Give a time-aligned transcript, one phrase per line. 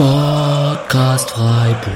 [0.00, 1.92] Sportcast Freiburg.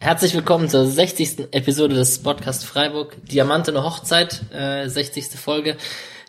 [0.00, 1.52] Herzlich willkommen zur 60.
[1.52, 3.16] Episode des Podcast Freiburg.
[3.26, 5.38] Diamantene Hochzeit, äh, 60.
[5.38, 5.76] Folge.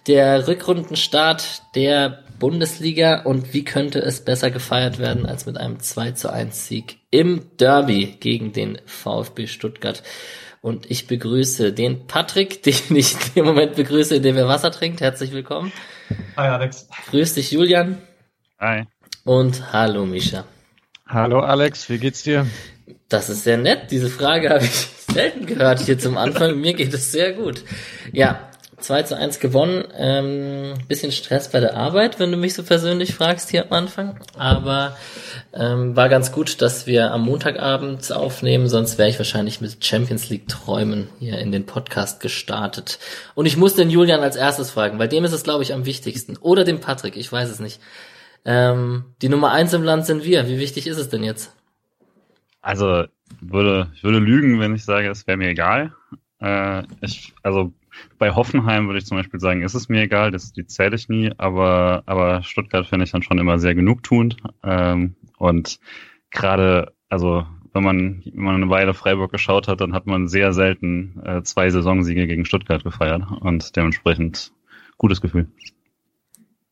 [0.05, 6.11] Der Rückrundenstart der Bundesliga und wie könnte es besser gefeiert werden als mit einem 2
[6.11, 10.03] zu 1 Sieg im Derby gegen den VfB Stuttgart.
[10.63, 15.01] Und ich begrüße den Patrick, den ich im Moment begrüße, indem er Wasser trinkt.
[15.01, 15.73] Herzlich willkommen.
[16.37, 16.87] Hi Alex.
[17.09, 17.97] Grüß dich Julian.
[18.61, 18.85] Hi.
[19.25, 20.45] Und hallo Mischa.
[21.05, 22.47] Hallo Alex, wie geht's dir?
[23.09, 23.91] Das ist sehr nett.
[23.91, 24.71] Diese Frage habe ich
[25.13, 26.57] selten gehört hier zum Anfang.
[26.61, 27.65] Mir geht es sehr gut.
[28.13, 28.49] Ja,
[28.83, 29.85] 2 zu 1 gewonnen.
[29.97, 34.19] Ähm, bisschen Stress bei der Arbeit, wenn du mich so persönlich fragst hier am Anfang.
[34.37, 34.97] Aber
[35.53, 40.29] ähm, war ganz gut, dass wir am Montagabend aufnehmen, sonst wäre ich wahrscheinlich mit Champions
[40.29, 42.99] League Träumen hier in den Podcast gestartet.
[43.35, 45.85] Und ich muss den Julian als erstes fragen, weil dem ist es, glaube ich, am
[45.85, 46.37] wichtigsten.
[46.37, 47.79] Oder dem Patrick, ich weiß es nicht.
[48.45, 50.47] Ähm, die Nummer eins im Land sind wir.
[50.47, 51.55] Wie wichtig ist es denn jetzt?
[52.61, 53.05] Also
[53.39, 55.93] würde, ich würde lügen, wenn ich sage, es wäre mir egal.
[56.41, 57.71] Äh, ich, also
[58.17, 61.09] bei Hoffenheim würde ich zum Beispiel sagen, ist es mir egal, das, die zähle ich
[61.09, 64.37] nie, aber, aber Stuttgart finde ich dann schon immer sehr genugtuend.
[64.63, 65.79] Ähm, und
[66.31, 70.53] gerade, also wenn man, wenn man eine Weile Freiburg geschaut hat, dann hat man sehr
[70.53, 74.53] selten äh, zwei Saisonsiege gegen Stuttgart gefeiert und dementsprechend
[74.97, 75.47] gutes Gefühl.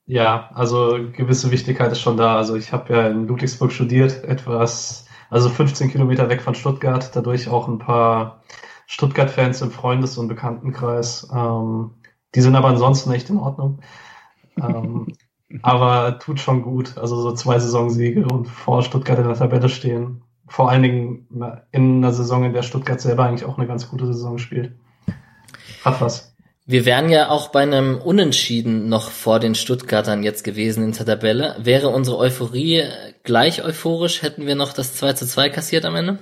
[0.05, 2.37] Ja, also gewisse Wichtigkeit ist schon da.
[2.37, 7.47] Also ich habe ja in Ludwigsburg studiert, etwas, also 15 Kilometer weg von Stuttgart, dadurch
[7.47, 8.43] auch ein paar
[8.91, 11.29] Stuttgart-Fans im Freundes- und Bekanntenkreis.
[11.33, 11.91] Ähm,
[12.35, 13.79] die sind aber ansonsten echt in Ordnung.
[14.61, 15.13] ähm,
[15.61, 16.97] aber tut schon gut.
[16.97, 20.23] Also so zwei Saisonsiege und vor Stuttgart in der Tabelle stehen.
[20.45, 21.27] Vor allen Dingen
[21.71, 24.73] in einer Saison, in der Stuttgart selber eigentlich auch eine ganz gute Saison spielt.
[25.85, 26.35] Hat was.
[26.65, 31.05] Wir wären ja auch bei einem Unentschieden noch vor den Stuttgartern jetzt gewesen in der
[31.05, 31.55] Tabelle.
[31.59, 32.83] Wäre unsere Euphorie
[33.23, 36.19] gleich euphorisch, hätten wir noch das 2 zu 2 kassiert am Ende?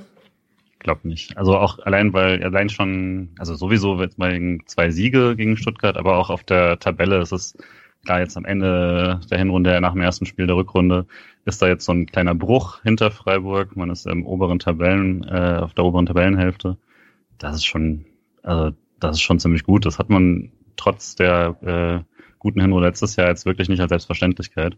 [0.79, 1.37] Glaube nicht.
[1.37, 6.17] Also auch allein, weil allein schon, also sowieso wird mal zwei Siege gegen Stuttgart, aber
[6.17, 7.57] auch auf der Tabelle ist es
[8.05, 11.05] klar jetzt am Ende der Hinrunde, nach dem ersten Spiel der Rückrunde,
[11.45, 13.75] ist da jetzt so ein kleiner Bruch hinter Freiburg.
[13.75, 16.77] Man ist im oberen Tabellen, äh, auf der oberen Tabellenhälfte.
[17.37, 18.05] Das ist schon,
[18.43, 19.85] also das ist schon ziemlich gut.
[19.85, 24.77] Das hat man trotz der äh, guten Hinrunde letztes Jahr jetzt wirklich nicht als Selbstverständlichkeit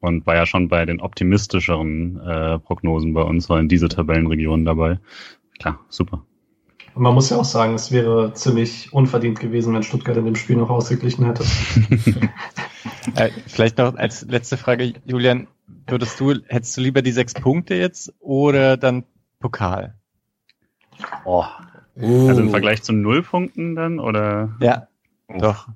[0.00, 4.64] und war ja schon bei den optimistischeren äh, Prognosen bei uns, war in diese Tabellenregion
[4.64, 4.98] dabei.
[5.58, 6.24] Klar, super.
[6.94, 10.34] Und man muss ja auch sagen, es wäre ziemlich unverdient gewesen, wenn Stuttgart in dem
[10.34, 11.44] Spiel noch ausgeglichen hätte.
[13.14, 15.46] äh, vielleicht noch als letzte Frage, Julian,
[15.86, 19.04] würdest du, hättest du lieber die sechs Punkte jetzt oder dann
[19.38, 19.94] Pokal?
[21.24, 21.44] Oh.
[21.96, 22.28] Uh.
[22.28, 24.56] Also im Vergleich zu null Punkten dann, oder?
[24.60, 24.88] Ja,
[25.28, 25.38] oh.
[25.38, 25.68] doch.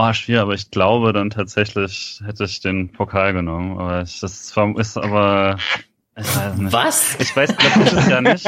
[0.00, 3.80] Oh, schwierig, aber ich glaube dann tatsächlich hätte ich den Pokal genommen.
[3.80, 5.58] Aber ich, das ist aber.
[6.16, 6.72] Ich weiß nicht.
[6.72, 7.16] Was?
[7.18, 8.46] Ich weiß, glaube dieses Jahr nicht.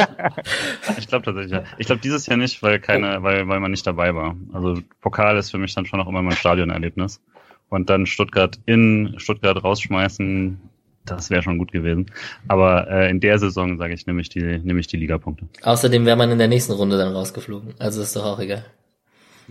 [0.96, 1.64] Ich glaube tatsächlich ja.
[1.76, 4.36] Ich glaube dieses Jahr nicht, weil keine, weil, weil man nicht dabei war.
[4.52, 7.20] Also Pokal ist für mich dann schon auch immer mein Stadionerlebnis.
[7.68, 10.60] Und dann Stuttgart in Stuttgart rausschmeißen,
[11.04, 12.06] das wäre schon gut gewesen.
[12.46, 15.48] Aber äh, in der Saison, sage ich, nehme ich die, nehme ich die Ligapunkte.
[15.62, 17.74] Außerdem wäre man in der nächsten Runde dann rausgeflogen.
[17.80, 18.64] Also ist doch auch egal.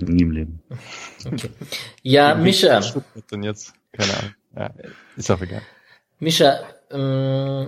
[0.02, 0.62] Nie im Leben.
[1.26, 1.50] Okay.
[2.02, 2.82] Ja, Mischa.
[3.32, 3.74] Denn jetzt?
[3.92, 4.34] Keine Ahnung.
[4.56, 4.72] Ja,
[5.18, 5.62] ist auch egal.
[6.20, 6.60] Mischa,
[6.92, 7.68] ähm,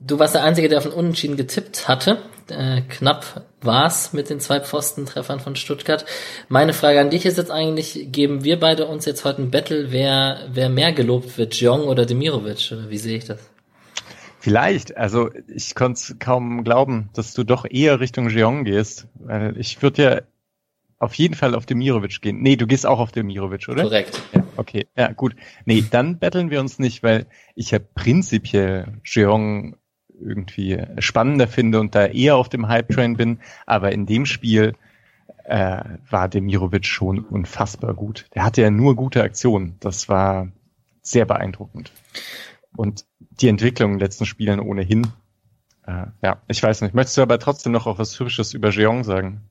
[0.00, 2.18] du warst der Einzige, der auf den Unentschieden getippt hatte.
[2.48, 6.04] Äh, knapp war's mit den zwei Pfostentreffern von Stuttgart.
[6.48, 9.90] Meine Frage an dich ist jetzt eigentlich, geben wir beide uns jetzt heute ein Battle,
[9.90, 12.70] wer, wer mehr gelobt wird, Jong oder Demirovic?
[12.72, 13.40] Oder wie sehe ich das?
[14.38, 19.08] Vielleicht, also ich konnte es kaum glauben, dass du doch eher Richtung Jeong gehst.
[19.14, 20.20] Weil ich würde ja
[20.98, 22.40] auf jeden Fall auf Demirovic gehen.
[22.40, 23.82] Nee, du gehst auch auf Demirovic, oder?
[23.82, 24.22] Korrekt.
[24.32, 25.36] Ja, okay, ja, gut.
[25.64, 29.76] Nee, dann betteln wir uns nicht, weil ich ja prinzipiell Jeong
[30.18, 33.40] irgendwie spannender finde und da eher auf dem Hype-Train bin.
[33.66, 34.74] Aber in dem Spiel
[35.44, 38.26] äh, war Demirovic schon unfassbar gut.
[38.34, 39.76] Der hatte ja nur gute Aktionen.
[39.80, 40.48] Das war
[41.02, 41.92] sehr beeindruckend.
[42.74, 43.04] Und
[43.40, 45.06] die Entwicklung in den letzten Spielen ohnehin.
[45.86, 46.94] Äh, ja, ich weiß nicht.
[46.94, 49.42] Möchtest du aber trotzdem noch auch was Hübsches über Jeong sagen?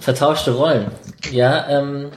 [0.00, 0.90] Vertauschte Rollen.
[1.30, 2.10] Ja, ähm,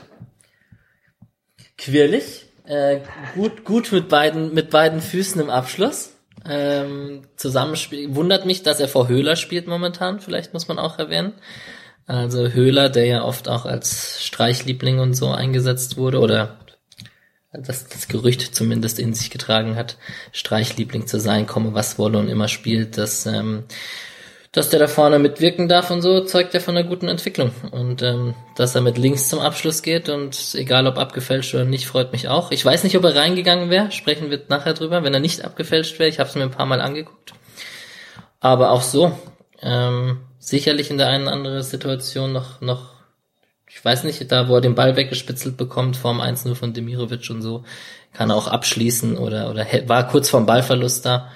[1.78, 2.46] quirlig.
[2.64, 3.00] Äh,
[3.34, 6.12] gut, gut mit beiden, mit beiden Füßen im Abschluss.
[6.48, 8.14] Ähm, Zusammenspiel.
[8.14, 11.34] Wundert mich, dass er vor Höhler spielt momentan, vielleicht muss man auch erwähnen.
[12.06, 16.58] Also Höhler, der ja oft auch als Streichliebling und so eingesetzt wurde, oder
[17.52, 19.98] das, das Gerücht zumindest in sich getragen hat,
[20.32, 23.64] Streichliebling zu sein, komme was wolle und immer spielt, das ähm,
[24.52, 27.52] dass der da vorne mitwirken darf und so, zeugt er von einer guten Entwicklung.
[27.70, 31.86] Und ähm, dass er mit links zum Abschluss geht und egal ob abgefälscht oder nicht,
[31.86, 32.50] freut mich auch.
[32.50, 35.98] Ich weiß nicht, ob er reingegangen wäre, sprechen wir nachher drüber, wenn er nicht abgefälscht
[35.98, 36.10] wäre.
[36.10, 37.32] Ich habe es mir ein paar Mal angeguckt.
[38.40, 39.18] Aber auch so,
[39.62, 42.90] ähm, sicherlich in der einen oder anderen Situation noch, noch,
[43.66, 47.40] ich weiß nicht, da wo er den Ball weggespitzelt bekommt, vorm 1-0 von Demirovic und
[47.40, 47.64] so,
[48.12, 51.30] kann er auch abschließen oder, oder war kurz vorm Ballverlust da.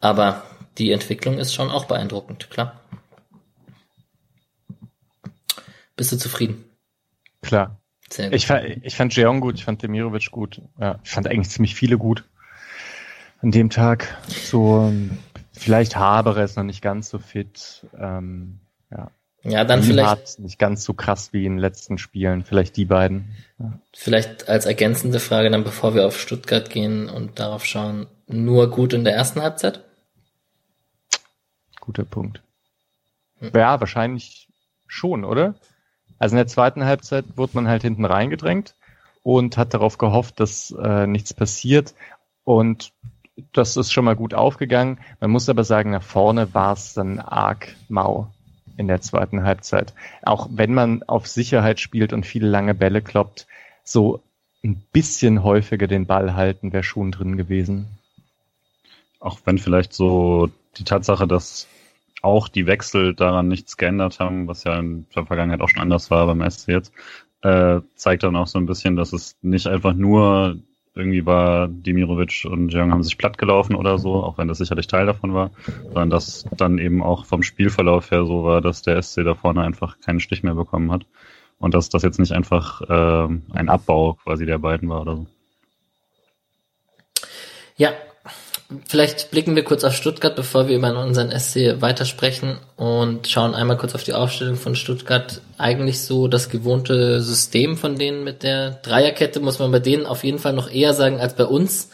[0.00, 0.42] Aber
[0.78, 2.80] die Entwicklung ist schon auch beeindruckend, klar.
[5.96, 6.64] Bist du zufrieden?
[7.42, 7.80] Klar.
[8.30, 10.62] Ich, fand, ich fand Jeong gut, ich fand Demirovic gut.
[10.80, 12.24] Ja, ich fand eigentlich ziemlich viele gut
[13.40, 14.18] an dem Tag.
[14.28, 14.92] So,
[15.52, 17.86] vielleicht Haberer ist noch nicht ganz so fit.
[17.98, 19.10] Ähm, ja.
[19.42, 20.38] Ja, dann vielleicht.
[20.38, 22.44] Nicht ganz so krass wie in den letzten Spielen.
[22.44, 23.36] Vielleicht die beiden.
[23.58, 23.78] Ja.
[23.94, 28.92] Vielleicht als ergänzende Frage dann, bevor wir auf Stuttgart gehen und darauf schauen, nur gut
[28.92, 29.84] in der ersten Halbzeit?
[31.80, 32.42] Guter Punkt.
[33.40, 34.48] Ja, wahrscheinlich
[34.86, 35.54] schon, oder?
[36.18, 38.74] Also in der zweiten Halbzeit wurde man halt hinten reingedrängt
[39.22, 41.94] und hat darauf gehofft, dass äh, nichts passiert.
[42.44, 42.92] Und
[43.52, 44.98] das ist schon mal gut aufgegangen.
[45.20, 48.30] Man muss aber sagen, nach vorne war es dann arg mau
[48.76, 49.94] in der zweiten Halbzeit.
[50.22, 53.46] Auch wenn man auf Sicherheit spielt und viele lange Bälle kloppt,
[53.84, 54.22] so
[54.62, 57.88] ein bisschen häufiger den Ball halten wäre schon drin gewesen.
[59.18, 61.68] Auch wenn vielleicht so die Tatsache, dass
[62.22, 66.10] auch die Wechsel daran nichts geändert haben, was ja in der Vergangenheit auch schon anders
[66.10, 66.92] war beim SC jetzt,
[67.42, 70.58] äh, zeigt dann auch so ein bisschen, dass es nicht einfach nur
[70.94, 74.88] irgendwie war Dimirovic und Jung haben sich platt gelaufen oder so, auch wenn das sicherlich
[74.88, 75.50] Teil davon war,
[75.84, 79.62] sondern dass dann eben auch vom Spielverlauf her so war, dass der SC da vorne
[79.62, 81.06] einfach keinen Stich mehr bekommen hat
[81.58, 85.26] und dass das jetzt nicht einfach äh, ein Abbau quasi der beiden war oder so.
[87.76, 87.92] Ja,
[88.86, 93.76] Vielleicht blicken wir kurz auf Stuttgart, bevor wir über unseren SC weitersprechen und schauen einmal
[93.76, 95.40] kurz auf die Aufstellung von Stuttgart.
[95.58, 100.22] Eigentlich so das gewohnte System von denen mit der Dreierkette, muss man bei denen auf
[100.22, 101.90] jeden Fall noch eher sagen als bei uns.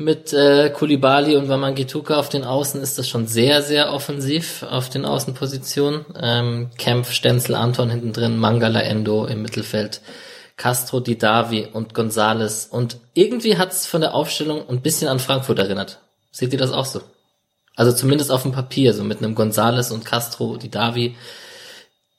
[0.00, 4.88] Mit äh, Kulibali und Wamangituka auf den Außen ist das schon sehr, sehr offensiv auf
[4.88, 6.04] den Außenpositionen.
[6.20, 10.00] Ähm, Kempf, Stenzel, Anton hinten drin, Mangala, Endo im Mittelfeld.
[10.58, 12.66] Castro, Didavi und Gonzales.
[12.66, 16.00] Und irgendwie hat es von der Aufstellung ein bisschen an Frankfurt erinnert.
[16.30, 17.00] Seht ihr das auch so?
[17.76, 21.16] Also zumindest auf dem Papier, so mit einem Gonzales und Castro, Didavi.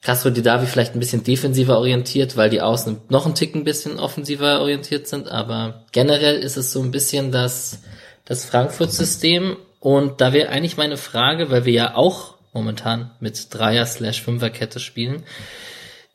[0.02, 4.00] Castro, Didavi vielleicht ein bisschen defensiver orientiert, weil die Außen noch ein Ticken ein bisschen
[4.00, 5.28] offensiver orientiert sind.
[5.30, 7.80] Aber generell ist es so ein bisschen das,
[8.24, 9.58] das Frankfurt-System.
[9.80, 15.24] Und da wäre eigentlich meine Frage, weil wir ja auch momentan mit Dreier-Slash-Fünfer-Kette spielen.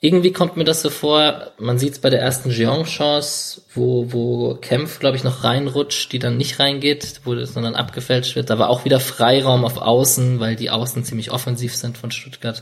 [0.06, 4.54] Irgendwie kommt mir das so vor, man sieht es bei der ersten Jeong-Chance, wo, wo
[4.54, 8.52] Kempf, glaube ich, noch reinrutscht, die dann nicht reingeht, wo es dann abgefälscht wird.
[8.52, 12.62] Da war auch wieder Freiraum auf Außen, weil die Außen ziemlich offensiv sind von Stuttgart.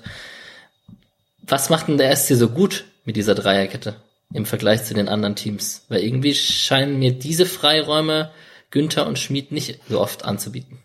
[1.45, 3.96] Was macht denn der SC so gut mit dieser Dreierkette
[4.34, 5.84] im Vergleich zu den anderen Teams?
[5.89, 8.31] Weil irgendwie scheinen mir diese Freiräume
[8.72, 10.78] Günther und Schmid nicht so oft anzubieten.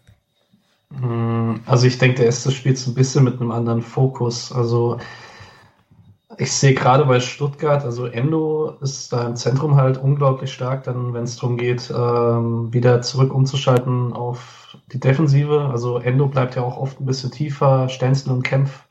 [0.93, 4.51] Hm, also ich denke, der SC spielt so ein bisschen mit einem anderen Fokus.
[4.51, 4.99] Also
[6.39, 11.13] ich sehe gerade bei Stuttgart, also Endo ist da im Zentrum halt unglaublich stark, dann
[11.13, 15.69] wenn es darum geht, ähm, wieder zurück umzuschalten auf die Defensive.
[15.71, 18.85] Also Endo bleibt ja auch oft ein bisschen tiefer, Stenzel und Kempf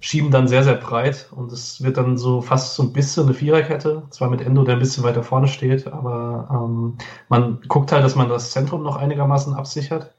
[0.00, 3.34] schieben dann sehr, sehr breit und es wird dann so fast so ein bisschen eine
[3.34, 6.96] Viererkette, zwar mit Endo, der ein bisschen weiter vorne steht, aber ähm,
[7.28, 10.14] man guckt halt, dass man das Zentrum noch einigermaßen absichert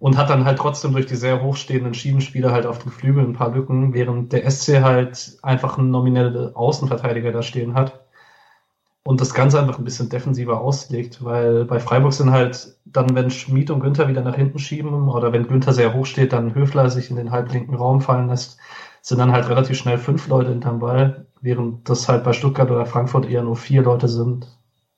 [0.00, 3.32] und hat dann halt trotzdem durch die sehr hochstehenden Schiebenspieler halt auf den Flügeln ein
[3.34, 8.00] paar Lücken, während der SC halt einfach einen nominellen Außenverteidiger da stehen hat
[9.04, 13.30] und das Ganze einfach ein bisschen defensiver auslegt, weil bei Freiburg sind halt dann, wenn
[13.30, 16.90] Schmid und Günther wieder nach hinten schieben oder wenn Günther sehr hoch steht, dann Höfler
[16.90, 18.58] sich in den halblinken Raum fallen lässt,
[19.02, 22.86] sind dann halt relativ schnell fünf Leute hinterm Ball, während das halt bei Stuttgart oder
[22.86, 24.46] Frankfurt eher nur vier Leute sind.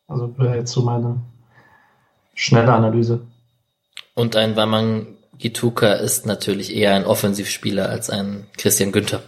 [0.07, 1.23] Also wäre jetzt so meine
[2.35, 3.27] schnelle Analyse.
[4.15, 5.07] Und ein Wamang
[5.39, 9.23] Gituka ist natürlich eher ein Offensivspieler als ein Christian Günther.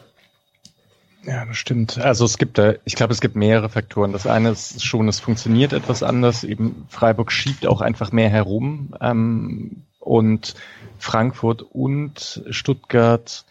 [1.27, 1.99] Ja, das stimmt.
[1.99, 4.13] Also es gibt da, ich glaube, es gibt mehrere Faktoren.
[4.13, 6.45] Das eine ist schon, es funktioniert etwas anders.
[6.45, 10.55] Eben Freiburg schiebt auch einfach mehr herum ähm, und
[10.99, 13.45] Frankfurt und Stuttgart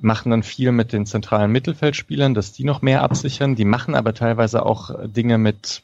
[0.00, 3.56] machen dann viel mit den zentralen Mittelfeldspielern, dass die noch mehr absichern.
[3.56, 5.82] Die machen aber teilweise auch Dinge mit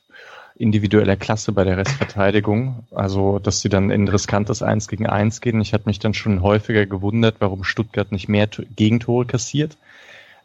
[0.58, 2.84] individueller Klasse bei der Restverteidigung.
[2.90, 5.60] Also, dass sie dann in riskantes Eins gegen Eins gehen.
[5.60, 9.76] Ich hatte mich dann schon häufiger gewundert, warum Stuttgart nicht mehr Gegentore kassiert.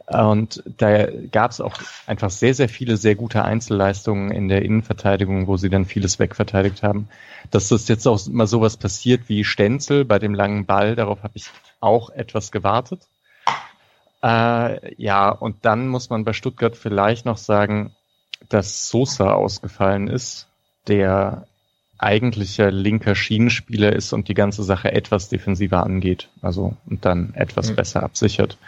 [0.06, 5.46] Und da gab es auch einfach sehr, sehr viele sehr gute Einzelleistungen in der Innenverteidigung,
[5.46, 7.08] wo sie dann vieles wegverteidigt haben.
[7.50, 11.32] Dass das jetzt auch mal sowas passiert wie Stenzel bei dem langen Ball, darauf habe
[11.36, 11.46] ich
[11.80, 13.00] auch etwas gewartet.
[14.22, 17.94] Äh, ja, und dann muss man bei Stuttgart vielleicht noch sagen,
[18.48, 20.48] dass Sosa ausgefallen ist,
[20.86, 21.46] der
[21.98, 26.28] eigentlicher linker Schienenspieler ist und die ganze Sache etwas defensiver angeht.
[26.42, 27.76] Also und dann etwas mhm.
[27.76, 28.58] besser absichert.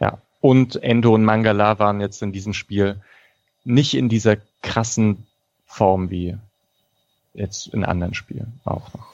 [0.00, 0.18] Ja.
[0.40, 3.00] Und Endo und Mangala waren jetzt in diesem Spiel
[3.64, 5.26] nicht in dieser krassen
[5.66, 6.36] Form wie
[7.34, 9.06] jetzt in anderen Spielen auch noch.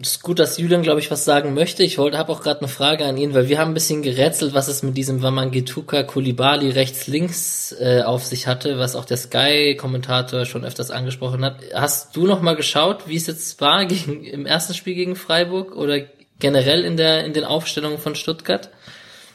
[0.00, 1.82] Es ist gut, dass Julian, glaube ich, was sagen möchte.
[1.82, 4.54] Ich wollte, habe auch gerade eine Frage an ihn, weil wir haben ein bisschen gerätselt,
[4.54, 10.44] was es mit diesem Wamangituka Kulibali rechts-links äh, auf sich hatte, was auch der Sky-Kommentator
[10.44, 11.56] schon öfters angesprochen hat.
[11.74, 15.74] Hast du noch mal geschaut, wie es jetzt war gegen, im ersten Spiel gegen Freiburg
[15.74, 16.00] oder
[16.38, 18.70] generell in der in den Aufstellungen von Stuttgart?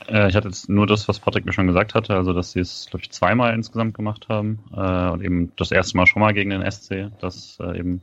[0.08, 2.60] Äh, ich hatte jetzt nur das, was Patrick mir schon gesagt hatte, also dass sie
[2.60, 6.34] es, glaube ich, zweimal insgesamt gemacht haben äh, und eben das erste Mal schon mal
[6.34, 8.02] gegen den SC, das äh, eben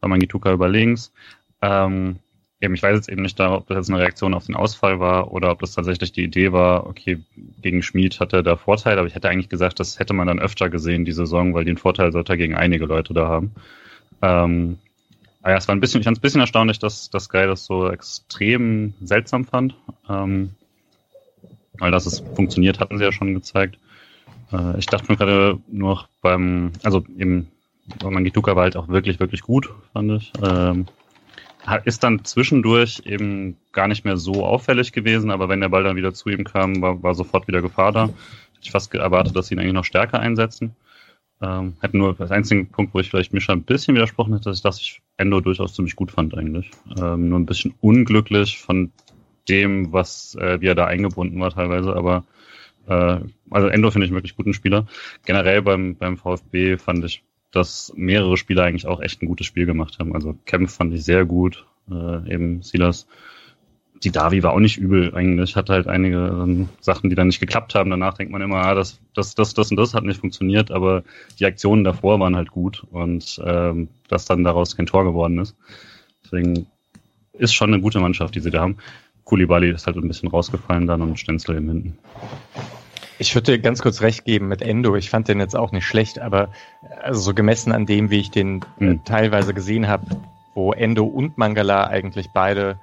[0.00, 1.12] Wamangituka über links.
[1.62, 2.16] Ähm,
[2.60, 5.32] eben, ich weiß jetzt eben nicht, ob das jetzt eine Reaktion auf den Ausfall war
[5.32, 7.18] oder ob das tatsächlich die Idee war, okay,
[7.60, 10.38] gegen Schmid hat er da Vorteil, aber ich hätte eigentlich gesagt, das hätte man dann
[10.38, 13.52] öfter gesehen, die Saison, weil den Vorteil sollte er gegen einige Leute da haben.
[14.20, 14.78] Ähm,
[15.40, 17.46] aber ja, es war ein bisschen, ich fand es ein bisschen erstaunlich, dass, dass Guy
[17.46, 19.74] das so extrem seltsam fand.
[20.08, 20.50] Ähm,
[21.78, 23.78] weil dass es funktioniert, hatten sie ja schon gezeigt.
[24.52, 27.48] Äh, ich dachte mir gerade nur beim, also eben,
[28.02, 30.32] Mangituka war halt auch wirklich, wirklich gut, fand ich.
[30.42, 30.86] Ähm,
[31.84, 35.96] ist dann zwischendurch eben gar nicht mehr so auffällig gewesen, aber wenn der Ball dann
[35.96, 38.10] wieder zu ihm kam, war, war sofort wieder Gefahr da.
[38.60, 40.74] Ich fast erwartet, dass sie ihn eigentlich noch stärker einsetzen.
[41.40, 44.64] Ähm, hätte nur das einzige Punkt, wo ich vielleicht Mischa ein bisschen widersprochen hätte, ist,
[44.64, 46.70] dass ich Endo durchaus ziemlich gut fand eigentlich.
[46.96, 48.92] Ähm, nur ein bisschen unglücklich von
[49.48, 52.24] dem, was äh, wie er da eingebunden war teilweise, aber
[52.86, 53.18] äh,
[53.50, 54.86] also Endo finde ich wirklich guten Spieler.
[55.24, 59.66] Generell beim, beim VfB fand ich dass mehrere Spieler eigentlich auch echt ein gutes Spiel
[59.66, 60.14] gemacht haben.
[60.14, 63.06] Also Kempf fand ich sehr gut, äh, eben Silas.
[64.02, 67.38] Die Davi war auch nicht übel eigentlich, hat halt einige ähm, Sachen, die dann nicht
[67.38, 67.90] geklappt haben.
[67.90, 71.04] Danach denkt man immer, ah, das, das, das, das und das hat nicht funktioniert, aber
[71.38, 75.54] die Aktionen davor waren halt gut und ähm, dass dann daraus kein Tor geworden ist.
[76.24, 76.66] Deswegen
[77.34, 78.78] ist schon eine gute Mannschaft, die sie da haben.
[79.24, 81.98] Kulibali ist halt ein bisschen rausgefallen dann und Stenzel im Hinten.
[83.22, 84.96] Ich würde dir ganz kurz recht geben mit Endo.
[84.96, 86.48] Ich fand den jetzt auch nicht schlecht, aber
[87.00, 89.04] also so gemessen an dem, wie ich den mhm.
[89.04, 90.06] teilweise gesehen habe,
[90.54, 92.80] wo Endo und Mangala eigentlich beide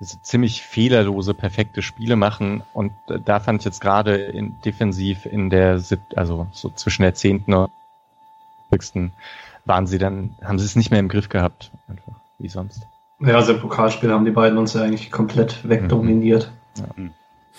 [0.00, 2.64] ziemlich fehlerlose, perfekte Spiele machen.
[2.72, 5.80] Und da fand ich jetzt gerade in, defensiv in der
[6.16, 7.70] also so zwischen der zehnten und
[9.64, 12.82] waren sie dann, haben sie es nicht mehr im Griff gehabt, einfach wie sonst.
[13.20, 16.50] Ja, also im Pokalspiel haben die beiden uns ja eigentlich komplett wegdominiert.
[16.96, 17.12] Mhm.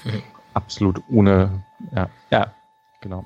[0.04, 0.12] Ja.
[0.12, 0.24] Mhm.
[0.54, 1.64] Absolut ohne
[1.96, 2.54] ja, ja,
[3.02, 3.26] genau.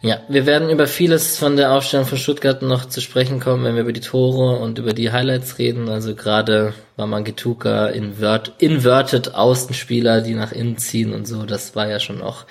[0.00, 3.74] Ja, wir werden über vieles von der Aufstellung von Stuttgart noch zu sprechen kommen, wenn
[3.74, 5.88] wir über die Tore und über die Highlights reden.
[5.88, 11.98] Also gerade Wamangituka, invert, inverted Außenspieler, die nach innen ziehen und so, das war ja
[11.98, 12.46] schon auch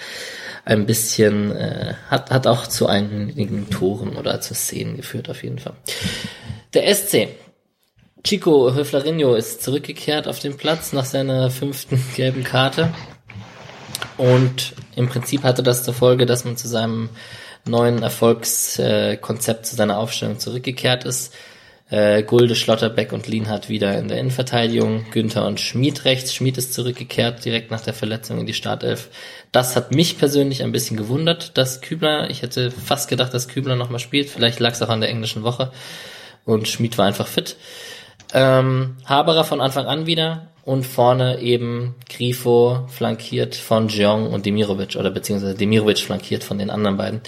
[0.66, 5.60] ein bisschen, äh, hat, hat auch zu einigen Toren oder zu Szenen geführt auf jeden
[5.60, 5.76] Fall.
[6.74, 7.30] Der SC.
[8.26, 12.90] Chico Höflerinho ist zurückgekehrt auf den Platz nach seiner fünften gelben Karte.
[14.18, 17.10] Und im Prinzip hatte das zur Folge, dass man zu seinem
[17.66, 21.34] neuen Erfolgskonzept, zu seiner Aufstellung zurückgekehrt ist.
[21.90, 26.34] Äh, Gulde, Schlotterbeck und Lienhardt wieder in der Innenverteidigung, Günther und Schmid rechts.
[26.34, 29.10] Schmid ist zurückgekehrt direkt nach der Verletzung in die Startelf.
[29.54, 33.78] Das hat mich persönlich ein bisschen gewundert, dass Kübler, ich hätte fast gedacht, dass Kübler
[33.78, 34.30] nochmal spielt.
[34.30, 35.72] Vielleicht lag es auch an der englischen Woche.
[36.44, 37.56] Und Schmid war einfach fit.
[38.34, 44.98] Ähm, Haberer von Anfang an wieder und vorne eben Grifo flankiert von Jeong und Demirovic
[44.98, 47.22] oder beziehungsweise Demirovic flankiert von den anderen beiden,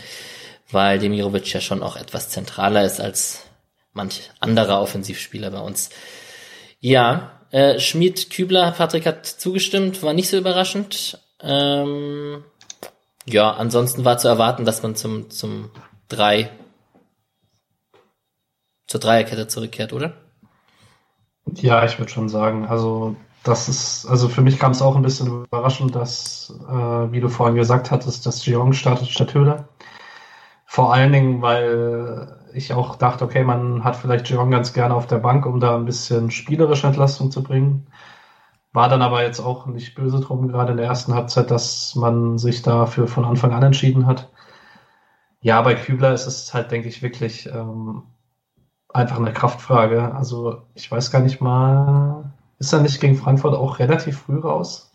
[0.70, 3.46] weil Demirovic ja schon auch etwas zentraler ist als
[3.94, 5.90] manch anderer Offensivspieler bei uns.
[6.82, 11.18] Ja, äh, Schmid Kübler, Patrick hat zugestimmt, war nicht so überraschend.
[11.42, 12.44] Ähm,
[13.26, 15.72] ja, ansonsten war zu erwarten, dass man zum, zum
[16.10, 16.50] drei,
[18.86, 20.18] zur Dreierkette zurückkehrt, oder?
[21.56, 23.16] Ja, ich würde schon sagen, also
[23.50, 27.30] das ist, also für mich kam es auch ein bisschen überraschend, dass, äh, wie du
[27.30, 29.70] vorhin gesagt hattest, dass Jeong startet statt Höhler.
[30.66, 35.08] Vor allen Dingen, weil ich auch dachte, okay, man hat vielleicht Jeong ganz gerne auf
[35.08, 37.88] der Bank, um da ein bisschen spielerische Entlastung zu bringen.
[38.72, 42.38] War dann aber jetzt auch nicht böse drum, gerade in der ersten Halbzeit, dass man
[42.38, 44.30] sich dafür von Anfang an entschieden hat.
[45.42, 48.04] Ja, bei Kübler ist es halt, denke ich, wirklich ähm,
[48.90, 50.14] einfach eine Kraftfrage.
[50.14, 52.29] Also ich weiß gar nicht mal,
[52.60, 54.92] ist er nicht gegen Frankfurt auch relativ früh raus?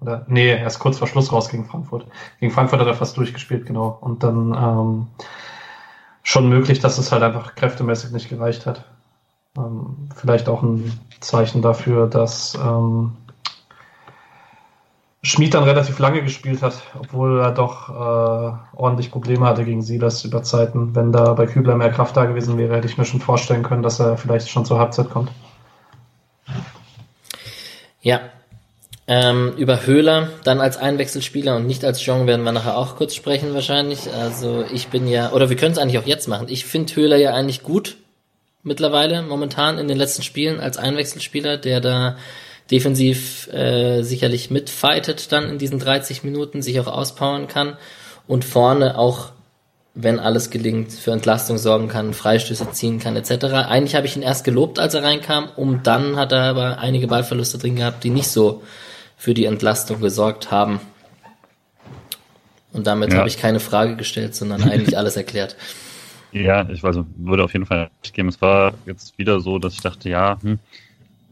[0.00, 2.06] Oder, nee, er ist kurz vor Schluss raus gegen Frankfurt.
[2.38, 3.98] Gegen Frankfurt hat er fast durchgespielt, genau.
[4.00, 5.06] Und dann ähm,
[6.22, 8.84] schon möglich, dass es halt einfach kräftemäßig nicht gereicht hat.
[9.56, 13.16] Ähm, vielleicht auch ein Zeichen dafür, dass ähm,
[15.22, 20.24] Schmid dann relativ lange gespielt hat, obwohl er doch äh, ordentlich Probleme hatte gegen Silas
[20.24, 20.94] über Zeiten.
[20.94, 23.82] Wenn da bei Kübler mehr Kraft da gewesen wäre, hätte ich mir schon vorstellen können,
[23.82, 25.32] dass er vielleicht schon zur Halbzeit kommt.
[28.08, 28.22] Ja.
[29.06, 33.14] Ähm, über Höhler dann als Einwechselspieler und nicht als Jong werden wir nachher auch kurz
[33.14, 34.10] sprechen wahrscheinlich.
[34.12, 36.46] Also ich bin ja, oder wir können es eigentlich auch jetzt machen.
[36.48, 37.96] Ich finde Höhler ja eigentlich gut
[38.62, 42.16] mittlerweile, momentan in den letzten Spielen als Einwechselspieler, der da
[42.70, 47.76] defensiv äh, sicherlich mitfightet dann in diesen 30 Minuten, sich auch auspowern kann
[48.26, 49.32] und vorne auch,
[50.00, 53.46] wenn alles gelingt, für Entlastung sorgen kann, Freistöße ziehen kann etc.
[53.68, 57.08] Eigentlich habe ich ihn erst gelobt, als er reinkam, und dann hat er aber einige
[57.08, 58.62] Ballverluste drin gehabt, die nicht so
[59.16, 60.80] für die Entlastung gesorgt haben.
[62.72, 63.18] Und damit ja.
[63.18, 65.56] habe ich keine Frage gestellt, sondern eigentlich alles erklärt.
[66.30, 68.28] Ja, ich also, würde auf jeden Fall geben.
[68.28, 70.60] Es war jetzt wieder so, dass ich dachte, ja, hm,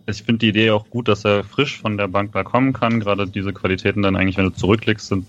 [0.07, 2.99] ich finde die Idee auch gut, dass er frisch von der Bank da kommen kann.
[2.99, 5.27] Gerade diese Qualitäten dann eigentlich, wenn du zurücklegst, sind,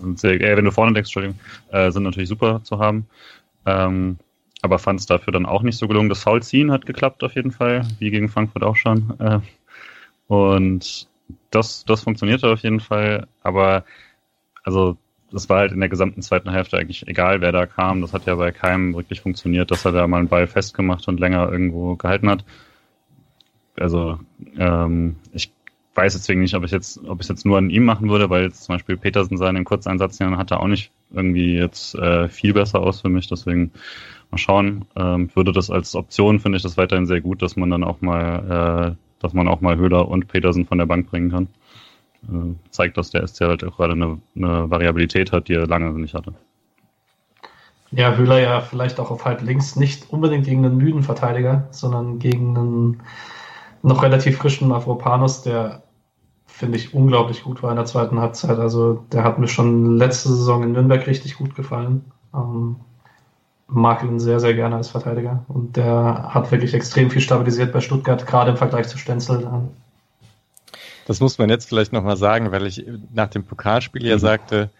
[0.00, 1.38] sind sehr, äh, wenn du vorne legst, Entschuldigung,
[1.70, 3.06] äh, sind natürlich super zu haben.
[3.66, 4.18] Ähm,
[4.62, 6.08] aber fand es dafür dann auch nicht so gelungen.
[6.08, 9.14] Das Foul ziehen hat geklappt auf jeden Fall, wie gegen Frankfurt auch schon.
[9.18, 9.40] Äh,
[10.26, 11.08] und
[11.50, 13.26] das, das funktionierte auf jeden Fall.
[13.42, 13.84] Aber
[14.62, 14.96] also
[15.30, 18.00] das war halt in der gesamten zweiten Hälfte eigentlich egal, wer da kam.
[18.00, 21.20] Das hat ja bei keinem wirklich funktioniert, dass er da mal einen Ball festgemacht und
[21.20, 22.44] länger irgendwo gehalten hat
[23.76, 24.18] also
[24.56, 25.50] ähm, ich
[25.94, 28.44] weiß deswegen nicht, ob ich jetzt, ob ich jetzt nur an ihm machen würde, weil
[28.44, 33.00] jetzt zum Beispiel Petersen seinen Kurzeinsatz hatte auch nicht irgendwie jetzt äh, viel besser aus
[33.00, 33.28] für mich.
[33.28, 33.70] Deswegen
[34.30, 34.84] mal schauen.
[34.96, 38.00] Ähm, würde das als Option finde ich das weiterhin sehr gut, dass man dann auch
[38.00, 41.48] mal, äh, dass man auch mal Höhler und Petersen von der Bank bringen kann.
[42.24, 45.90] Äh, zeigt, dass der SC halt auch gerade eine, eine Variabilität hat, die er lange
[45.92, 46.34] nicht hatte.
[47.92, 52.18] Ja, Höhler ja vielleicht auch auf halb links nicht unbedingt gegen einen müden Verteidiger, sondern
[52.18, 53.02] gegen einen
[53.82, 55.83] noch relativ frischen Mavropanos, der
[56.56, 58.58] finde ich unglaublich gut war in der zweiten Halbzeit.
[58.58, 62.04] Also der hat mir schon letzte Saison in Nürnberg richtig gut gefallen.
[62.32, 62.76] Ähm,
[63.66, 65.44] mag ihn sehr, sehr gerne als Verteidiger.
[65.48, 69.48] Und der hat wirklich extrem viel stabilisiert bei Stuttgart, gerade im Vergleich zu Stenzel.
[71.06, 74.20] Das muss man jetzt vielleicht nochmal sagen, weil ich nach dem Pokalspiel ja mhm.
[74.20, 74.70] sagte,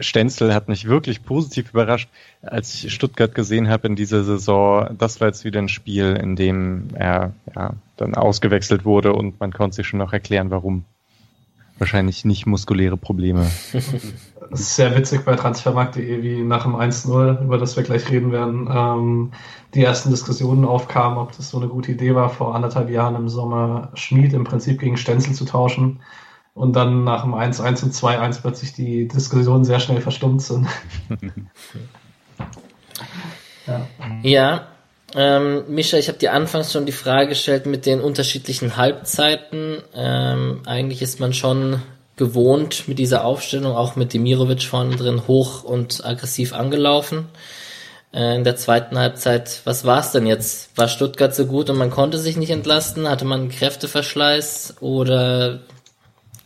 [0.00, 2.08] Stenzel hat mich wirklich positiv überrascht,
[2.42, 4.96] als ich Stuttgart gesehen habe in dieser Saison.
[4.98, 9.52] Das war jetzt wieder ein Spiel, in dem er ja, dann ausgewechselt wurde und man
[9.52, 10.84] konnte sich schon noch erklären, warum.
[11.82, 13.50] Wahrscheinlich nicht muskuläre Probleme.
[13.72, 13.92] Das
[14.60, 18.68] ist sehr witzig bei Transfermarkt.de, wie nach dem 1-0, über das wir gleich reden werden,
[18.72, 19.32] ähm,
[19.74, 23.28] die ersten Diskussionen aufkamen, ob das so eine gute Idee war, vor anderthalb Jahren im
[23.28, 25.98] Sommer Schmied im Prinzip gegen Stenzel zu tauschen
[26.54, 30.68] und dann nach dem 1-1 und 2-1 plötzlich die Diskussionen sehr schnell verstummt sind.
[33.66, 33.88] ja.
[34.22, 34.68] ja.
[35.14, 39.82] Ähm, Mischa, ich habe dir anfangs schon die Frage gestellt mit den unterschiedlichen Halbzeiten.
[39.94, 41.82] Ähm, eigentlich ist man schon
[42.16, 47.26] gewohnt mit dieser Aufstellung, auch mit Demirovic vorne drin, hoch und aggressiv angelaufen.
[48.12, 50.76] Äh, in der zweiten Halbzeit, was war es denn jetzt?
[50.76, 53.08] War Stuttgart so gut und man konnte sich nicht entlasten?
[53.08, 55.60] Hatte man Kräfteverschleiß oder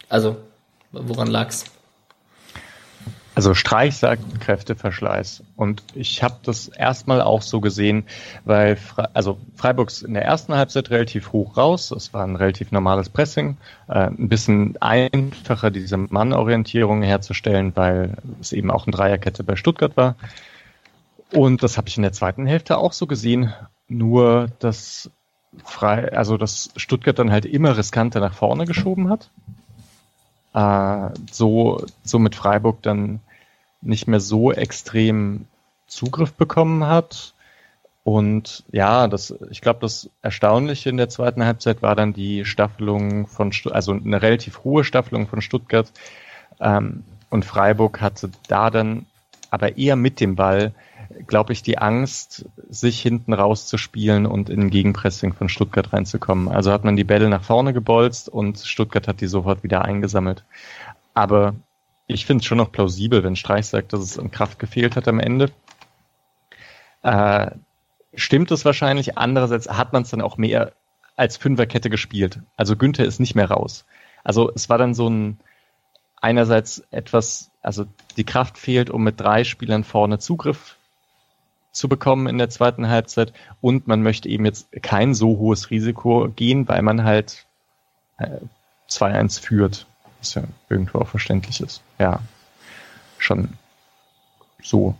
[0.09, 0.37] also,
[0.93, 1.65] woran lag's?
[3.37, 5.43] Also Streich sagt Kräfteverschleiß.
[5.57, 8.05] Und ich habe das erstmal auch so gesehen,
[8.47, 11.91] weil Fre also Freiburgs in der ersten Halbzeit relativ hoch raus.
[11.91, 13.59] Es war ein relativ normales Pressing.
[13.89, 19.99] Äh, ein bisschen einfacher, diese Mannorientierung herzustellen, weil es eben auch eine Dreierkette bei Stuttgart
[19.99, 20.15] war.
[21.31, 23.53] Und das habe ich in der zweiten Hälfte auch so gesehen.
[23.87, 25.11] Nur, dass
[25.63, 29.29] Frei, also dass Stuttgart dann halt immer riskanter nach vorne geschoben hat
[30.57, 33.21] äh, so, so mit Freiburg dann
[33.87, 35.47] nicht mehr so extrem
[35.87, 37.35] Zugriff bekommen hat.
[38.05, 43.27] Und ja, das, ich glaube, das Erstaunliche in der zweiten Halbzeit war dann die Staffelung
[43.27, 45.91] von, also eine relativ hohe Staffelung von Stuttgart.
[46.61, 49.07] Ähm, und Freiburg hatte da dann
[49.51, 50.73] aber eher mit dem Ball
[51.27, 56.49] glaube ich, die Angst, sich hinten rauszuspielen und in Gegenpressing von Stuttgart reinzukommen.
[56.49, 60.45] Also hat man die Bälle nach vorne gebolzt und Stuttgart hat die sofort wieder eingesammelt.
[61.15, 61.55] Aber
[62.07, 65.09] ich finde es schon noch plausibel, wenn Streich sagt, dass es an Kraft gefehlt hat
[65.09, 65.51] am Ende.
[67.03, 67.51] Äh,
[68.15, 69.19] stimmt es wahrscheinlich.
[69.19, 70.73] Andererseits hat man es dann auch mehr
[71.17, 72.41] als Fünferkette gespielt.
[72.57, 73.85] Also Günther ist nicht mehr raus.
[74.23, 75.41] Also es war dann so ein
[76.21, 80.77] einerseits etwas, also die Kraft fehlt, um mit drei Spielern vorne Zugriff
[81.73, 86.29] zu bekommen in der zweiten Halbzeit und man möchte eben jetzt kein so hohes Risiko
[86.35, 87.47] gehen, weil man halt
[88.19, 88.39] äh,
[88.89, 89.87] 2-1 führt,
[90.21, 91.83] was ja irgendwo auch verständlich ist.
[91.99, 92.21] Ja,
[93.19, 93.49] schon
[94.63, 94.95] so.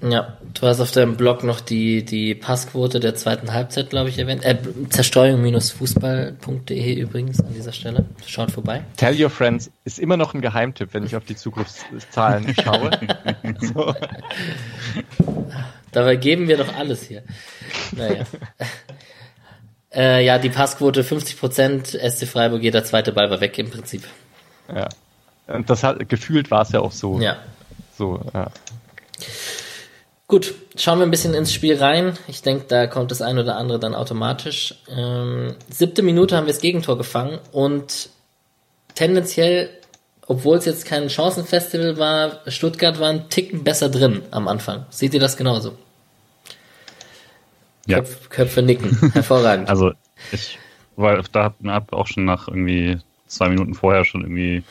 [0.00, 4.18] Ja, du hast auf deinem Blog noch die, die Passquote der zweiten Halbzeit, glaube ich,
[4.18, 4.44] erwähnt.
[4.44, 4.56] Äh,
[4.90, 8.04] Zerstreuung-fußball.de übrigens an dieser Stelle.
[8.24, 8.84] Schaut vorbei.
[8.96, 12.92] Tell your friends ist immer noch ein Geheimtipp, wenn ich auf die Zukunftszahlen schaue.
[13.60, 13.92] so.
[15.90, 17.24] Dabei geben wir doch alles hier.
[17.92, 18.24] Naja.
[19.94, 24.04] äh, ja, die Passquote 50%, SC Freiburg, jeder zweite Ball war weg im Prinzip.
[24.74, 24.88] Ja.
[25.46, 27.18] Und das hat, gefühlt war es ja auch so.
[27.20, 27.38] Ja.
[27.96, 28.50] So, ja.
[30.26, 32.12] Gut, schauen wir ein bisschen ins Spiel rein.
[32.28, 34.74] Ich denke, da kommt das ein oder andere dann automatisch.
[34.94, 38.10] Ähm, siebte Minute haben wir das Gegentor gefangen und
[38.94, 39.70] tendenziell,
[40.26, 44.84] obwohl es jetzt kein Chancenfestival war, Stuttgart war ein Ticken besser drin am Anfang.
[44.90, 45.72] Seht ihr das genauso?
[47.88, 47.96] Ja.
[47.96, 48.96] Köpf, Köpfe nicken.
[49.12, 49.68] Hervorragend.
[49.68, 49.92] Also
[50.30, 50.58] ich
[50.96, 54.62] war da hab auch schon nach irgendwie zwei Minuten vorher schon irgendwie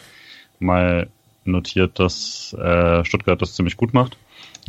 [0.60, 1.10] mal
[1.46, 4.18] notiert, dass äh, Stuttgart das ziemlich gut macht.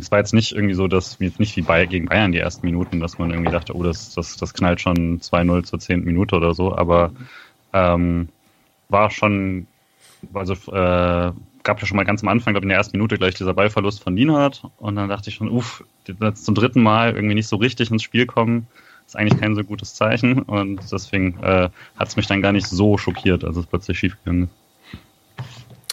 [0.00, 2.64] Es war jetzt nicht irgendwie so, dass jetzt nicht wie bei, gegen Bayern die ersten
[2.64, 6.36] Minuten, dass man irgendwie dachte, oh, das, das, das knallt schon 2-0 zur zehnten Minute
[6.36, 7.10] oder so, aber
[7.72, 8.28] ähm,
[8.88, 9.66] war schon,
[10.32, 13.34] also äh, gab ja schon mal ganz am Anfang, glaube in der ersten Minute gleich
[13.34, 17.34] dieser Ballverlust von Lienhardt und dann dachte ich schon, uff, jetzt zum dritten Mal irgendwie
[17.34, 18.66] nicht so richtig ins Spiel kommen,
[19.06, 22.66] ist eigentlich kein so gutes Zeichen und deswegen äh, hat es mich dann gar nicht
[22.66, 24.52] so schockiert, als es plötzlich schiefgegangen ist.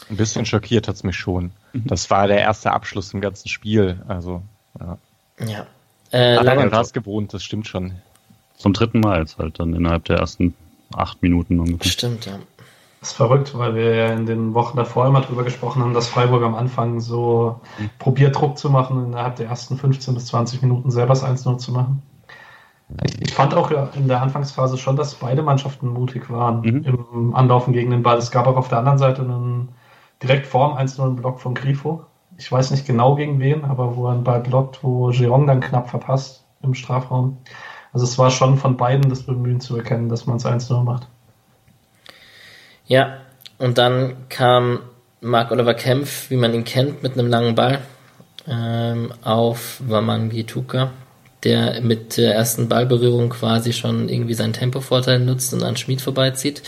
[0.10, 1.52] Ein bisschen schockiert hat's mich schon.
[1.74, 4.02] Das war der erste Abschluss im ganzen Spiel.
[4.08, 4.44] Also,
[4.80, 4.98] ja.
[5.46, 5.68] ja.
[6.12, 7.94] Äh, lange war es gewohnt, das stimmt schon.
[8.58, 10.54] Zum dritten Mal jetzt halt dann innerhalb der ersten
[10.94, 11.92] acht Minuten ungefähr.
[11.92, 12.40] Stimmt, ja.
[13.06, 16.08] Das ist verrückt, weil wir ja in den Wochen davor immer drüber gesprochen haben, dass
[16.08, 17.60] Freiburg am Anfang so
[18.00, 21.72] probiert Druck zu machen, innerhalb der ersten 15 bis 20 Minuten selber das 1-0 zu
[21.72, 22.02] machen.
[23.20, 26.84] Ich, fand auch in der Anfangsphase schon, dass beide Mannschaften mutig waren Mhm.
[27.14, 28.18] im Anlaufen gegen den Ball.
[28.18, 29.70] Es gab auch auf der anderen Seite einen
[30.24, 32.06] direkt vorm 1-0 einen Block von Grifo.
[32.38, 35.60] Ich weiß nicht genau gegen wen, aber wo er einen Ball blockt, wo Giron dann
[35.60, 37.38] knapp verpasst im Strafraum.
[37.94, 41.08] Also es war schon von beiden das Bemühen zu erkennen, dass man es 1-0 macht.
[42.88, 43.18] Ja,
[43.58, 44.80] und dann kam
[45.22, 47.80] Marc-Oliver Kempf, wie man ihn kennt, mit einem langen Ball
[48.48, 50.92] ähm, auf Waman Gituka,
[51.44, 56.62] der mit der ersten Ballberührung quasi schon irgendwie seinen Tempovorteil nutzt und an Schmid vorbeizieht.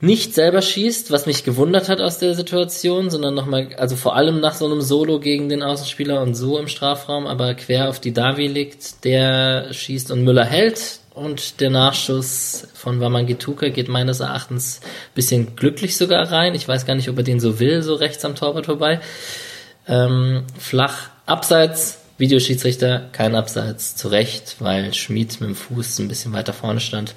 [0.00, 4.40] Nicht selber schießt, was mich gewundert hat aus der Situation, sondern nochmal, also vor allem
[4.40, 8.12] nach so einem Solo gegen den Außenspieler und so im Strafraum, aber quer auf die
[8.12, 14.80] Davi liegt, der schießt und Müller hält und der Nachschuss von Wamangituka geht meines Erachtens
[15.14, 16.54] bisschen glücklich sogar rein.
[16.54, 19.00] Ich weiß gar nicht, ob er den so will, so rechts am Torwart vorbei.
[19.86, 26.32] Ähm, flach, abseits, Videoschiedsrichter, kein Abseits, zu Recht, weil Schmid mit dem Fuß ein bisschen
[26.32, 27.14] weiter vorne stand.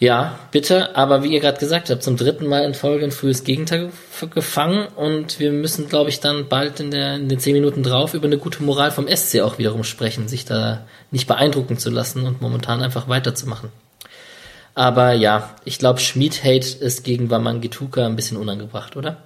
[0.00, 3.42] Ja, bitte, aber wie ihr gerade gesagt habt, zum dritten Mal in Folge ein frühes
[3.42, 7.52] Gegenteil gef- gefangen und wir müssen, glaube ich, dann bald in, der, in den zehn
[7.54, 11.78] Minuten drauf über eine gute Moral vom SC auch wiederum sprechen, sich da nicht beeindrucken
[11.78, 13.70] zu lassen und momentan einfach weiterzumachen.
[14.76, 19.16] Aber ja, ich glaube, Schmid-Hate ist gegen Wamangituka ein bisschen unangebracht, oder?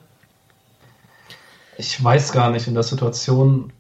[1.76, 3.74] Ich weiß gar nicht in der Situation.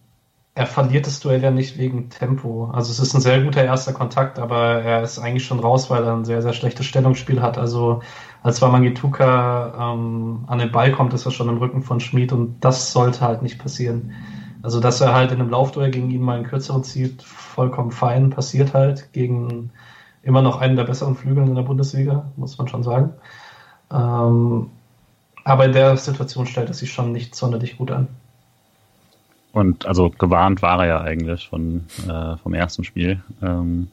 [0.54, 2.66] Er verliert das Duell ja nicht wegen Tempo.
[2.66, 6.04] Also es ist ein sehr guter erster Kontakt, aber er ist eigentlich schon raus, weil
[6.04, 7.56] er ein sehr, sehr schlechtes Stellungsspiel hat.
[7.56, 8.02] Also
[8.42, 12.60] als Wamangituka ähm, an den Ball kommt, ist er schon im Rücken von Schmid und
[12.60, 14.12] das sollte halt nicht passieren.
[14.62, 18.30] Also dass er halt in einem Laufduell gegen ihn mal einen kürzeren zieht, vollkommen fein,
[18.30, 19.70] passiert halt gegen
[20.22, 23.14] immer noch einen der besseren Flügel in der Bundesliga, muss man schon sagen.
[23.90, 24.70] Ähm,
[25.44, 28.08] aber in der Situation stellt er sich schon nicht sonderlich gut an.
[29.52, 33.22] Und also gewarnt war er ja eigentlich von, äh, vom ersten Spiel.
[33.42, 33.88] Ähm,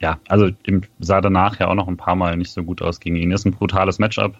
[0.00, 0.50] ja, also
[0.98, 3.30] sah danach ja auch noch ein paar Mal nicht so gut aus gegen ihn.
[3.30, 4.34] Ist ein brutales Matchup.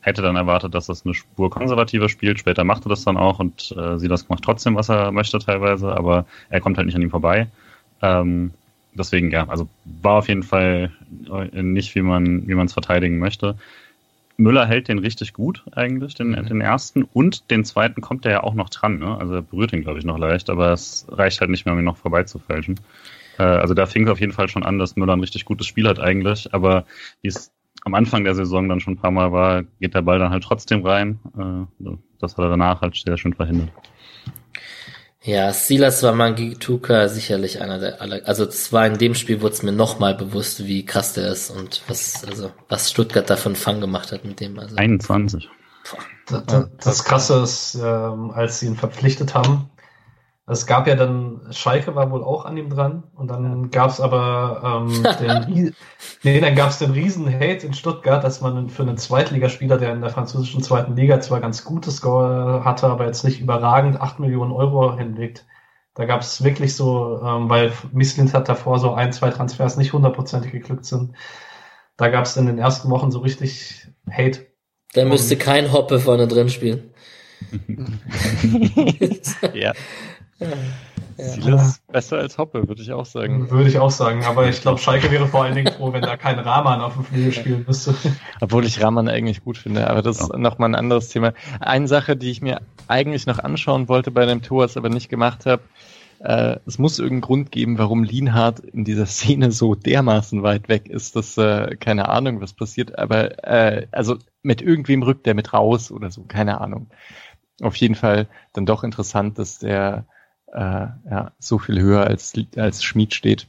[0.00, 2.38] Hätte dann erwartet, dass das eine Spur konservativer spielt.
[2.38, 6.26] Später machte das dann auch und äh, Silas macht trotzdem, was er möchte teilweise, aber
[6.50, 7.48] er kommt halt nicht an ihm vorbei.
[8.00, 8.52] Ähm,
[8.94, 10.92] deswegen ja, also war auf jeden Fall
[11.52, 13.56] nicht, wie man wie man es verteidigen möchte.
[14.38, 17.02] Müller hält den richtig gut eigentlich, den, den ersten.
[17.02, 18.98] Und den zweiten kommt er ja auch noch dran.
[19.00, 19.18] Ne?
[19.18, 21.80] Also er berührt ihn, glaube ich, noch leicht, aber es reicht halt nicht mehr, um
[21.80, 22.78] ihn noch vorbeizufälschen.
[23.38, 25.66] Äh, also da fing es auf jeden Fall schon an, dass Müller ein richtig gutes
[25.66, 26.54] Spiel hat eigentlich.
[26.54, 26.86] Aber
[27.20, 27.52] wie es
[27.84, 30.44] am Anfang der Saison dann schon ein paar Mal war, geht der Ball dann halt
[30.44, 31.18] trotzdem rein.
[31.36, 33.70] Äh, das hat er danach halt sehr schön verhindert.
[35.28, 39.62] Ja, Silas war Mangituka sicherlich einer der aller, also zwar in dem Spiel wurde es
[39.62, 43.82] mir nochmal bewusst, wie krass der ist und was, also, was Stuttgart da von Fang
[43.82, 44.74] gemacht hat mit dem, also.
[44.76, 45.50] 21.
[46.28, 49.68] Das, das Krasse ist, ähm, als sie ihn verpflichtet haben,
[50.50, 54.00] Es gab ja dann, Schalke war wohl auch an ihm dran und dann gab es
[54.00, 55.74] aber ähm, den,
[56.22, 59.92] nee, dann gab es den riesen Hate in Stuttgart, dass man für einen Zweitligaspieler, der
[59.92, 64.20] in der französischen zweiten Liga zwar ganz gutes Score hatte, aber jetzt nicht überragend, acht
[64.20, 65.44] Millionen Euro hinlegt.
[65.94, 69.92] Da gab es wirklich so, ähm, weil Misslint hat davor so ein, zwei Transfers nicht
[69.92, 71.12] hundertprozentig geglückt sind.
[71.98, 74.46] Da gab es in den ersten Wochen so richtig Hate.
[74.94, 76.94] Der müsste kein Hoppe vorne drin spielen.
[79.52, 79.72] ja.
[80.40, 80.48] Ja.
[81.16, 83.50] Silas besser als Hoppe, würde ich auch sagen.
[83.50, 86.16] Würde ich auch sagen, aber ich glaube, Schalke wäre vor allen Dingen froh, wenn da
[86.16, 87.94] kein Rahman auf dem Flügel spielen müsste.
[88.40, 90.38] Obwohl ich Rahman eigentlich gut finde, aber das ist ja.
[90.38, 91.32] nochmal ein anderes Thema.
[91.58, 95.08] Eine Sache, die ich mir eigentlich noch anschauen wollte bei dem Tor, es aber nicht
[95.08, 95.62] gemacht habe,
[96.20, 100.88] äh, es muss irgendeinen Grund geben, warum Lienhardt in dieser Szene so dermaßen weit weg
[100.88, 105.52] ist, dass äh, keine Ahnung, was passiert, aber äh, also mit irgendwem rückt der mit
[105.52, 106.90] raus oder so, keine Ahnung.
[107.60, 110.06] Auf jeden Fall dann doch interessant, dass der
[110.52, 113.48] äh, ja, so viel höher als, als Schmied steht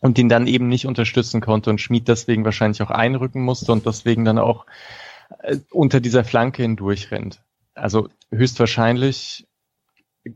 [0.00, 3.86] und den dann eben nicht unterstützen konnte und Schmied deswegen wahrscheinlich auch einrücken musste und
[3.86, 4.66] deswegen dann auch
[5.40, 7.42] äh, unter dieser Flanke hindurch rennt.
[7.74, 9.46] Also höchstwahrscheinlich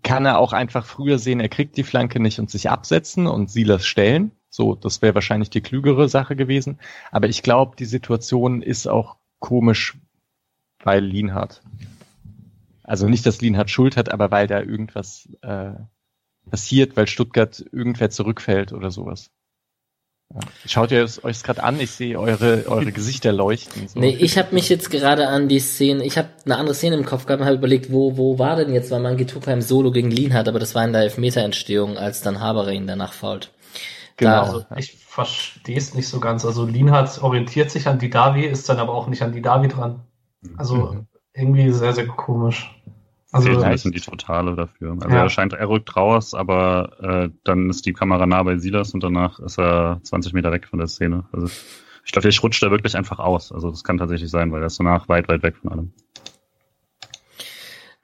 [0.03, 3.51] kann er auch einfach früher sehen, er kriegt die Flanke nicht und sich absetzen und
[3.51, 4.33] Silas stellen.
[4.49, 6.79] So, das wäre wahrscheinlich die klügere Sache gewesen.
[7.11, 9.97] Aber ich glaube, die Situation ist auch komisch,
[10.83, 11.63] weil Lienhardt
[12.85, 15.73] also nicht, dass Lienhardt Schuld hat, aber weil da irgendwas äh,
[16.51, 19.31] passiert, weil Stuttgart irgendwer zurückfällt oder sowas.
[20.33, 20.40] Ja.
[20.66, 21.81] Schaut ihr es euch gerade an?
[21.81, 23.88] Ich sehe eure, eure Gesichter leuchten.
[23.88, 24.01] So.
[24.01, 27.05] Nee, ich habe mich jetzt gerade an die Szene, ich habe eine andere Szene im
[27.05, 29.90] Kopf gehabt und habe überlegt, wo, wo war denn jetzt, weil man Gitupa im Solo
[29.90, 33.51] gegen Lienhardt, aber das war in der Elfmeterentstehung, als dann Haberer ihn danach fault.
[34.16, 36.44] Genau, da, also ich verstehe es nicht so ganz.
[36.44, 39.68] Also Lienhardt orientiert sich an die Davi, ist dann aber auch nicht an die Davi
[39.68, 40.03] dran.
[40.57, 42.70] Also mhm irgendwie sehr, sehr komisch.
[43.33, 44.92] Also Fehlt sind die Totale dafür.
[44.92, 45.25] Also ja.
[45.25, 49.03] er scheint, er rückt raus, aber äh, dann ist die Kamera nah bei Silas und
[49.03, 51.25] danach ist er 20 Meter weg von der Szene.
[51.33, 51.49] Also
[52.05, 53.51] ich glaube, der rutscht da wirklich einfach aus.
[53.51, 55.92] Also das kann tatsächlich sein, weil er ist danach weit, weit weg von allem.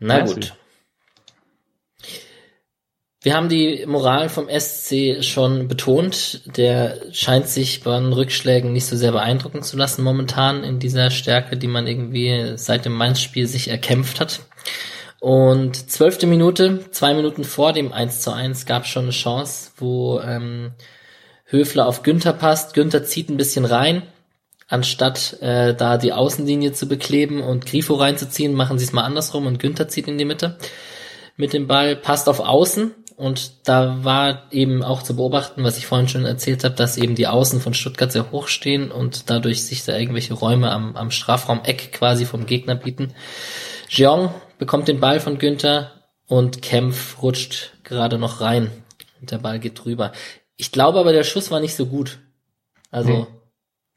[0.01, 0.57] Na gut.
[3.23, 6.57] Wir haben die Moral vom SC schon betont.
[6.57, 11.11] Der scheint sich bei den Rückschlägen nicht so sehr beeindrucken zu lassen momentan in dieser
[11.11, 14.41] Stärke, die man irgendwie seit dem Mainz-Spiel sich erkämpft hat.
[15.21, 20.21] Und zwölfte Minute, zwei Minuten vor dem 1 zu 1, gab schon eine Chance, wo
[20.21, 20.73] ähm,
[21.45, 22.73] Höfler auf Günther passt.
[22.73, 24.03] Günther zieht ein bisschen rein.
[24.67, 29.45] Anstatt äh, da die Außenlinie zu bekleben und Grifo reinzuziehen, machen sie es mal andersrum
[29.45, 30.57] und Günther zieht in die Mitte
[31.37, 35.87] mit dem Ball, passt auf Außen und da war eben auch zu beobachten, was ich
[35.87, 39.63] vorhin schon erzählt habe, dass eben die Außen von Stuttgart sehr hoch stehen und dadurch
[39.63, 43.13] sich da irgendwelche Räume am, am Strafraum-Eck quasi vom Gegner bieten.
[43.91, 45.91] Jeong bekommt den Ball von Günther
[46.29, 48.71] und Kempf rutscht gerade noch rein
[49.21, 50.13] und der Ball geht drüber.
[50.57, 52.21] Ich glaube aber, der Schuss war nicht so gut.
[52.91, 53.27] Also,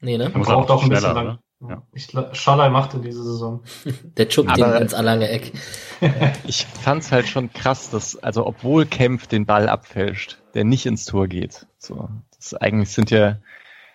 [0.00, 0.24] nee, nee ne?
[0.24, 1.38] Er braucht auch ein bisschen lang.
[1.68, 1.82] Ja.
[1.92, 3.62] Ich, Schalai machte diese Saison.
[4.16, 5.52] Der chuppt ihn ins lange Eck.
[6.46, 11.04] ich fand's halt schon krass, dass, also obwohl Kempf den Ball abfälscht, der nicht ins
[11.06, 11.66] Tor geht.
[11.78, 13.38] So, das eigentlich sind ja,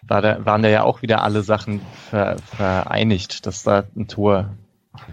[0.01, 4.55] war da, waren da ja auch wieder alle Sachen ver, vereinigt, dass da ein Tor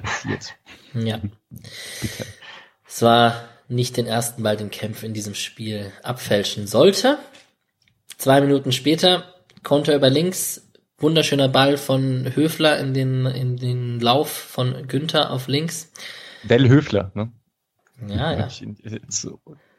[0.02, 0.54] passiert.
[0.94, 1.18] Ja.
[2.00, 2.26] Bitte.
[2.86, 3.34] Es war
[3.68, 7.18] nicht den ersten Ball, den Kempf in diesem Spiel abfälschen sollte.
[8.16, 9.24] Zwei Minuten später
[9.62, 10.65] Konter über links,
[10.98, 15.92] Wunderschöner Ball von Höfler in den, in den Lauf von Günther auf links.
[16.42, 17.32] Del Höfler, ne?
[18.08, 18.46] Ja, ja.
[18.46, 19.28] Ich ihn jetzt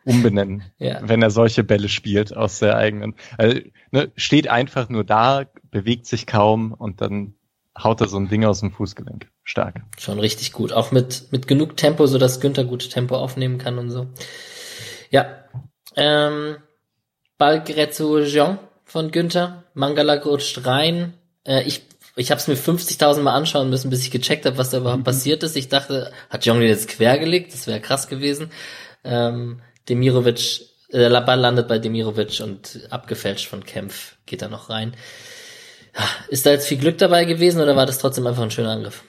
[0.03, 0.99] umbenennen, ja.
[1.01, 3.15] wenn er solche Bälle spielt aus der eigenen.
[3.37, 3.59] Also,
[3.91, 7.35] ne, steht einfach nur da, bewegt sich kaum und dann
[7.77, 9.29] haut er so ein Ding aus dem Fußgelenk.
[9.43, 9.81] Stark.
[9.97, 10.73] Schon richtig gut.
[10.73, 14.07] Auch mit, mit genug Tempo, so dass Günther gut Tempo aufnehmen kann und so.
[15.09, 15.45] Ja.
[15.95, 16.57] Ähm,
[17.37, 19.63] Ball gerät zu Jean von Günther.
[19.77, 21.13] Mangala rutscht rein.
[21.45, 21.83] Äh, ich
[22.19, 25.01] ich habe es mir 50.000 Mal anschauen müssen, bis ich gecheckt habe, was da überhaupt
[25.01, 25.05] mhm.
[25.05, 25.55] passiert ist.
[25.55, 27.53] Ich dachte, hat Jong den jetzt quergelegt?
[27.53, 28.49] Das wäre krass gewesen.
[29.03, 34.71] Ähm, Demirovic, äh, der Ball landet bei Demirovic und abgefälscht von Kempf geht da noch
[34.71, 34.95] rein.
[36.29, 39.03] Ist da jetzt viel Glück dabei gewesen oder war das trotzdem einfach ein schöner Angriff?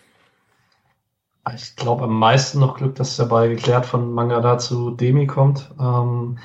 [1.55, 5.71] Ich glaube am meisten noch Glück, dass der Ball geklärt von Mangala zu Demi kommt.
[5.81, 6.39] Ähm,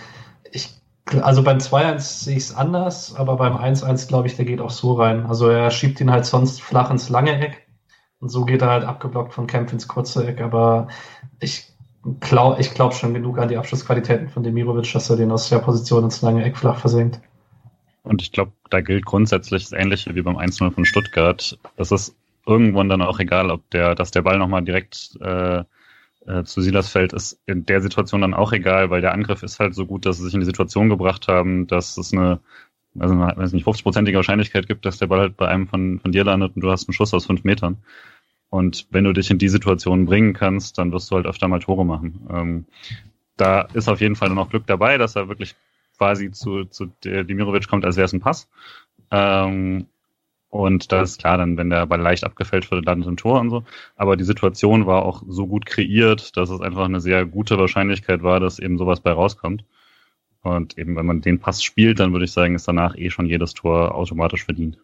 [1.22, 4.70] also beim 2-1 sehe ich es anders, aber beim 1-1 glaube ich, der geht auch
[4.70, 5.26] so rein.
[5.26, 7.68] Also er schiebt ihn halt sonst flach ins lange Eck
[8.20, 10.88] und so geht er halt abgeblockt von Kempf ins kurze Eck, aber
[11.40, 11.68] ich
[12.20, 15.60] glaube ich glaub schon genug an die Abschlussqualitäten von Demirovic, dass er den aus der
[15.60, 17.20] Position ins lange Eck flach versenkt.
[18.04, 21.58] Und ich glaube, da gilt grundsätzlich das Ähnliche wie beim 1-0 von Stuttgart.
[21.78, 25.64] Das ist irgendwann dann auch egal, ob der, dass der Ball nochmal direkt äh,
[26.28, 29.60] äh, zu Silas fällt, ist in der Situation dann auch egal, weil der Angriff ist
[29.60, 32.40] halt so gut, dass sie sich in die Situation gebracht haben, dass es eine,
[32.98, 36.12] also eine, weiß nicht, 50-prozentige Wahrscheinlichkeit gibt, dass der Ball halt bei einem von, von
[36.12, 37.78] dir landet und du hast einen Schuss aus fünf Metern.
[38.50, 41.60] Und wenn du dich in die Situation bringen kannst, dann wirst du halt öfter mal
[41.60, 42.28] Tore machen.
[42.30, 42.66] Ähm,
[43.36, 45.56] da ist auf jeden Fall nur noch Glück dabei, dass er wirklich
[45.98, 48.50] quasi zu, zu Dimirovic kommt, als wäre es ein Pass.
[49.10, 49.88] Ähm,
[50.54, 53.50] und da ist klar, dann, wenn der Ball leicht abgefällt wird, landet ein Tor und
[53.50, 53.64] so.
[53.96, 58.22] Aber die Situation war auch so gut kreiert, dass es einfach eine sehr gute Wahrscheinlichkeit
[58.22, 59.66] war, dass eben sowas bei rauskommt.
[60.44, 63.26] Und eben, wenn man den Pass spielt, dann würde ich sagen, ist danach eh schon
[63.26, 64.78] jedes Tor automatisch verdient.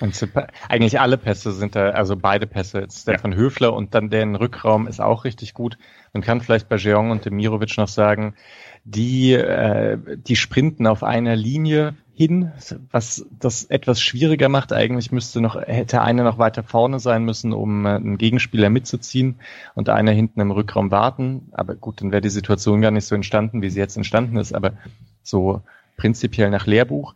[0.00, 0.28] Und
[0.68, 3.20] eigentlich alle Pässe sind da, also beide Pässe, jetzt der ja.
[3.20, 5.78] von Höfler und dann der in Rückraum ist auch richtig gut.
[6.12, 8.34] Man kann vielleicht bei Jeong und Demirovic noch sagen,
[8.82, 12.52] die, äh, die sprinten auf einer Linie hin,
[12.90, 14.74] was das etwas schwieriger macht.
[14.74, 19.36] Eigentlich müsste noch, hätte einer noch weiter vorne sein müssen, um äh, einen Gegenspieler mitzuziehen
[19.74, 21.48] und einer hinten im Rückraum warten.
[21.52, 24.54] Aber gut, dann wäre die Situation gar nicht so entstanden, wie sie jetzt entstanden ist,
[24.54, 24.74] aber
[25.22, 25.62] so
[25.96, 27.14] prinzipiell nach Lehrbuch.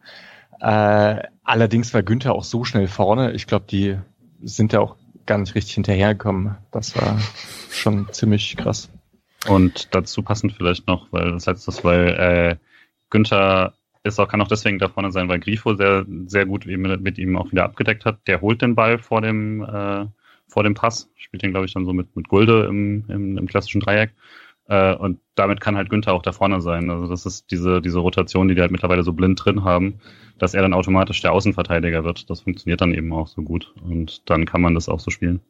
[0.59, 3.33] Äh, allerdings war Günther auch so schnell vorne.
[3.33, 3.99] Ich glaube, die
[4.43, 6.57] sind da auch gar nicht richtig hinterhergekommen.
[6.71, 7.21] Das war
[7.71, 8.89] schon ziemlich krass.
[9.49, 12.57] Und dazu passend vielleicht noch, weil das letztes, weil äh,
[13.11, 17.01] Günther ist auch, kann auch deswegen da vorne sein, weil Grifo sehr, sehr gut mit,
[17.01, 18.19] mit ihm auch wieder abgedeckt hat.
[18.27, 20.07] Der holt den Ball vor dem, äh,
[20.47, 23.47] vor dem Pass, spielt den, glaube ich, dann so mit, mit Gulde im, im, im
[23.47, 24.13] klassischen Dreieck.
[24.69, 26.91] Äh, und damit kann halt Günther auch da vorne sein.
[26.91, 30.01] Also das ist diese, diese Rotation, die die halt mittlerweile so blind drin haben,
[30.39, 32.29] dass er dann automatisch der Außenverteidiger wird.
[32.29, 33.73] Das funktioniert dann eben auch so gut.
[33.83, 35.41] Und dann kann man das auch so spielen.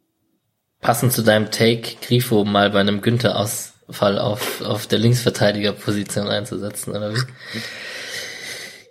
[0.81, 7.15] Passend zu deinem Take, Grifo mal bei einem Günther-Ausfall auf, auf der Linksverteidigerposition einzusetzen, oder
[7.15, 7.21] wie?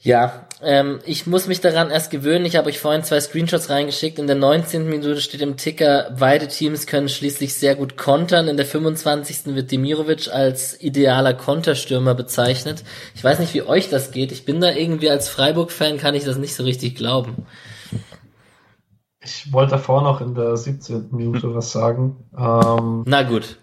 [0.04, 2.46] Ja, ähm, ich muss mich daran erst gewöhnen.
[2.46, 4.20] Ich habe euch vorhin zwei Screenshots reingeschickt.
[4.20, 4.86] In der 19.
[4.86, 8.50] Minute steht im Ticker, beide Teams können schließlich sehr gut kontern.
[8.50, 9.56] In der 25.
[9.56, 12.84] wird Demirovic als idealer Konterstürmer bezeichnet.
[13.16, 14.34] Ich weiß nicht, wie euch das geht.
[14.34, 17.46] Ich bin da irgendwie als Freiburg-Fan, kann ich das nicht so richtig glauben.
[19.22, 21.10] Ich wollte davor noch in der 17.
[21.12, 22.26] Minute was sagen.
[22.38, 23.58] Ähm, Na gut.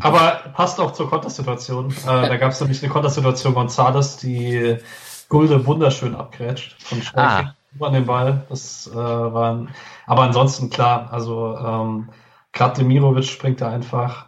[0.00, 1.90] Aber passt auch zur Kontersituation.
[1.90, 4.78] Äh, da gab es nämlich eine Kontersituation Gonzales, die
[5.28, 7.54] Gulde wunderschön abgrätscht von ah.
[7.80, 8.44] an den Ball.
[8.48, 9.66] Das äh, war
[10.06, 12.08] aber ansonsten klar, also ähm,
[12.52, 14.26] gerade Demirovic springt da einfach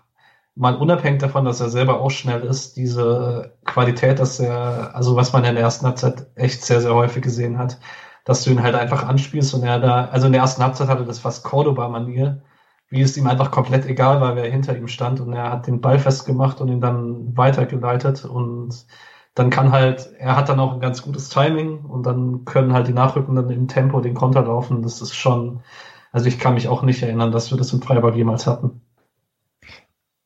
[0.58, 5.32] mal unabhängig davon, dass er selber auch schnell ist, diese Qualität, dass er, also was
[5.32, 7.78] man in der ersten Halbzeit echt sehr, sehr häufig gesehen hat,
[8.24, 11.04] dass du ihn halt einfach anspielst und er da, also in der ersten Halbzeit hatte
[11.04, 12.42] das fast Cordoba-Manier,
[12.90, 15.80] wie es ihm einfach komplett egal war, wer hinter ihm stand und er hat den
[15.80, 18.84] Ball festgemacht und ihn dann weitergeleitet und
[19.38, 22.88] dann kann halt, er hat dann auch ein ganz gutes Timing und dann können halt
[22.88, 24.82] die Nachrückenden im Tempo den Konter laufen.
[24.82, 25.60] Das ist schon,
[26.10, 28.80] also ich kann mich auch nicht erinnern, dass wir das in Freiburg jemals hatten.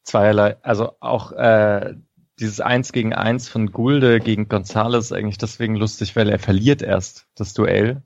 [0.02, 1.94] Zweierlei, also auch äh,
[2.40, 7.26] dieses Eins gegen Eins von Gulde gegen Gonzales eigentlich deswegen lustig, weil er verliert erst
[7.34, 8.02] das Duell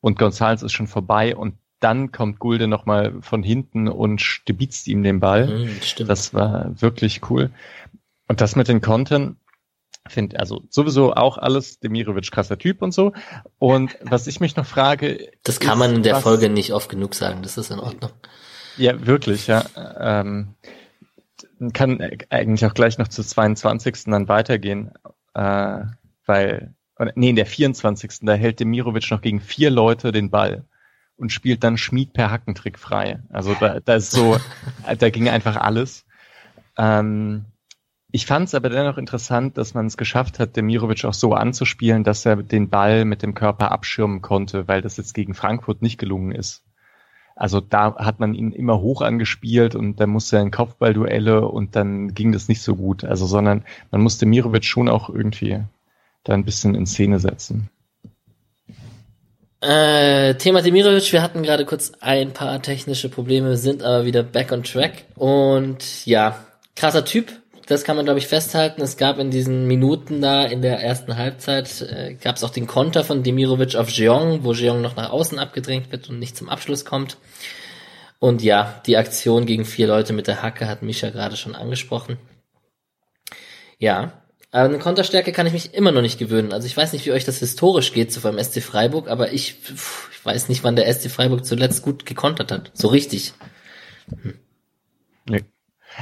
[0.00, 5.02] und Gonzales ist schon vorbei und dann kommt Gulde nochmal von hinten und stibitzt ihm
[5.02, 5.46] den Ball.
[5.46, 7.50] Mhm, das war wirklich cool.
[8.28, 9.36] Und das mit den Kontern,
[10.08, 13.12] Finde also sowieso auch alles Demirovic krasser Typ und so.
[13.58, 15.30] Und was ich mich noch frage.
[15.44, 18.10] Das kann man in der was, Folge nicht oft genug sagen, das ist in Ordnung.
[18.76, 19.64] Ja, wirklich, ja.
[20.00, 20.54] Ähm,
[21.72, 24.04] kann eigentlich auch gleich noch zu 22.
[24.06, 24.90] dann weitergehen,
[25.34, 25.80] äh,
[26.26, 26.74] weil,
[27.14, 28.20] nee, in der 24.
[28.22, 30.64] da hält Demirovic noch gegen vier Leute den Ball
[31.16, 33.20] und spielt dann Schmied per Hackentrick frei.
[33.30, 34.38] Also da, da ist so,
[34.98, 36.04] da ging einfach alles.
[36.76, 37.44] Ähm,
[38.12, 42.04] ich fand es aber dennoch interessant, dass man es geschafft hat, Demirovic auch so anzuspielen,
[42.04, 45.98] dass er den Ball mit dem Körper abschirmen konnte, weil das jetzt gegen Frankfurt nicht
[45.98, 46.62] gelungen ist.
[47.34, 51.74] Also da hat man ihn immer hoch angespielt und dann musste er in Kopfballduelle und
[51.74, 53.02] dann ging das nicht so gut.
[53.02, 55.62] Also sondern man musste Mirovic schon auch irgendwie
[56.22, 57.70] da ein bisschen in Szene setzen.
[59.62, 64.52] Äh, Thema Demirovic, wir hatten gerade kurz ein paar technische Probleme, sind aber wieder back
[64.52, 66.44] on track und ja,
[66.74, 67.32] krasser Typ,
[67.66, 68.82] das kann man, glaube ich, festhalten.
[68.82, 72.66] Es gab in diesen Minuten da in der ersten Halbzeit, äh, gab es auch den
[72.66, 76.48] Konter von Demirovic auf Jeong, wo Jeong noch nach außen abgedrängt wird und nicht zum
[76.48, 77.16] Abschluss kommt.
[78.18, 82.18] Und ja, die Aktion gegen vier Leute mit der Hacke hat Misha gerade schon angesprochen.
[83.78, 86.52] Ja, aber eine Konterstärke kann ich mich immer noch nicht gewöhnen.
[86.52, 89.56] Also ich weiß nicht, wie euch das historisch geht, so beim SC Freiburg, aber ich,
[89.64, 92.70] ich weiß nicht, wann der SC Freiburg zuletzt gut gekontert hat.
[92.74, 93.32] So richtig.
[94.22, 94.38] Hm.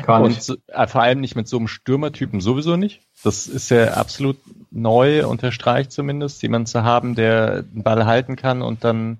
[0.05, 0.49] Gar nicht.
[0.49, 3.03] Und äh, vor allem nicht mit so einem Stürmertypen sowieso nicht.
[3.23, 4.39] Das ist ja absolut
[4.71, 9.19] neu, unterstreicht zumindest, jemanden zu haben, der den Ball halten kann und dann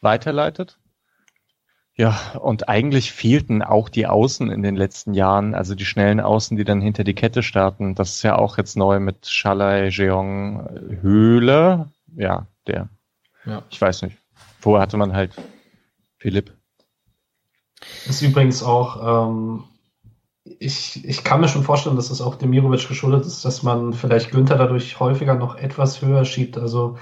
[0.00, 0.78] weiterleitet.
[1.96, 6.56] Ja, und eigentlich fehlten auch die Außen in den letzten Jahren, also die schnellen Außen,
[6.56, 7.94] die dann hinter die Kette starten.
[7.94, 11.88] Das ist ja auch jetzt neu mit Schalai, Jeong, Höhle.
[12.16, 12.88] Ja, der.
[13.44, 13.64] Ja.
[13.68, 14.16] Ich weiß nicht.
[14.60, 15.32] Vorher hatte man halt
[16.18, 16.52] Philipp.
[18.06, 19.64] Ist übrigens auch, ähm,
[20.58, 24.30] ich, ich kann mir schon vorstellen, dass es auch Demirovic geschuldet ist, dass man vielleicht
[24.30, 26.58] Günther dadurch häufiger noch etwas höher schiebt.
[26.58, 26.96] Also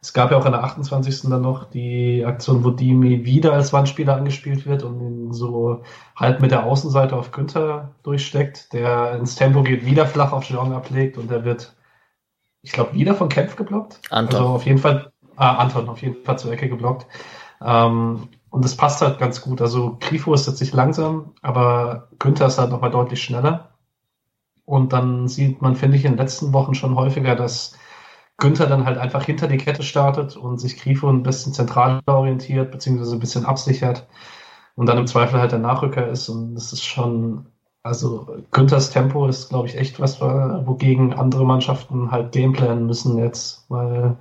[0.00, 1.22] es gab ja auch in der 28.
[1.22, 5.82] dann noch die Aktion, wo Dimi wieder als Wandspieler angespielt wird und ihn so
[6.14, 10.72] halt mit der Außenseite auf Günther durchsteckt, der ins Tempo geht, wieder flach auf Jean
[10.72, 11.74] ablegt und der wird,
[12.62, 14.00] ich glaube, wieder von Kempf geblockt.
[14.10, 14.36] Anton.
[14.36, 17.06] Also auf jeden Fall, ah, Anton auf jeden Fall zur Ecke geblockt.
[17.60, 19.60] Ähm, und das passt halt ganz gut.
[19.60, 23.70] Also Grifo ist jetzt nicht langsam, aber Günther ist halt nochmal deutlich schneller.
[24.64, 27.74] Und dann sieht man, finde ich, in den letzten Wochen schon häufiger, dass
[28.38, 32.70] Günther dann halt einfach hinter die Kette startet und sich Grifo ein bisschen zentral orientiert,
[32.70, 34.06] beziehungsweise ein bisschen absichert
[34.76, 36.28] und dann im Zweifel halt der Nachrücker ist.
[36.28, 37.46] Und das ist schon,
[37.82, 43.64] also Günthers Tempo ist, glaube ich, echt was, wogegen andere Mannschaften halt gameplanen müssen jetzt,
[43.68, 44.16] weil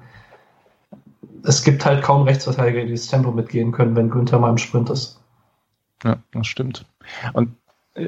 [1.44, 4.90] es gibt halt kaum Rechtsverteidiger, die das Tempo mitgehen können, wenn Günther mal im Sprint
[4.90, 5.20] ist.
[6.04, 6.86] Ja, das stimmt.
[7.34, 7.56] Und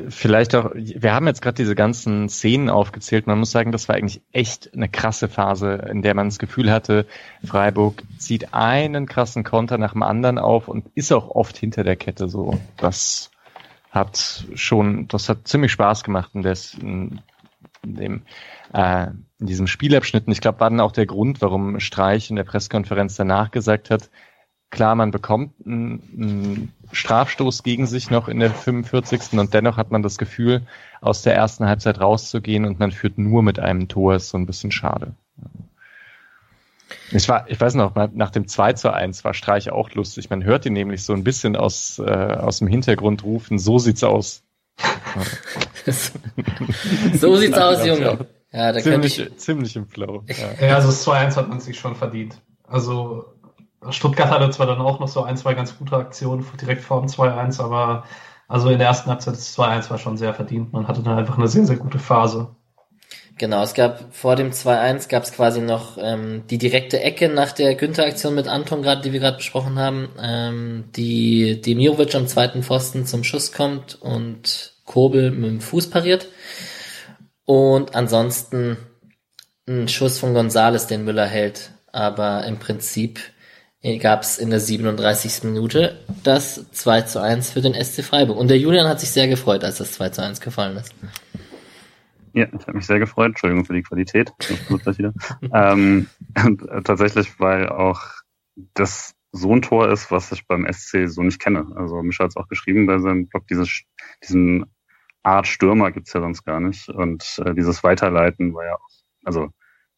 [0.09, 3.25] Vielleicht auch, wir haben jetzt gerade diese ganzen Szenen aufgezählt.
[3.25, 6.71] Man muss sagen, das war eigentlich echt eine krasse Phase, in der man das Gefühl
[6.71, 7.07] hatte,
[7.43, 11.95] Freiburg zieht einen krassen Konter nach dem anderen auf und ist auch oft hinter der
[11.95, 12.59] Kette so.
[12.77, 13.31] Das
[13.89, 17.21] hat schon, das hat ziemlich Spaß gemacht in, des, in,
[17.83, 18.23] dem,
[18.73, 19.07] äh,
[19.39, 20.27] in diesem Spielabschnitt.
[20.27, 23.89] Und ich glaube, war dann auch der Grund, warum Streich in der Pressekonferenz danach gesagt
[23.89, 24.09] hat,
[24.69, 29.39] klar, man bekommt einen, einen Strafstoß gegen sich noch in der 45.
[29.39, 30.61] und dennoch hat man das Gefühl,
[31.01, 34.45] aus der ersten Halbzeit rauszugehen und man führt nur mit einem Tor, ist so ein
[34.45, 35.15] bisschen schade.
[37.11, 40.29] Ich, war, ich weiß noch, nach dem 2 zu 1 war Streich auch lustig.
[40.29, 44.03] Man hört ihn nämlich so ein bisschen aus, äh, aus dem Hintergrund rufen, so sieht's
[44.03, 44.43] aus.
[47.13, 48.27] So sieht's aus, Junge.
[48.51, 49.37] Ja, da ziemlich, ich...
[49.37, 50.23] ziemlich im Flow.
[50.27, 52.41] Ja, ja also das 2-1 hat man sich schon verdient.
[52.67, 53.25] Also
[53.89, 57.09] Stuttgart hatte zwar dann auch noch so ein, zwei ganz gute Aktionen direkt vor dem
[57.09, 58.03] 2-1, aber
[58.47, 60.73] also in der ersten Halbzeit das 2-1 war schon sehr verdient.
[60.73, 62.55] Man hatte dann einfach eine sehr, sehr gute Phase.
[63.37, 67.53] Genau, es gab vor dem 2-1 gab es quasi noch ähm, die direkte Ecke nach
[67.53, 72.63] der Günther-Aktion mit Anton gerade, die wir gerade besprochen haben, ähm, die Demirovic am zweiten
[72.63, 76.27] Pfosten zum Schuss kommt und Kobel mit dem Fuß pariert.
[77.45, 78.77] Und ansonsten
[79.67, 81.71] ein Schuss von Gonzales, den Müller hält.
[81.91, 83.19] Aber im Prinzip
[84.01, 85.43] gab es in der 37.
[85.43, 88.37] Minute das 2 zu 1 für den SC Freiburg.
[88.37, 90.93] Und der Julian hat sich sehr gefreut, als das 2 zu 1 gefallen ist.
[92.33, 93.29] Ja, ich habe mich sehr gefreut.
[93.29, 94.33] Entschuldigung für die Qualität.
[95.53, 96.07] ähm,
[96.83, 98.01] tatsächlich, weil auch
[98.73, 101.67] das so ein Tor ist, was ich beim SC so nicht kenne.
[101.75, 103.83] Also Mischa hat es auch geschrieben bei seinem Blog, dieses,
[104.23, 104.65] diesen
[105.23, 106.89] Art Stürmer gibt's ja sonst gar nicht.
[106.89, 108.89] Und äh, dieses Weiterleiten war ja auch,
[109.23, 109.49] also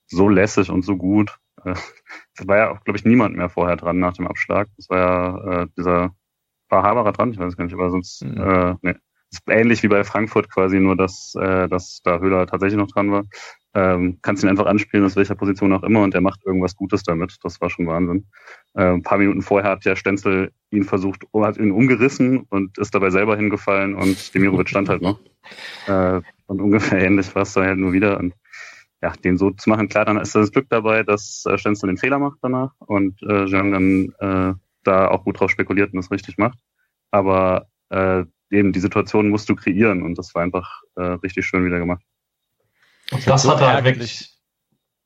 [0.08, 1.38] so lässig und so gut.
[1.64, 1.76] Äh,
[2.38, 4.68] es war ja auch, glaube ich, niemand mehr vorher dran nach dem Abschlag.
[4.78, 6.16] Das war ja äh, dieser,
[6.70, 7.32] war Haberer dran?
[7.32, 8.38] Ich weiß gar nicht, aber sonst, mhm.
[8.38, 8.96] äh, nee.
[9.48, 13.24] Ähnlich wie bei Frankfurt quasi, nur dass, äh, dass da Höhler tatsächlich noch dran war.
[13.74, 17.04] Ähm, kannst ihn einfach anspielen, aus welcher Position auch immer, und er macht irgendwas Gutes
[17.04, 17.38] damit.
[17.42, 18.28] Das war schon Wahnsinn.
[18.74, 22.94] Äh, ein paar Minuten vorher hat ja Stenzel ihn versucht, hat ihn umgerissen und ist
[22.94, 25.20] dabei selber hingefallen und Demirovic stand halt noch.
[25.88, 28.20] Äh, und ungefähr ähnlich war es da halt nur wieder.
[28.20, 28.34] Und
[29.02, 31.98] ja, den so zu machen, klar, dann ist das Glück dabei, dass äh, Stenzel den
[31.98, 34.54] Fehler macht danach und äh, Jean dann äh,
[34.84, 36.60] da auch gut drauf spekuliert und das richtig macht.
[37.10, 41.66] Aber äh, eben die Situation musst du kreieren und das war einfach äh, richtig schön
[41.66, 42.04] wieder gemacht.
[43.12, 44.38] Und das so hatte halt wirklich,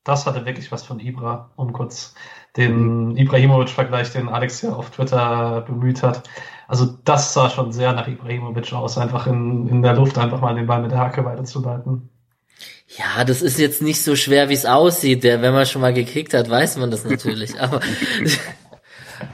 [0.03, 2.15] das hatte wirklich was von Ibra, um kurz
[2.57, 3.17] den mhm.
[3.17, 6.23] Ibrahimovic-Vergleich, den Alex ja auf Twitter bemüht hat.
[6.67, 10.55] Also das sah schon sehr nach Ibrahimovic aus, einfach in, in der Luft einfach mal
[10.55, 12.09] den Ball mit der Hacke weiterzuleiten.
[12.87, 15.23] Ja, das ist jetzt nicht so schwer, wie es aussieht.
[15.23, 17.59] Der, wenn man schon mal gekickt hat, weiß man das natürlich.
[17.59, 17.81] Aber,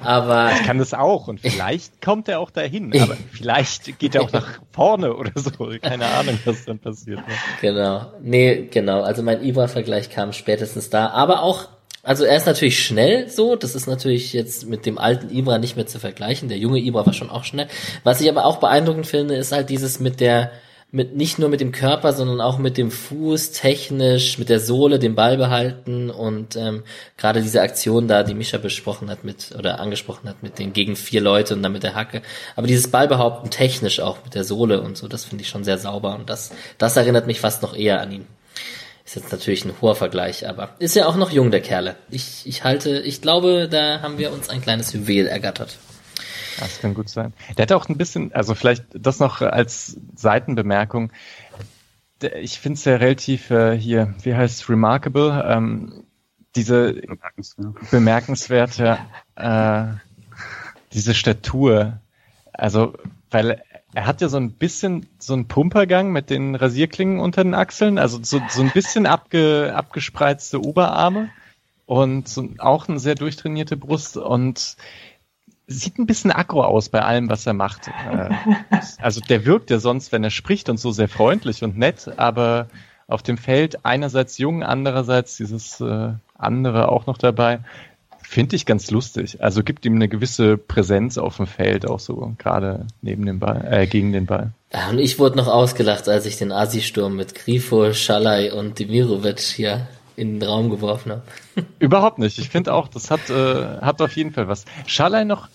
[0.04, 2.94] aber ich kann das auch und vielleicht kommt er auch dahin.
[3.02, 5.72] Aber vielleicht geht er auch nach vorne oder so.
[5.82, 7.20] Keine Ahnung, was dann passiert.
[7.20, 7.34] Ne?
[7.62, 8.12] Genau.
[8.22, 9.02] Nee, genau.
[9.02, 11.10] Also mein Ibra-Vergleich kam spätestens da.
[11.10, 11.68] Aber auch
[12.04, 15.76] also er ist natürlich schnell so, das ist natürlich jetzt mit dem alten Ibra nicht
[15.76, 16.50] mehr zu vergleichen.
[16.50, 17.68] Der junge Ibra war schon auch schnell.
[18.04, 20.52] Was ich aber auch beeindruckend finde, ist halt dieses mit der
[20.94, 25.00] mit nicht nur mit dem Körper, sondern auch mit dem Fuß technisch, mit der Sohle
[25.00, 26.84] den Ball behalten und ähm,
[27.18, 30.98] gerade diese Aktion da, die Mischa besprochen hat mit oder angesprochen hat mit den gegen
[30.98, 32.22] vier Leute und dann mit der Hacke.
[32.58, 35.78] Aber dieses Ballbehaupten technisch auch mit der Sohle und so, das finde ich schon sehr
[35.78, 38.28] sauber und das das erinnert mich fast noch eher an ihn.
[39.06, 41.96] Ist jetzt natürlich ein hoher Vergleich, aber ist ja auch noch jung der Kerle.
[42.10, 45.78] Ich ich halte, ich glaube, da haben wir uns ein kleines Juwel ergattert.
[46.60, 47.34] Das kann gut sein.
[47.58, 51.12] Der hat auch ein bisschen, also vielleicht das noch als Seitenbemerkung.
[52.42, 56.04] Ich finde es ja relativ äh, hier, wie heißt es, remarkable, ähm,
[56.56, 57.02] diese
[57.90, 59.00] bemerkenswerte,
[59.36, 59.86] äh,
[60.94, 62.00] diese Statur.
[62.54, 62.94] Also,
[63.32, 67.54] weil er hat ja so ein bisschen so einen Pumpergang mit den Rasierklingen unter den
[67.54, 71.30] Achseln, also so, so ein bisschen abge, abgespreizte Oberarme
[71.86, 74.78] und so, auch eine sehr durchtrainierte Brust und
[75.72, 77.90] sieht ein bisschen aggro aus bei allem, was er macht.
[78.12, 78.30] Äh,
[79.00, 82.68] also der wirkt ja sonst, wenn er spricht und so sehr freundlich und nett, aber
[83.08, 87.60] auf dem Feld einerseits jung, andererseits dieses äh, andere auch noch dabei.
[88.24, 89.44] Finde ich ganz lustig.
[89.44, 93.68] Also gibt ihm eine gewisse Präsenz auf dem Feld, auch so gerade neben dem Ball,
[93.70, 94.52] äh, gegen den Ball.
[94.74, 99.40] Ja, und ich wurde noch ausgelacht, als ich den Asi-Sturm mit Grifo, Schalay und Demirovic
[99.40, 101.24] hier in den Raum geworfen habe.
[101.80, 102.38] Überhaupt nicht.
[102.38, 104.66] Ich finde auch, das hat, äh, hat auf jeden Fall was.
[104.86, 105.50] Schalay noch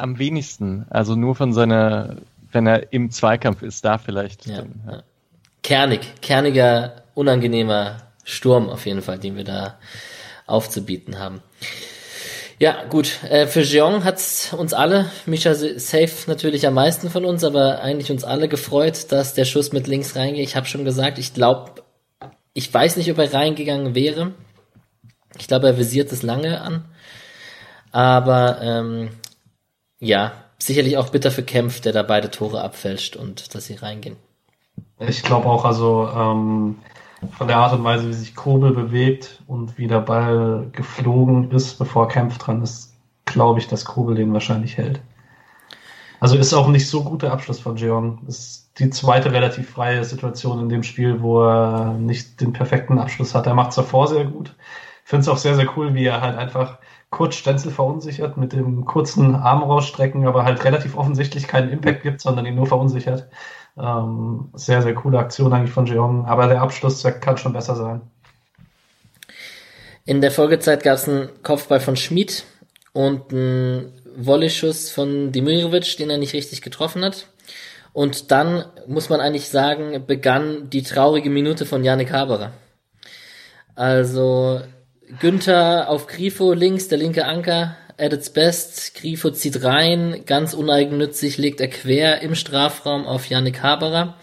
[0.00, 0.86] am wenigsten.
[0.90, 2.16] Also nur von seiner,
[2.52, 4.46] wenn er im Zweikampf ist, da vielleicht.
[4.46, 5.02] Ja, dann, ja.
[5.62, 9.78] Kernig, kerniger, unangenehmer Sturm auf jeden Fall, den wir da
[10.46, 11.42] aufzubieten haben.
[12.58, 13.24] Ja, gut.
[13.24, 18.10] Äh, für Jeong hat's uns alle, Misha safe natürlich am meisten von uns, aber eigentlich
[18.10, 20.44] uns alle gefreut, dass der Schuss mit links reingeht.
[20.46, 21.82] Ich habe schon gesagt, ich glaube,
[22.52, 24.32] ich weiß nicht, ob er reingegangen wäre.
[25.38, 26.84] Ich glaube, er visiert es lange an.
[27.92, 29.10] Aber ähm,
[30.00, 34.16] ja, sicherlich auch bitter für Kempf, der da beide Tore abfälscht und dass sie reingehen.
[34.98, 36.76] Ich glaube auch, also ähm,
[37.36, 41.78] von der Art und Weise, wie sich Kobel bewegt und wie der Ball geflogen ist,
[41.78, 42.94] bevor Kempf dran ist,
[43.26, 45.00] glaube ich, dass Kobel den wahrscheinlich hält.
[46.18, 48.20] Also ist auch nicht so guter Abschluss von Jeong.
[48.26, 53.34] Ist die zweite relativ freie Situation in dem Spiel, wo er nicht den perfekten Abschluss
[53.34, 53.46] hat.
[53.46, 54.54] Er macht es davor sehr gut.
[55.04, 56.78] Finde es auch sehr, sehr cool, wie er halt einfach
[57.10, 62.20] kurz Stenzel verunsichert mit dem kurzen Arm rausstrecken, aber halt relativ offensichtlich keinen Impact gibt,
[62.20, 63.28] sondern ihn nur verunsichert.
[63.78, 68.00] Ähm, sehr, sehr coole Aktion eigentlich von Jeong, aber der Abschluss kann schon besser sein.
[70.04, 72.44] In der Folgezeit gab es einen Kopfball von Schmid
[72.92, 77.28] und einen Volley-Schuss von Dimirovic, den er nicht richtig getroffen hat.
[77.92, 82.52] Und dann, muss man eigentlich sagen, begann die traurige Minute von Janik Haberer.
[83.74, 84.60] Also
[85.18, 88.94] Günther auf Grifo links, der linke Anker, at its best.
[88.94, 94.16] Grifo zieht rein, ganz uneigennützig legt er quer im Strafraum auf Yannick Haberer,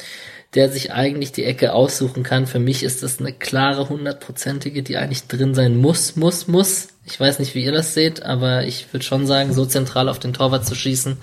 [0.55, 2.47] der sich eigentlich die Ecke aussuchen kann.
[2.47, 6.89] Für mich ist das eine klare hundertprozentige, die eigentlich drin sein muss, muss, muss.
[7.05, 10.19] Ich weiß nicht, wie ihr das seht, aber ich würde schon sagen, so zentral auf
[10.19, 11.17] den Torwart zu schießen,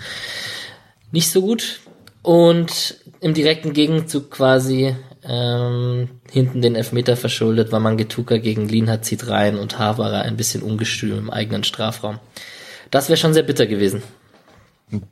[1.11, 1.81] nicht so gut.
[2.23, 4.97] Und im direkten Gegenzug quasi
[5.27, 10.37] ähm, hinten den Elfmeter verschuldet, weil man Getuka gegen Lienhardt zieht rein und Haberer ein
[10.37, 12.19] bisschen ungestüm im eigenen Strafraum.
[12.91, 14.03] Das wäre schon sehr bitter gewesen.
[14.93, 15.03] Ein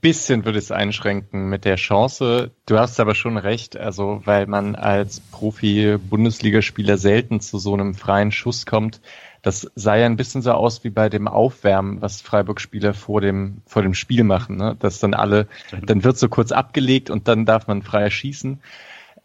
[0.00, 2.50] bisschen würde es einschränken mit der Chance.
[2.66, 8.32] Du hast aber schon recht, also weil man als Profi-Bundesligaspieler selten zu so einem freien
[8.32, 9.00] Schuss kommt.
[9.42, 13.62] Das sah ja ein bisschen so aus wie bei dem Aufwärmen, was Freiburg-Spieler vor dem,
[13.64, 14.76] vor dem Spiel machen, ne?
[14.78, 15.46] Dass dann alle,
[15.84, 18.60] dann wird so kurz abgelegt und dann darf man freier schießen.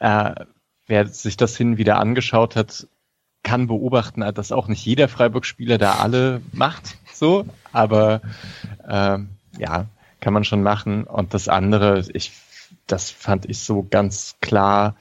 [0.01, 0.33] Äh,
[0.87, 2.87] wer sich das hin wieder angeschaut hat,
[3.43, 8.21] kann beobachten, dass auch nicht jeder Freiburg-Spieler da alle macht, so, aber
[8.87, 9.19] äh,
[9.59, 9.85] ja,
[10.19, 11.03] kann man schon machen.
[11.03, 12.31] Und das andere, ich,
[12.87, 14.95] das fand ich so ganz klar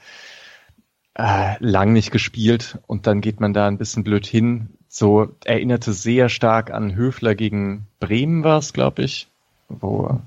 [1.15, 4.69] äh, lang nicht gespielt und dann geht man da ein bisschen blöd hin.
[4.87, 9.27] So erinnerte sehr stark an Höfler gegen Bremen war es, glaube ich,
[9.67, 10.19] wo,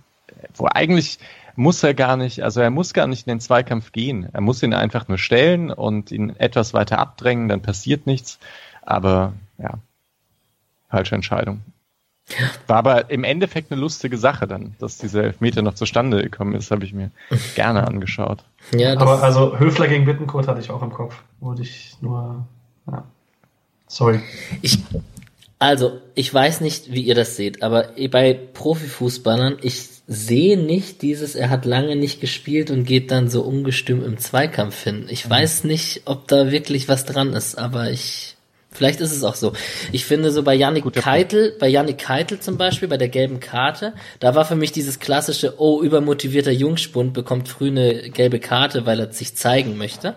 [0.55, 1.21] wo eigentlich
[1.57, 4.29] muss er gar nicht, also er muss gar nicht in den Zweikampf gehen.
[4.33, 8.39] Er muss ihn einfach nur stellen und ihn etwas weiter abdrängen, dann passiert nichts.
[8.83, 9.75] Aber ja,
[10.89, 11.63] falsche Entscheidung.
[12.67, 16.71] War aber im Endeffekt eine lustige Sache dann, dass dieser Elfmeter noch zustande gekommen ist,
[16.71, 17.11] habe ich mir
[17.55, 18.45] gerne angeschaut.
[18.73, 21.23] Ja, aber also Höfler gegen Bittenkurt hatte ich auch im Kopf.
[21.41, 22.47] Wurde ich nur,
[22.87, 23.05] ja.
[23.87, 24.21] Sorry.
[24.63, 24.79] Ich,
[25.65, 31.35] also, ich weiß nicht, wie ihr das seht, aber bei Profifußballern, ich sehe nicht dieses,
[31.35, 35.07] er hat lange nicht gespielt und geht dann so ungestüm im Zweikampf hin.
[35.09, 35.31] Ich mhm.
[35.31, 38.37] weiß nicht, ob da wirklich was dran ist, aber ich,
[38.73, 39.55] vielleicht ist es auch so.
[39.91, 43.95] Ich finde so bei Yannick Keitel, bei Yannick Keitel zum Beispiel, bei der gelben Karte,
[44.21, 49.01] da war für mich dieses klassische, oh, übermotivierter Jungspund bekommt früh eine gelbe Karte, weil
[49.01, 50.15] er sich zeigen möchte.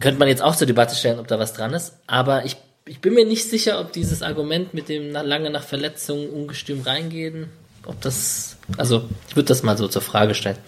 [0.00, 3.00] Könnte man jetzt auch zur Debatte stellen, ob da was dran ist, aber ich ich
[3.00, 7.48] bin mir nicht sicher, ob dieses Argument mit dem lange nach Verletzungen ungestüm reingehen,
[7.86, 10.58] ob das, also ich würde das mal so zur Frage stellen.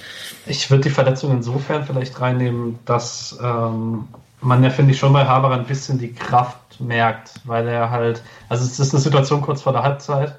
[0.46, 4.08] Ich würde die Verletzung insofern vielleicht reinnehmen, dass ähm,
[4.40, 8.22] man ja, finde ich, schon bei Haber ein bisschen die Kraft merkt, weil er halt,
[8.48, 10.38] also es ist eine Situation kurz vor der Halbzeit.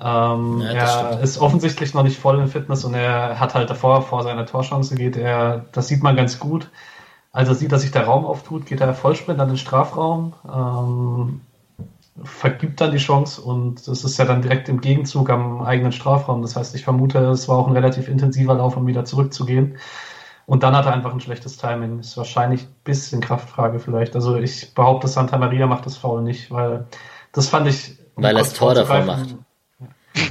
[0.00, 1.22] Ähm, Ja, er stimmt.
[1.24, 4.94] ist offensichtlich noch nicht voll in Fitness und er hat halt davor, vor seiner Torchance
[4.94, 6.68] geht er, das sieht man ganz gut.
[7.34, 11.40] Als er sieht, dass sich der Raum auftut, geht er Vollsprint an den Strafraum, ähm,
[12.22, 16.42] vergibt dann die Chance und das ist ja dann direkt im Gegenzug am eigenen Strafraum.
[16.42, 19.78] Das heißt, ich vermute, es war auch ein relativ intensiver Lauf, um wieder zurückzugehen.
[20.46, 21.98] Und dann hat er einfach ein schlechtes Timing.
[21.98, 24.14] Ist wahrscheinlich ein bisschen Kraftfrage vielleicht.
[24.14, 26.86] Also ich behaupte, Santa Maria macht das Foul nicht, weil
[27.32, 27.98] das fand ich.
[28.14, 29.44] Weil er das Tor davor vorzugreifen,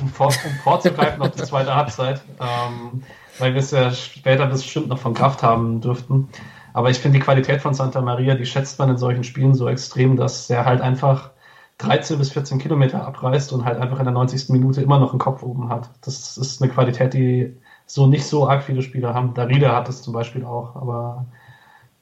[0.01, 3.03] Um, vor, um vorzugreifen auf die zweite Halbzeit, ähm,
[3.37, 6.29] weil wir es ja später bestimmt noch von Kraft haben dürften.
[6.73, 9.69] Aber ich finde die Qualität von Santa Maria, die schätzt man in solchen Spielen so
[9.69, 11.29] extrem, dass er halt einfach
[11.77, 14.49] 13 bis 14 Kilometer abreißt und halt einfach in der 90.
[14.49, 15.89] Minute immer noch einen Kopf oben hat.
[16.01, 17.55] Das ist eine Qualität, die
[17.85, 19.33] so nicht so arg viele Spieler haben.
[19.33, 21.25] Darida hat das zum Beispiel auch, aber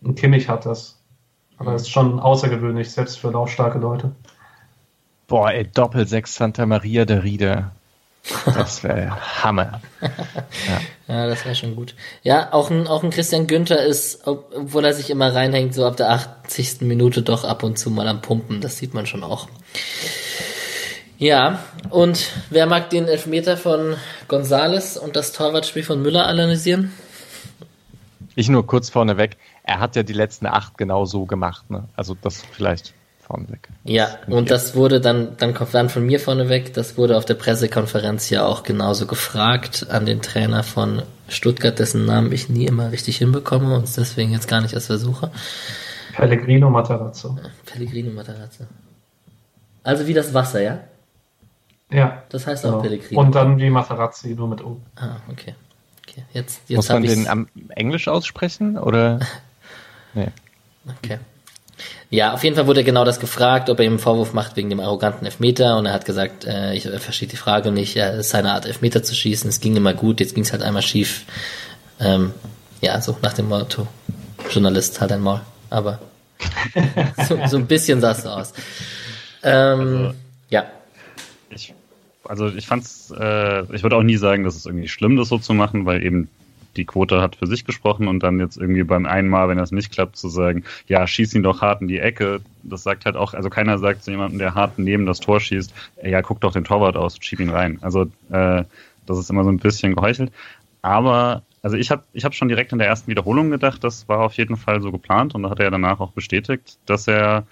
[0.04, 1.02] ein Kimmich hat das.
[1.58, 4.12] Aber das ist schon außergewöhnlich, selbst für laufstarke Leute.
[5.28, 7.72] Boah, ey, Doppel-Sechs Santa Maria der Riede.
[8.46, 9.82] Das wäre Hammer.
[11.08, 11.96] Ja, das wäre schon gut.
[12.24, 15.86] Ja, auch ein, auch ein Christian Günther ist, ob- obwohl er sich immer reinhängt, so
[15.86, 16.82] ab der 80.
[16.82, 18.62] Minute doch ab und zu mal am Pumpen.
[18.62, 19.48] Das sieht man schon auch.
[21.18, 21.60] Ja,
[21.90, 23.96] und wer mag den Elfmeter von
[24.28, 26.92] Gonzales und das Torwartspiel von Müller analysieren?
[28.36, 29.38] Ich nur kurz vorneweg.
[29.64, 31.70] Er hat ja die letzten acht genau so gemacht.
[31.70, 31.84] Ne?
[31.96, 32.94] Also das vielleicht
[33.32, 33.70] vorneweg.
[33.84, 37.36] Ja, und das wurde dann, dann kommt dann von mir vorneweg, das wurde auf der
[37.36, 42.92] Pressekonferenz ja auch genauso gefragt an den Trainer von Stuttgart, dessen Namen ich nie immer
[42.92, 45.32] richtig hinbekomme und es deswegen jetzt gar nicht erst versuche.
[46.14, 47.38] Pellegrino Matarazzo.
[47.66, 48.66] Pellegrino Matarazzo.
[49.84, 50.80] Also wie das Wasser, ja?
[51.90, 52.24] Ja.
[52.30, 52.82] Das heißt auch Genau.
[52.82, 53.22] Pellegrino.
[53.22, 54.80] Und dann wie Matarazzi, nur mit O.
[54.98, 55.56] ah, okay.
[56.08, 56.24] okay.
[56.34, 59.20] Jetzt, Muss jetzt man habe ich den am Englisch aussprechen oder?
[60.14, 60.28] Nee.
[60.86, 61.20] Okay.
[62.14, 64.70] Ja, auf jeden Fall wurde genau das gefragt, ob er ihm einen Vorwurf macht wegen
[64.70, 65.78] dem arroganten Elfmeter.
[65.78, 68.66] Und er hat gesagt, äh, ich verstehe die Frage nicht, ja, es ist seine Art
[68.66, 71.24] Elfmeter zu schießen, es ging immer gut, jetzt ging es halt einmal schief.
[72.02, 72.34] Ähm,
[72.82, 73.88] ja, so nach dem Motto,
[74.50, 75.40] Journalist halt ein Maul,
[75.70, 76.00] aber
[77.30, 78.54] so, so ein bisschen sah es so aus.
[79.44, 80.14] Ähm, Also-
[80.50, 80.66] ja,
[81.50, 81.74] Ich,
[82.28, 85.38] also ich fand's, äh, ich würde auch nie sagen, dass es irgendwie schlimm, das so
[85.38, 86.28] zu machen, weil eben
[86.76, 89.72] die Quote hat für sich gesprochen und dann jetzt irgendwie beim einen Mal, wenn das
[89.72, 93.16] nicht klappt, zu sagen, ja, schieß ihn doch hart in die Ecke, das sagt halt
[93.16, 96.54] auch, also keiner sagt zu jemandem, der hart neben das Tor schießt, ja, guck doch
[96.54, 97.80] den Torwart aus, schieb ihn rein.
[97.82, 98.64] Also äh,
[99.06, 100.32] das ist immer so ein bisschen geheuchelt.
[100.82, 104.20] Aber also ich habe ich hab schon direkt in der ersten Wiederholung gedacht, das war
[104.20, 107.46] auf jeden Fall so geplant und da hat er danach auch bestätigt, dass er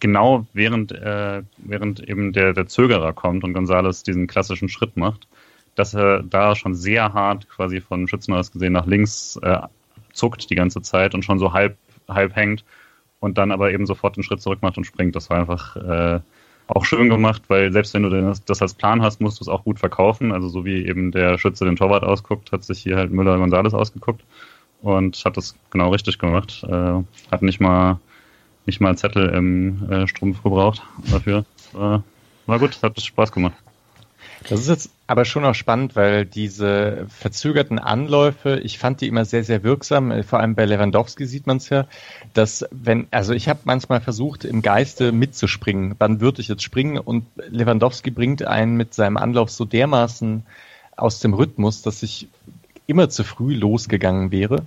[0.00, 5.26] genau während, äh, während eben der, der Zögerer kommt und Gonzales diesen klassischen Schritt macht,
[5.76, 9.58] dass er da schon sehr hart quasi von Schützen aus gesehen nach links äh,
[10.12, 11.76] zuckt die ganze Zeit und schon so halb,
[12.08, 12.64] halb hängt
[13.20, 15.14] und dann aber eben sofort den Schritt zurück macht und springt.
[15.14, 16.20] Das war einfach äh,
[16.68, 19.64] auch schön gemacht, weil selbst wenn du das, als Plan hast, musst du es auch
[19.64, 20.32] gut verkaufen.
[20.32, 23.74] Also so wie eben der Schütze den Torwart ausguckt, hat sich hier halt Müller Gonzales
[23.74, 24.24] ausgeguckt
[24.82, 26.64] und hat das genau richtig gemacht.
[26.68, 28.00] Äh, hat nicht mal
[28.64, 31.44] nicht mal Zettel im äh, Strumpf gebraucht dafür.
[31.72, 32.02] War,
[32.46, 33.54] war gut, hat Spaß gemacht.
[34.48, 39.24] Das ist jetzt aber schon auch spannend, weil diese verzögerten Anläufe, ich fand die immer
[39.24, 40.22] sehr, sehr wirksam.
[40.24, 41.86] Vor allem bei Lewandowski sieht man es ja,
[42.34, 45.94] dass wenn, also ich habe manchmal versucht, im Geiste mitzuspringen.
[45.98, 46.98] Wann würde ich jetzt springen?
[46.98, 50.44] Und Lewandowski bringt einen mit seinem Anlauf so dermaßen
[50.96, 52.28] aus dem Rhythmus, dass ich
[52.86, 54.64] immer zu früh losgegangen wäre.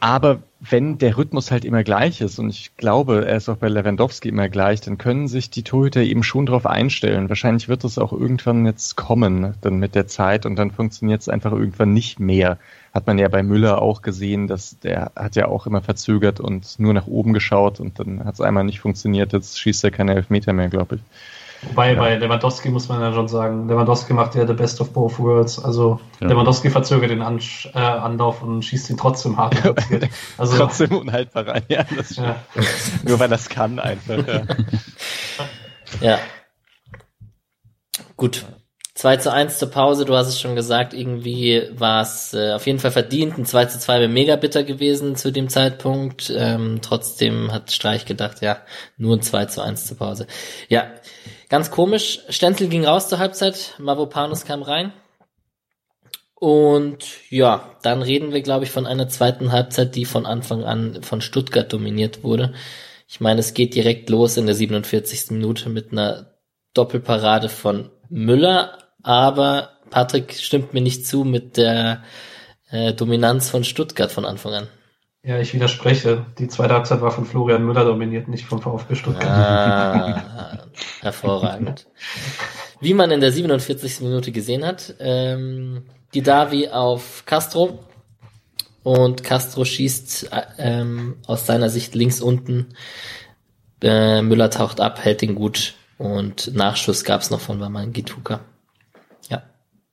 [0.00, 3.68] Aber wenn der Rhythmus halt immer gleich ist, und ich glaube, er ist auch bei
[3.68, 7.28] Lewandowski immer gleich, dann können sich die Torhüter eben schon darauf einstellen.
[7.28, 11.28] Wahrscheinlich wird es auch irgendwann jetzt kommen, dann mit der Zeit, und dann funktioniert es
[11.28, 12.58] einfach irgendwann nicht mehr.
[12.94, 16.78] Hat man ja bei Müller auch gesehen, dass der hat ja auch immer verzögert und
[16.78, 20.14] nur nach oben geschaut und dann hat es einmal nicht funktioniert, jetzt schießt er keine
[20.14, 21.02] Elfmeter mehr, glaube ich.
[21.62, 25.18] Wobei bei Lewandowski muss man ja schon sagen, Lewandowski macht ja the best of both
[25.18, 25.62] worlds.
[25.62, 26.28] Also Ja.
[26.28, 27.38] Lewandowski verzögert den An
[27.74, 29.56] äh, Anlauf und schießt ihn trotzdem hart.
[30.38, 32.36] Also Trotzdem unhaltbar rein, ja, ja.
[33.04, 34.26] Nur weil das kann einfach.
[34.26, 34.42] Ja.
[36.00, 36.18] ja.
[38.16, 38.44] Gut.
[38.94, 42.66] 2 zu 1 zur Pause, du hast es schon gesagt, irgendwie war es äh, auf
[42.66, 43.38] jeden Fall verdient.
[43.38, 46.30] Ein 2 zu 2 wäre mega bitter gewesen zu dem Zeitpunkt.
[46.36, 48.58] Ähm, trotzdem hat Streich gedacht, ja,
[48.98, 50.26] nur ein 2 zu 1 zur Pause.
[50.68, 50.90] Ja,
[51.50, 52.20] ganz komisch.
[52.30, 54.94] Stenzel ging raus zur Halbzeit, Mavropanos kam rein.
[56.34, 61.02] Und ja, dann reden wir, glaube ich, von einer zweiten Halbzeit, die von Anfang an
[61.02, 62.54] von Stuttgart dominiert wurde.
[63.06, 65.32] Ich meine, es geht direkt los in der 47.
[65.32, 66.38] Minute mit einer
[66.72, 72.04] Doppelparade von Müller, aber Patrick stimmt mir nicht zu mit der
[72.70, 74.68] äh, Dominanz von Stuttgart von Anfang an.
[75.22, 76.24] Ja, ich widerspreche.
[76.38, 79.26] Die zweite Halbzeit war von Florian Müller dominiert, nicht vom VfB Stuttgart.
[79.26, 80.66] Ah,
[81.00, 81.86] hervorragend.
[82.80, 84.00] wie man in der 47.
[84.00, 84.94] Minute gesehen hat.
[84.98, 87.80] Ähm, die Davi auf Castro
[88.82, 92.68] und Castro schießt äh, ähm, aus seiner Sicht links unten.
[93.82, 98.40] Äh, Müller taucht ab, hält ihn gut und Nachschuss gab's noch von Waman Gituka.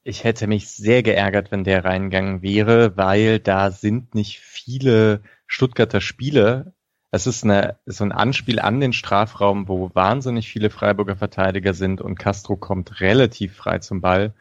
[0.08, 5.99] Ich hätte mich sehr geärgert, wenn der reingegangen wäre, weil da sind nicht viele Stuttgarter
[5.99, 6.72] Spiele.
[7.12, 11.99] Es ist eine, so ein Anspiel an den Strafraum, wo wahnsinnig viele Freiburger Verteidiger sind
[11.99, 14.34] und Castro kommt relativ frei zum Ball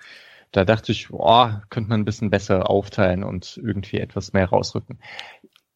[0.57, 4.99] da dachte ich, boah, könnte man ein bisschen besser aufteilen und irgendwie etwas mehr rausrücken.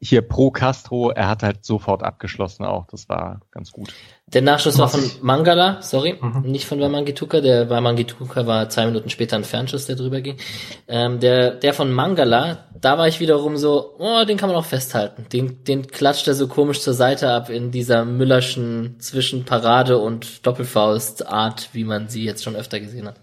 [0.03, 3.93] Hier pro Castro, er hat halt sofort abgeschlossen auch, das war ganz gut.
[4.33, 6.43] Der Nachschuss war von Mangala, sorry, mhm.
[6.43, 7.41] nicht von Wamangituka.
[7.41, 10.37] Der Wamangituka war zwei Minuten später ein Fernschuss, der drüber ging.
[10.87, 14.65] Ähm, der, der von Mangala, da war ich wiederum so, oh, den kann man auch
[14.65, 15.27] festhalten.
[15.33, 20.47] Den, den klatscht er so komisch zur Seite ab in dieser Müllerschen zwischen Parade und
[20.47, 23.17] Doppelfaust-Art, wie man sie jetzt schon öfter gesehen hat.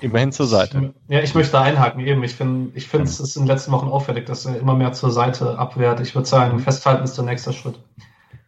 [0.00, 0.94] Immerhin zur Seite.
[1.08, 2.22] Ja, ich möchte da einhaken eben.
[2.24, 4.92] Ich finde, ich finde es ist in den letzten Wochen auffällig, dass er immer mehr
[4.92, 6.00] zur Seite abwehrt.
[6.00, 6.60] Ich würde sagen, mhm.
[6.60, 7.78] festhalten ist der nächste Schritt.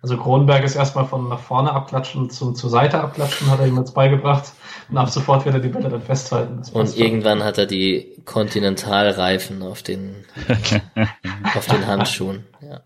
[0.02, 3.76] Also Kronenberg ist erstmal von nach vorne abklatschen zum zur Seite abklatschen, hat er ihm
[3.76, 4.52] jetzt beigebracht.
[4.90, 6.60] Und ab sofort wird er die Bälle dann festhalten.
[6.72, 10.24] Und irgendwann hat er die Kontinentalreifen auf den,
[11.54, 12.44] auf den Handschuhen.
[12.60, 12.80] Ja.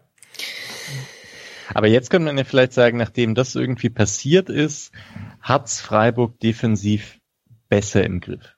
[1.72, 4.92] Aber jetzt könnte man ja vielleicht sagen, nachdem das irgendwie passiert ist,
[5.40, 7.18] hat's Freiburg defensiv
[7.68, 8.55] besser im Griff.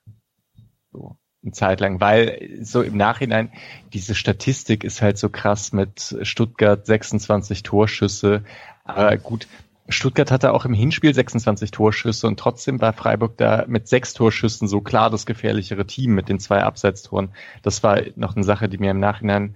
[1.41, 3.51] Eine Zeit lang, weil so im Nachhinein
[3.93, 8.43] diese Statistik ist halt so krass mit Stuttgart 26 Torschüsse.
[8.83, 9.47] Aber gut,
[9.87, 14.67] Stuttgart hatte auch im Hinspiel 26 Torschüsse und trotzdem war Freiburg da mit sechs Torschüssen
[14.67, 17.33] so klar das gefährlichere Team mit den zwei Abseitstoren.
[17.63, 19.55] Das war noch eine Sache, die mir im Nachhinein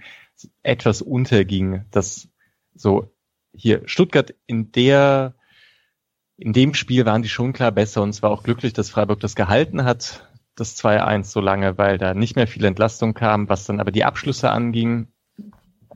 [0.64, 2.30] etwas unterging, dass
[2.74, 3.12] so
[3.54, 5.36] hier Stuttgart in der
[6.38, 9.20] in dem Spiel waren die schon klar besser und es war auch glücklich, dass Freiburg
[9.20, 13.66] das gehalten hat das 2-1 so lange, weil da nicht mehr viel Entlastung kam, was
[13.66, 15.08] dann aber die Abschlüsse anging.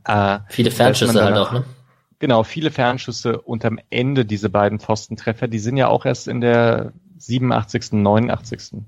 [0.05, 1.65] Äh, viele Fernschüsse halt auch, ne?
[2.19, 6.41] Genau, viele Fernschüsse und am Ende diese beiden Pfostentreffer, die sind ja auch erst in
[6.41, 8.81] der 87., 89.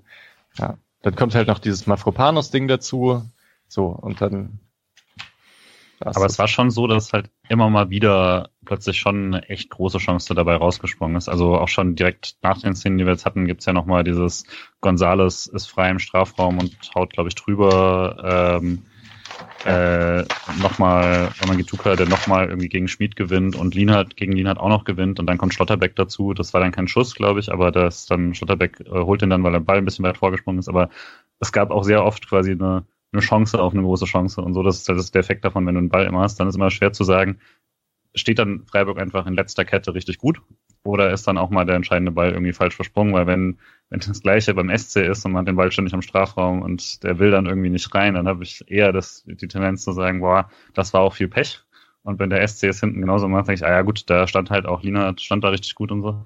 [0.58, 3.24] Ja, dann kommt halt noch dieses Mafropanos-Ding dazu.
[3.68, 4.60] So, und dann
[6.02, 9.98] aber es war schon so, dass halt immer mal wieder plötzlich schon eine echt große
[9.98, 11.30] Chance dabei rausgesprungen ist.
[11.30, 14.46] Also auch schon direkt nach den Szenen, die wir jetzt hatten, gibt's ja nochmal dieses
[14.82, 18.60] Gonzales ist frei im Strafraum und haut, glaube ich, drüber.
[18.62, 18.84] Ähm,
[19.66, 20.24] äh,
[20.62, 25.20] nochmal Ramagituka, der nochmal irgendwie gegen Schmid gewinnt und Lienhardt gegen Lienhardt auch noch gewinnt
[25.20, 26.34] und dann kommt Schlotterbeck dazu.
[26.34, 29.44] Das war dann kein Schuss, glaube ich, aber das dann Schlotterbeck äh, holt ihn dann,
[29.44, 30.70] weil der Ball ein bisschen weit vorgesprungen ist.
[30.70, 30.90] Aber
[31.40, 34.64] es gab auch sehr oft quasi eine eine Chance auf eine große Chance und so.
[34.64, 36.56] Das ist, das ist der Effekt davon, wenn du einen Ball immer hast, dann ist
[36.56, 37.40] immer schwer zu sagen,
[38.16, 40.42] steht dann Freiburg einfach in letzter Kette richtig gut
[40.84, 44.22] oder ist dann auch mal der entscheidende Ball irgendwie falsch versprungen, weil wenn, wenn das
[44.22, 47.32] gleiche beim SC ist und man hat den Ball ständig am Strafraum und der will
[47.32, 50.94] dann irgendwie nicht rein, dann habe ich eher das, die Tendenz zu sagen, boah, das
[50.94, 51.64] war auch viel Pech.
[52.04, 54.50] Und wenn der SC es hinten genauso macht, denke ich, ah ja gut, da stand
[54.50, 56.24] halt auch Lina, stand da richtig gut und so.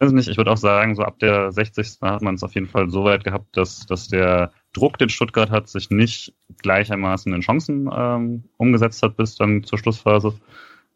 [0.00, 1.98] Weiß nicht, ich würde auch sagen, so ab der 60.
[2.00, 5.50] hat man es auf jeden Fall so weit gehabt, dass, dass der Druck, den Stuttgart
[5.50, 10.34] hat, sich nicht gleichermaßen in Chancen ähm, umgesetzt hat bis dann zur Schlussphase.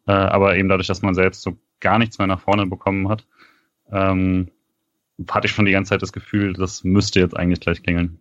[0.06, 3.26] Äh, aber eben dadurch, dass man selbst so gar nichts mehr nach vorne bekommen hat,
[3.90, 4.50] ähm,
[5.30, 8.20] hatte ich schon die ganze Zeit das Gefühl, das müsste jetzt eigentlich gleich klingeln.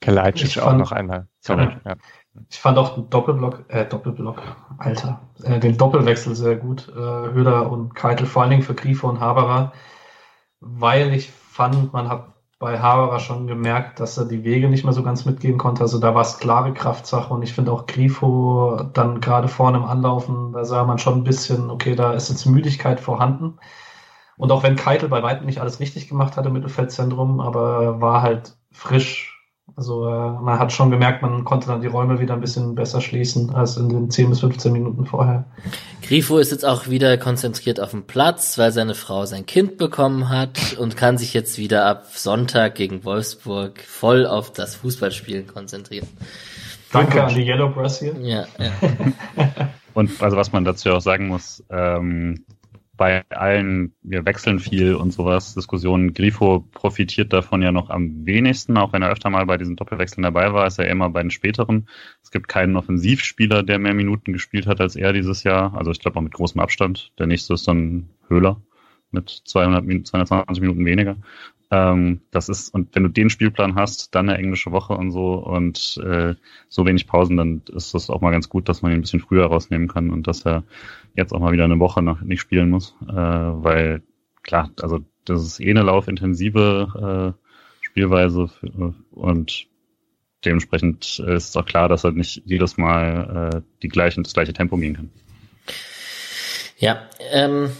[0.00, 1.28] Kalajdzic auch noch einmal.
[1.40, 1.68] Sorry.
[1.84, 1.96] Ja.
[2.48, 4.40] Ich fand auch den Doppelblock, äh, Doppelblock,
[4.78, 6.88] Alter, äh, den Doppelwechsel sehr gut.
[6.88, 9.72] Äh, Höder und Keitel, vor allen Dingen für Grifo und Haberer,
[10.60, 14.92] weil ich fand, man hat bei Haberer schon gemerkt, dass er die Wege nicht mehr
[14.92, 15.82] so ganz mitgehen konnte.
[15.82, 19.84] Also da war es klare Kraftsache und ich finde auch Grifo dann gerade vorne im
[19.84, 23.58] Anlaufen, da sah man schon ein bisschen, okay, da ist jetzt Müdigkeit vorhanden.
[24.36, 28.22] Und auch wenn Keitel bei weitem nicht alles richtig gemacht hat im Mittelfeldzentrum, aber war
[28.22, 29.39] halt frisch,
[29.76, 33.00] also äh, man hat schon gemerkt, man konnte dann die Räume wieder ein bisschen besser
[33.00, 35.44] schließen als in den 10 bis 15 Minuten vorher.
[36.02, 40.28] Grifo ist jetzt auch wieder konzentriert auf dem Platz, weil seine Frau sein Kind bekommen
[40.28, 46.08] hat und kann sich jetzt wieder ab Sonntag gegen Wolfsburg voll auf das Fußballspielen konzentrieren.
[46.92, 48.14] Danke an die Yellow Press hier.
[48.20, 48.72] Ja, ja.
[49.94, 52.44] und also was man dazu auch sagen muss, ähm,
[53.00, 58.76] bei allen, wir wechseln viel und sowas, Diskussionen, Grifo profitiert davon ja noch am wenigsten,
[58.76, 61.30] auch wenn er öfter mal bei diesen Doppelwechseln dabei war, ist er immer bei den
[61.30, 61.88] späteren.
[62.22, 66.00] Es gibt keinen Offensivspieler, der mehr Minuten gespielt hat als er dieses Jahr, also ich
[66.00, 67.12] glaube auch mit großem Abstand.
[67.18, 68.60] Der nächste ist dann Höhler
[69.12, 71.16] mit 200, 220 Minuten weniger.
[71.70, 75.34] Ähm, das ist, und wenn du den Spielplan hast, dann eine englische Woche und so
[75.34, 76.34] und äh,
[76.68, 79.20] so wenig Pausen, dann ist das auch mal ganz gut, dass man ihn ein bisschen
[79.20, 80.64] früher rausnehmen kann und dass er
[81.14, 84.02] jetzt auch mal wieder eine Woche noch nicht spielen muss, äh, weil
[84.42, 89.66] klar, also das ist eh eine laufintensive äh, Spielweise für, und
[90.44, 94.52] dementsprechend ist es auch klar, dass er nicht jedes Mal äh, die gleichen, das gleiche
[94.52, 95.10] Tempo gehen kann.
[96.78, 97.02] Ja,
[97.32, 97.70] ähm,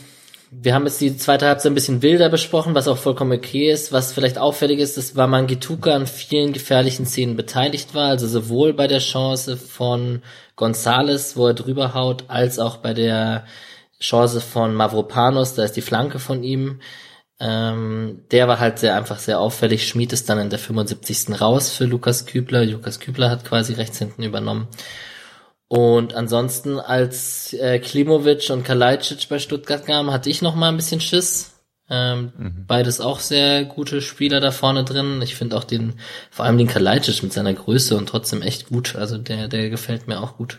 [0.52, 3.92] wir haben jetzt die zweite Halbzeit ein bisschen wilder besprochen, was auch vollkommen okay ist.
[3.92, 8.88] Was vielleicht auffällig ist, dass Wamangituka an vielen gefährlichen Szenen beteiligt war, also sowohl bei
[8.88, 10.22] der Chance von
[10.56, 13.44] Gonzales, wo er drüber haut, als auch bei der
[14.00, 16.80] Chance von Mavropanos, da ist die Flanke von ihm.
[17.38, 19.86] Ähm, der war halt sehr einfach sehr auffällig.
[19.86, 21.40] Schmied ist dann in der 75.
[21.40, 22.64] raus für Lukas Kübler.
[22.64, 24.66] Lukas Kübler hat quasi rechts hinten übernommen.
[25.70, 30.76] Und ansonsten, als äh, Klimovic und Kalajdzic bei Stuttgart kamen, hatte ich noch mal ein
[30.76, 31.52] bisschen Schiss.
[31.88, 32.64] Ähm, mhm.
[32.66, 35.22] Beides auch sehr gute Spieler da vorne drin.
[35.22, 35.94] Ich finde auch den,
[36.32, 38.96] vor allem den Kalajdzic mit seiner Größe und trotzdem echt gut.
[38.96, 40.58] Also der, der gefällt mir auch gut.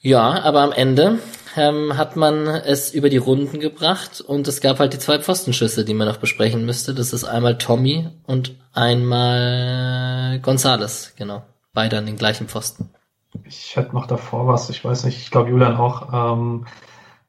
[0.00, 1.18] Ja, aber am Ende
[1.56, 5.86] ähm, hat man es über die Runden gebracht und es gab halt die zwei Pfostenschüsse,
[5.86, 6.92] die man noch besprechen müsste.
[6.92, 11.46] Das ist einmal Tommy und einmal Gonzales, genau.
[11.72, 12.90] Beide an den gleichen Pfosten.
[13.44, 16.34] Ich hätte noch davor was, ich weiß nicht, ich glaube Julian auch.
[16.34, 16.66] Ähm,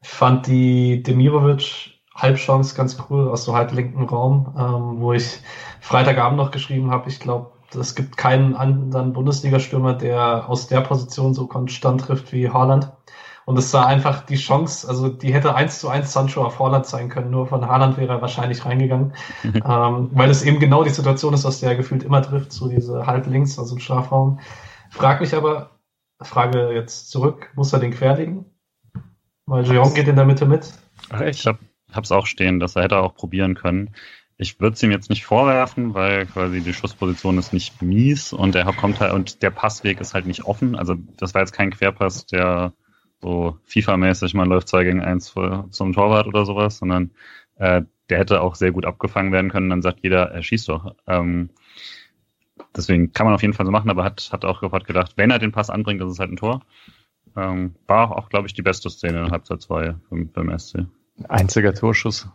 [0.02, 5.40] ich fand die Demirovic Halbchance ganz cool aus so halb linken Raum, ähm, wo ich
[5.80, 11.34] Freitagabend noch geschrieben habe, ich glaube, es gibt keinen anderen Bundesliga-Stürmer, der aus der Position
[11.34, 12.92] so konstant trifft wie Haaland.
[13.46, 16.86] Und es war einfach die Chance, also die hätte eins zu eins Sancho auf Haaland
[16.86, 20.92] sein können, nur von Haaland wäre er wahrscheinlich reingegangen, ähm, weil es eben genau die
[20.92, 24.40] Situation ist, aus der er gefühlt immer trifft, so diese halb links, also im Strafraum.
[24.90, 25.72] Frag mich aber,
[26.22, 28.46] Frage jetzt zurück, muss er den querlegen?
[29.46, 30.74] Weil Jean geht in der Mitte mit.
[31.10, 31.60] Ach, ich hab,
[31.92, 33.92] hab's auch stehen, dass er hätte auch probieren können.
[34.38, 38.56] Ich würde es ihm jetzt nicht vorwerfen, weil quasi die Schussposition ist nicht mies und
[38.56, 40.76] er kommt halt und der Passweg ist halt nicht offen.
[40.76, 42.74] Also das war jetzt kein Querpass, der
[43.22, 47.12] so FIFA-mäßig, man läuft zwei gegen eins zum Torwart oder sowas, sondern
[47.58, 49.70] äh, der hätte auch sehr gut abgefangen werden können.
[49.70, 50.96] Dann sagt jeder, er schießt doch.
[51.08, 51.50] Ähm,
[52.76, 55.32] deswegen kann man auf jeden Fall so machen, aber hat, hat auch sofort gedacht, wenn
[55.32, 56.62] er den Pass anbringt, ist es halt ein Tor.
[57.36, 60.86] Ähm, war auch, glaube ich, die beste Szene in Halbzeit 2 beim, beim SC.
[61.28, 62.28] Einziger Torschuss.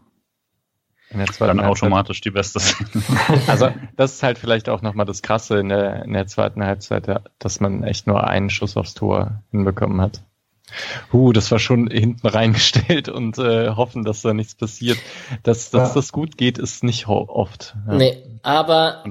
[1.11, 3.03] In der zweiten Dann automatisch die beste Szene.
[3.47, 7.23] Also das ist halt vielleicht auch nochmal das Krasse in der, in der zweiten Halbzeit,
[7.39, 10.25] dass man echt nur einen Schuss aufs Tor hinbekommen hat.
[11.13, 14.99] Uh, das war schon hinten reingestellt und äh, hoffen, dass da nichts passiert.
[15.45, 15.95] Dass, dass ja.
[15.95, 17.77] das gut geht, ist nicht oft.
[17.87, 17.95] Ja.
[17.95, 19.05] Nee, aber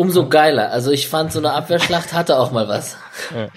[0.00, 0.70] umso geiler.
[0.70, 2.96] Also ich fand, so eine Abwehrschlacht hatte auch mal was.
[3.34, 3.48] Ja.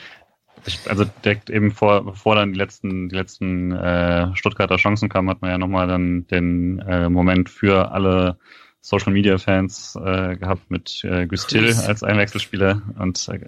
[0.65, 5.29] Ich, also direkt eben vor, bevor dann die letzten, die letzten äh, Stuttgarter Chancen kamen,
[5.29, 8.37] hat man ja nochmal dann den äh, Moment für alle
[8.81, 13.39] Social Media Fans äh, gehabt mit äh, Gustil als Einwechselspieler und äh,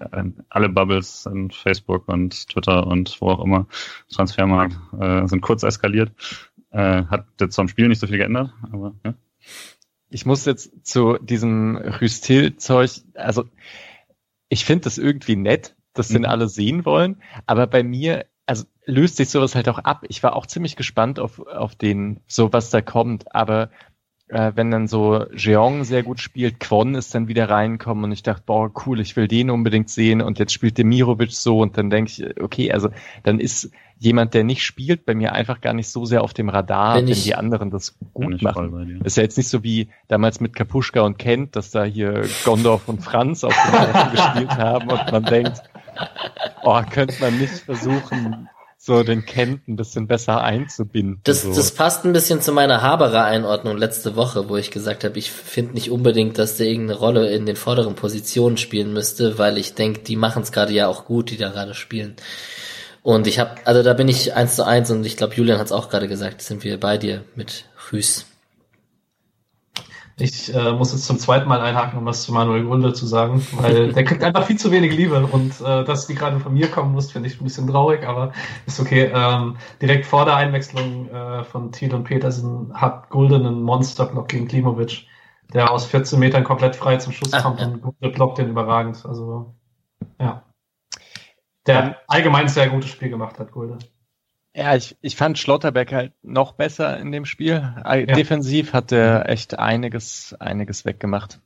[0.47, 3.67] alle Bubbles in Facebook und Twitter und wo auch immer
[4.09, 6.11] Transfermarkt äh, sind kurz eskaliert.
[6.71, 9.13] Äh, hat jetzt am Spiel nicht so viel geändert, aber ja.
[10.15, 13.43] Ich muss jetzt zu diesem Rüstil-Zeug, also
[14.47, 16.29] ich finde das irgendwie nett, dass den mhm.
[16.29, 20.05] alle sehen wollen, aber bei mir, also löst sich sowas halt auch ab.
[20.07, 23.71] Ich war auch ziemlich gespannt auf, auf den, so was da kommt, aber
[24.27, 28.23] äh, wenn dann so Jeong sehr gut spielt, Kwon ist dann wieder reinkommen und ich
[28.23, 31.89] dachte, boah, cool, ich will den unbedingt sehen und jetzt spielt Demirovic so und dann
[31.89, 32.89] denke ich, okay, also
[33.23, 36.49] dann ist jemand, der nicht spielt, bei mir einfach gar nicht so sehr auf dem
[36.49, 39.01] Radar, wenn, wenn die anderen das gut machen.
[39.03, 42.89] Ist ja jetzt nicht so wie damals mit Kapuschka und Kent, dass da hier Gondorf
[42.89, 45.61] und Franz auf dem gespielt haben und man denkt,
[46.63, 48.49] oh, könnte man nicht versuchen,
[48.85, 51.19] so den Kent ein bisschen besser einzubinden.
[51.23, 51.55] Das, so.
[51.55, 55.73] das passt ein bisschen zu meiner Haberer-Einordnung letzte Woche, wo ich gesagt habe, ich finde
[55.73, 60.01] nicht unbedingt, dass der irgendeine Rolle in den vorderen Positionen spielen müsste, weil ich denke,
[60.01, 62.15] die machen es gerade ja auch gut, die da gerade spielen.
[63.01, 65.65] Und ich habe, also da bin ich eins zu eins und ich glaube, Julian hat
[65.65, 68.25] es auch gerade gesagt, sind wir bei dir mit Rüß.
[70.17, 73.45] Ich äh, muss jetzt zum zweiten Mal einhaken, um was zu Manuel Grunde zu sagen,
[73.57, 76.71] weil der kriegt einfach viel zu wenig Liebe und äh, dass die gerade von mir
[76.71, 78.31] kommen muss, finde ich ein bisschen traurig, aber
[78.65, 79.11] ist okay.
[79.13, 84.47] Ähm, direkt vor der Einwechslung äh, von Thiel und Petersen hat Gulden einen Monsterblock gegen
[84.47, 85.05] Klimovic,
[85.53, 89.05] der aus 14 Metern komplett frei zum Schuss kommt und Gulde blockt den überragend.
[89.05, 89.53] Also
[90.19, 90.43] ja.
[91.67, 93.79] Der allgemein sehr gutes Spiel gemacht hat, Gulde.
[94.55, 97.73] Ja, ich, ich fand Schlotterbeck halt noch besser in dem Spiel.
[97.83, 98.15] Äh, ja.
[98.15, 101.41] Defensiv hat er echt einiges, einiges weggemacht.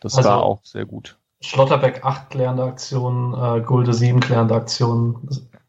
[0.00, 1.18] Das also, war auch sehr gut.
[1.42, 5.28] Schlotterbeck acht klärende Aktionen, äh, Gulde sieben klärende Aktionen.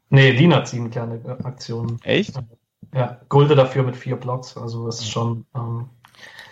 [0.09, 1.99] Nee, Lienert sieben klärende Aktionen.
[2.03, 2.39] Echt?
[2.93, 5.45] Ja, Gulde dafür mit vier Blocks, also ist schon.
[5.53, 5.89] Ähm,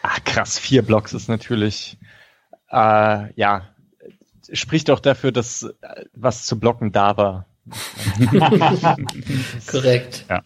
[0.01, 1.97] Ach krass, vier Blocks ist natürlich,
[2.69, 3.61] äh, ja,
[4.51, 7.45] spricht auch dafür, dass äh, was zu blocken da war
[9.67, 10.25] Korrekt.
[10.29, 10.43] Ja.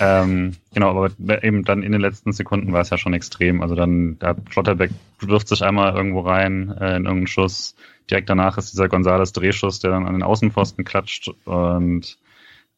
[0.00, 1.10] Ähm, genau, aber
[1.44, 3.60] eben dann in den letzten Sekunden war es ja schon extrem.
[3.62, 4.90] Also dann, da Schlotterbeck
[5.20, 7.74] wirft sich einmal irgendwo rein äh, in irgendeinen Schuss.
[8.10, 11.30] Direkt danach ist dieser Gonzales Drehschuss, der dann an den Außenpfosten klatscht.
[11.44, 12.16] Und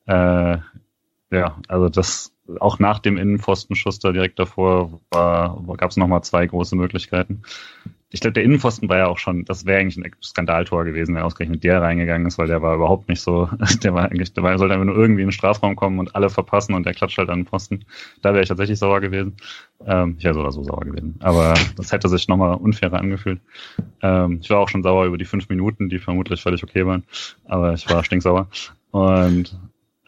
[0.06, 0.58] äh,
[1.30, 6.46] ja, also das auch nach dem Innenpfostenschuss da direkt davor war, gab es nochmal zwei
[6.46, 7.42] große Möglichkeiten
[8.10, 11.22] ich glaube, der Innenpfosten war ja auch schon, das wäre eigentlich ein Skandaltor gewesen, wenn
[11.22, 13.50] ausgerechnet der reingegangen ist, weil der war überhaupt nicht so,
[13.82, 16.74] der war eigentlich, der sollte einfach nur irgendwie in den Strafraum kommen und alle verpassen
[16.74, 17.84] und der klatscht halt an den Pfosten.
[18.22, 19.36] Da wäre ich tatsächlich sauer gewesen.
[19.84, 21.16] Ähm, ich wäre so oder so sauer gewesen.
[21.20, 23.40] Aber das hätte sich nochmal unfairer angefühlt.
[24.00, 27.04] Ähm, ich war auch schon sauer über die fünf Minuten, die vermutlich völlig okay waren.
[27.44, 28.48] Aber ich war stinksauer.
[28.90, 29.54] Und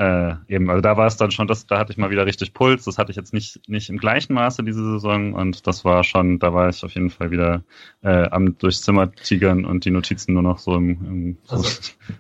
[0.00, 2.54] äh, eben, also da war es dann schon, das, da hatte ich mal wieder richtig
[2.54, 2.84] Puls.
[2.84, 6.38] Das hatte ich jetzt nicht, nicht im gleichen Maße diese Saison und das war schon,
[6.38, 7.64] da war ich auf jeden Fall wieder
[8.02, 11.68] äh, am durchs Zimmer tigern und die Notizen nur noch so im, im also,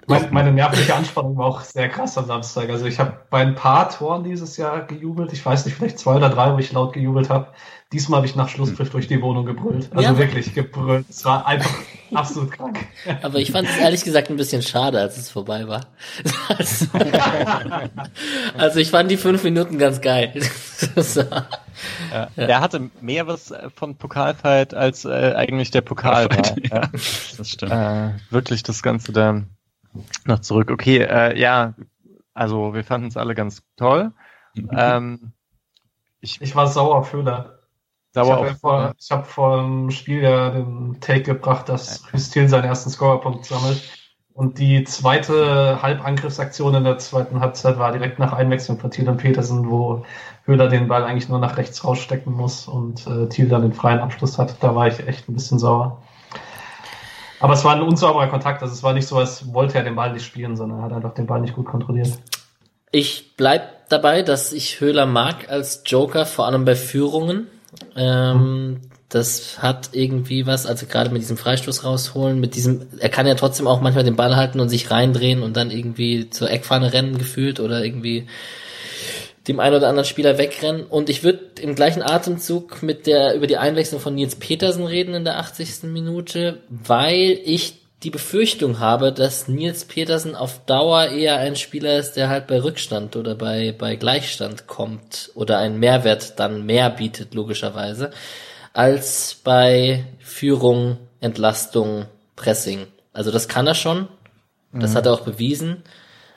[0.06, 2.68] meine, meine nervliche Anspannung war auch sehr krass am Samstag.
[2.68, 5.32] Also ich habe bei ein paar Toren dieses Jahr gejubelt.
[5.32, 7.46] Ich weiß nicht, vielleicht zwei oder drei, wo ich laut gejubelt habe.
[7.92, 9.90] Diesmal habe ich nach Schlusspfiff durch die Wohnung gebrüllt.
[9.92, 10.16] Also ja.
[10.16, 11.06] wirklich gebrüllt.
[11.10, 11.74] Es war einfach
[12.14, 12.86] absolut krank.
[13.22, 15.86] Aber ich fand es ehrlich gesagt ein bisschen schade, als es vorbei war.
[16.48, 16.86] Also,
[18.56, 20.32] also ich fand die fünf Minuten ganz geil.
[20.96, 21.22] so.
[22.12, 22.28] ja.
[22.36, 26.56] Der hatte mehr was äh, von Pokalfight als äh, eigentlich der Pokal war.
[26.70, 26.88] Ja.
[27.36, 27.72] Das stimmt.
[27.72, 29.42] Äh, wirklich das Ganze da
[30.26, 30.70] noch zurück.
[30.70, 31.74] Okay, äh, ja,
[32.34, 34.12] also wir fanden es alle ganz toll.
[34.54, 34.70] Mhm.
[34.76, 35.32] Ähm,
[36.20, 37.59] ich, ich war sauer Föhler.
[38.12, 42.48] Ich habe ja vor, ich hab vor dem Spiel ja den Take gebracht, dass Hüstil
[42.48, 43.80] seinen ersten Scorerpunkt sammelt.
[44.32, 49.18] Und die zweite Halbangriffsaktion in der zweiten Halbzeit war direkt nach Einwechslung von Thiel und
[49.18, 50.04] Petersen, wo
[50.44, 54.00] Höhler den Ball eigentlich nur nach rechts rausstecken muss und äh, Thiel dann den freien
[54.00, 54.56] Abschluss hat.
[54.60, 56.02] Da war ich echt ein bisschen sauer.
[57.38, 58.62] Aber es war ein unsauberer Kontakt.
[58.62, 60.92] Also es war nicht so, als wollte er den Ball nicht spielen, sondern er hat
[60.92, 62.12] einfach den Ball nicht gut kontrolliert.
[62.92, 67.46] Ich bleib dabei, dass ich Höhler mag als Joker, vor allem bei Führungen.
[67.96, 73.26] Ähm, das hat irgendwie was, also gerade mit diesem Freistoß rausholen, mit diesem, er kann
[73.26, 76.92] ja trotzdem auch manchmal den Ball halten und sich reindrehen und dann irgendwie zur Eckfahne
[76.92, 78.28] rennen gefühlt oder irgendwie
[79.48, 80.84] dem einen oder anderen Spieler wegrennen.
[80.84, 85.14] Und ich würde im gleichen Atemzug mit der, über die Einwechslung von Nils Petersen reden
[85.14, 85.84] in der 80.
[85.84, 92.12] Minute, weil ich die Befürchtung habe, dass Nils Petersen auf Dauer eher ein Spieler ist,
[92.12, 97.34] der halt bei Rückstand oder bei, bei Gleichstand kommt oder einen Mehrwert dann mehr bietet,
[97.34, 98.10] logischerweise,
[98.72, 102.86] als bei Führung, Entlastung, Pressing.
[103.12, 104.08] Also das kann er schon.
[104.72, 104.96] Das mhm.
[104.96, 105.82] hat er auch bewiesen.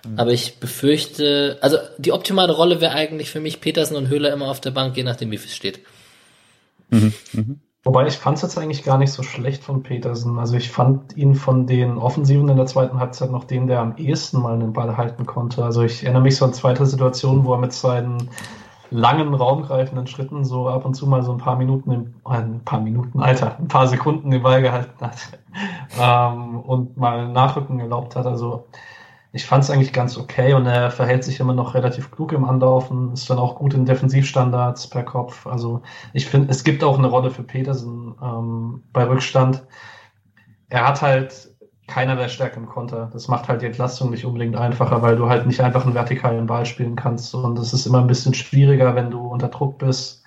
[0.05, 0.20] Mhm.
[0.20, 4.49] Aber ich befürchte, also die optimale Rolle wäre eigentlich für mich Petersen und Höhler immer
[4.49, 5.80] auf der Bank, je nachdem wie viel steht.
[6.89, 7.14] Mhm.
[7.86, 10.39] Wobei ich fand es jetzt eigentlich gar nicht so schlecht von Petersen.
[10.39, 13.97] Also ich fand ihn von den Offensiven in der zweiten Halbzeit noch den, der am
[13.97, 15.65] ehesten mal den Ball halten konnte.
[15.65, 18.29] Also ich erinnere mich so an zweite Situationen, wo er mit seinen
[18.89, 22.61] langen, raumgreifenden Schritten so ab und zu mal so ein paar Minuten, im, äh, ein
[22.63, 25.17] paar Minuten, Alter, ein paar Sekunden den Ball gehalten hat
[25.99, 28.25] ähm, und mal Nachrücken erlaubt hat.
[28.25, 28.65] Also
[29.34, 32.45] ich fand es eigentlich ganz okay und er verhält sich immer noch relativ klug im
[32.45, 35.47] Anlaufen, ist dann auch gut in Defensivstandards per Kopf.
[35.47, 35.81] Also
[36.13, 39.63] ich finde, es gibt auch eine Rolle für Petersen ähm, bei Rückstand.
[40.69, 41.51] Er hat halt
[41.88, 43.09] keiner der Stärke im Konter.
[43.11, 46.45] Das macht halt die Entlastung nicht unbedingt einfacher, weil du halt nicht einfach einen vertikalen
[46.45, 47.34] Ball spielen kannst.
[47.34, 50.23] Und es ist immer ein bisschen schwieriger, wenn du unter Druck bist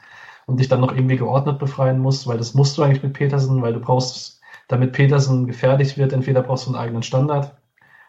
[0.46, 3.62] und dich dann noch irgendwie geordnet befreien musst, weil das musst du eigentlich mit Petersen,
[3.62, 7.56] weil du brauchst, damit Petersen gefährlich wird, entweder brauchst du einen eigenen Standard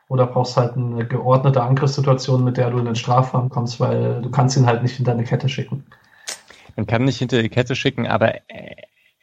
[0.08, 4.30] oder brauchst halt eine geordnete Angriffssituation, mit der du in den Strafraum kommst, weil du
[4.30, 5.86] kannst ihn halt nicht hinter eine Kette schicken.
[6.76, 8.36] Man kann nicht hinter die Kette schicken, aber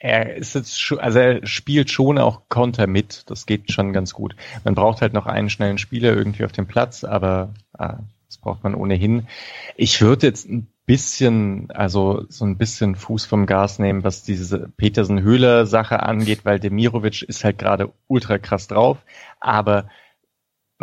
[0.04, 3.30] er ist jetzt schon, also er spielt schon auch Konter mit.
[3.30, 4.36] Das geht schon ganz gut.
[4.62, 8.64] Man braucht halt noch einen schnellen Spieler irgendwie auf dem Platz, aber ah, das braucht
[8.64, 9.28] man ohnehin.
[9.76, 14.68] Ich würde jetzt ein bisschen, also so ein bisschen Fuß vom Gas nehmen, was diese
[14.76, 18.98] Petersen-Höhler-Sache angeht, weil Demirovic ist halt gerade ultra krass drauf,
[19.40, 19.88] aber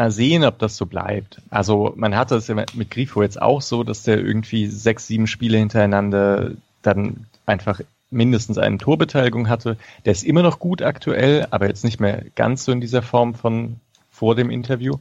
[0.02, 1.42] mal sehen, ob das so bleibt.
[1.52, 5.28] Also man hatte es ja mit Grifo jetzt auch so, dass der irgendwie sechs, sieben
[5.28, 9.78] Spiele hintereinander dann einfach mindestens eine Torbeteiligung hatte.
[10.06, 13.36] Der ist immer noch gut aktuell, aber jetzt nicht mehr ganz so in dieser Form
[13.36, 13.80] von
[14.12, 14.96] vor dem Interview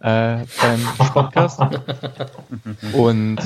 [0.00, 1.60] äh, beim Podcast.
[2.94, 3.40] Und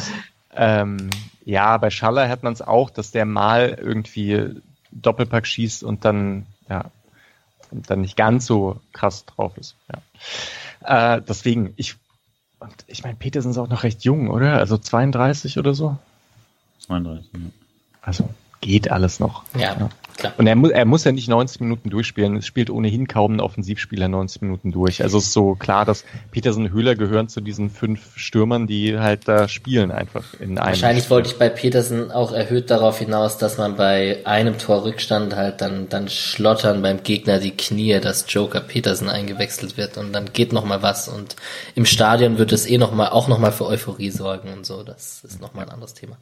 [0.55, 1.11] ähm,
[1.45, 4.61] ja, bei Schaller hat man es auch, dass der mal irgendwie
[4.93, 6.85] Doppelpack schießt und dann ja
[7.73, 9.77] dann nicht ganz so krass drauf ist.
[9.93, 10.01] Ja.
[10.83, 11.97] Äh, deswegen, ich,
[12.59, 14.59] und ich meine, Petersen ist auch noch recht jung, oder?
[14.59, 15.97] Also 32 oder so?
[16.81, 17.41] 32, ja.
[18.03, 18.29] Also,
[18.61, 19.45] geht alles noch.
[19.55, 19.89] Ja, ja.
[20.17, 20.33] klar.
[20.37, 22.37] Und er muss, er muss ja nicht 90 Minuten durchspielen.
[22.37, 25.03] Es spielt ohnehin kaum ein Offensivspieler 90 Minuten durch.
[25.03, 28.99] Also es ist so klar, dass Petersen und Höhler gehören zu diesen fünf Stürmern, die
[28.99, 30.69] halt da spielen einfach in einem.
[30.69, 31.17] Wahrscheinlich Spiel.
[31.17, 35.61] wollte ich bei Petersen auch erhöht darauf hinaus, dass man bei einem Tor Rückstand halt
[35.61, 40.53] dann, dann schlottern beim Gegner die Knie, dass Joker Petersen eingewechselt wird und dann geht
[40.53, 41.37] noch mal was und
[41.75, 44.83] im Stadion wird es eh noch mal, auch noch mal für Euphorie sorgen und so.
[44.83, 46.17] Das ist noch mal ein anderes Thema.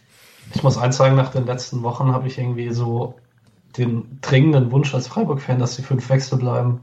[0.55, 3.15] Ich muss eins sagen, nach den letzten Wochen habe ich irgendwie so
[3.77, 6.81] den dringenden Wunsch als Freiburg-Fan, dass die fünf Wechsel bleiben.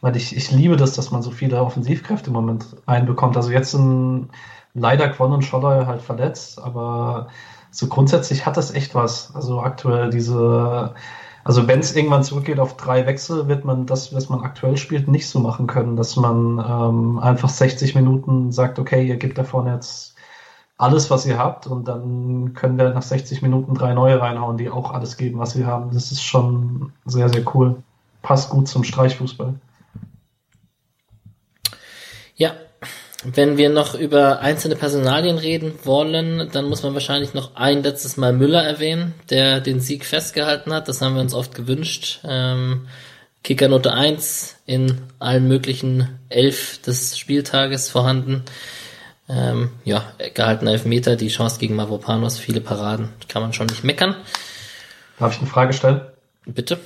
[0.00, 3.36] Weil ich, ich liebe das, dass man so viele Offensivkräfte im Moment einbekommt.
[3.36, 4.28] Also jetzt sind
[4.74, 7.28] leider Quon und Scholler halt verletzt, aber
[7.70, 9.34] so grundsätzlich hat das echt was.
[9.34, 10.94] Also aktuell diese,
[11.44, 15.08] also wenn es irgendwann zurückgeht auf drei Wechsel, wird man das, was man aktuell spielt,
[15.08, 19.44] nicht so machen können, dass man ähm, einfach 60 Minuten sagt, okay, ihr gebt da
[19.44, 20.07] vorne jetzt
[20.78, 24.70] alles, was ihr habt und dann können wir nach 60 Minuten drei neue reinhauen, die
[24.70, 25.90] auch alles geben, was sie haben.
[25.92, 27.82] Das ist schon sehr, sehr cool.
[28.22, 29.54] Passt gut zum Streichfußball.
[32.36, 32.52] Ja,
[33.24, 38.16] wenn wir noch über einzelne Personalien reden wollen, dann muss man wahrscheinlich noch ein letztes
[38.16, 40.86] Mal Müller erwähnen, der den Sieg festgehalten hat.
[40.86, 42.20] Das haben wir uns oft gewünscht.
[42.22, 42.86] Ähm,
[43.42, 48.44] Kickernote 1 in allen möglichen elf des Spieltages vorhanden.
[49.28, 50.04] Ähm, ja,
[50.34, 54.16] gehaltener Elfmeter, die Chance gegen Mavropanos, viele Paraden, kann man schon nicht meckern.
[55.18, 56.00] Darf ich eine Frage stellen?
[56.46, 56.80] Bitte.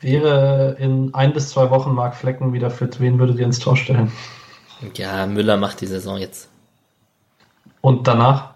[0.00, 3.76] Wäre in ein bis zwei Wochen Mark Flecken wieder fit, wen würdet ihr ins Tor
[3.76, 4.10] stellen?
[4.94, 6.48] Ja, Müller macht die Saison jetzt.
[7.80, 8.54] Und danach?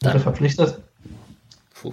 [0.00, 0.12] Dann.
[0.12, 0.78] Wird er verpflichtet?
[1.74, 1.92] Puh.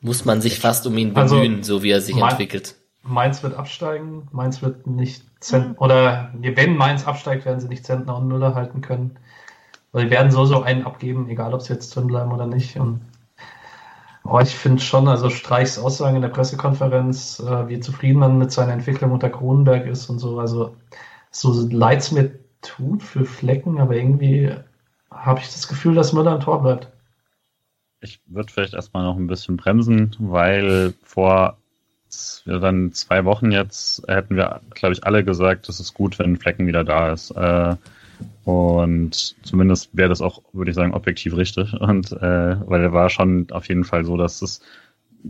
[0.00, 2.75] Muss man sich fast um ihn bemühen, also, so wie er sich entwickelt.
[3.06, 5.74] Mainz wird absteigen, Mainz wird nicht Zent mhm.
[5.78, 9.16] oder wenn Mainz absteigt, werden sie nicht Zentner und Müller halten können.
[9.92, 12.76] Weil die werden so so einen abgeben, egal ob sie jetzt drin bleiben oder nicht.
[12.76, 13.00] Und
[14.24, 18.52] oh, ich finde schon, also Streichs Aussagen in der Pressekonferenz, äh, wie zufrieden man mit
[18.52, 20.76] seiner Entwicklung unter Kronenberg ist und so, also
[21.30, 24.54] so leid es mir tut für Flecken, aber irgendwie
[25.10, 26.88] habe ich das Gefühl, dass Müller im Tor bleibt.
[28.00, 31.56] Ich würde vielleicht erstmal noch ein bisschen bremsen, weil vor
[32.46, 36.36] ja, dann zwei Wochen jetzt hätten wir, glaube ich, alle gesagt, es ist gut, wenn
[36.36, 37.30] Flecken wieder da ist.
[37.32, 37.76] Äh,
[38.44, 41.72] und zumindest wäre das auch, würde ich sagen, objektiv richtig.
[41.74, 44.60] Und äh, weil er war schon auf jeden Fall so, dass es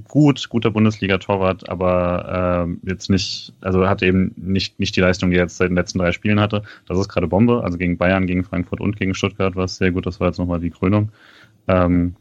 [0.09, 5.37] gut, guter Bundesliga-Torwart, aber äh, jetzt nicht, also hatte eben nicht, nicht die Leistung, die
[5.37, 6.63] er jetzt seit den letzten drei Spielen hatte.
[6.87, 9.93] Das ist gerade Bombe, also gegen Bayern, gegen Frankfurt und gegen Stuttgart war es sehr
[9.93, 10.07] gut.
[10.07, 11.11] Das war jetzt nochmal die Krönung.
[11.69, 12.15] Ähm,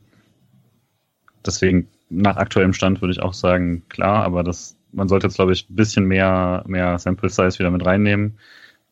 [1.46, 5.54] deswegen nach aktuellem Stand würde ich auch sagen, klar, aber das, man sollte jetzt, glaube
[5.54, 8.38] ich, ein bisschen mehr, mehr Sample Size wieder mit reinnehmen.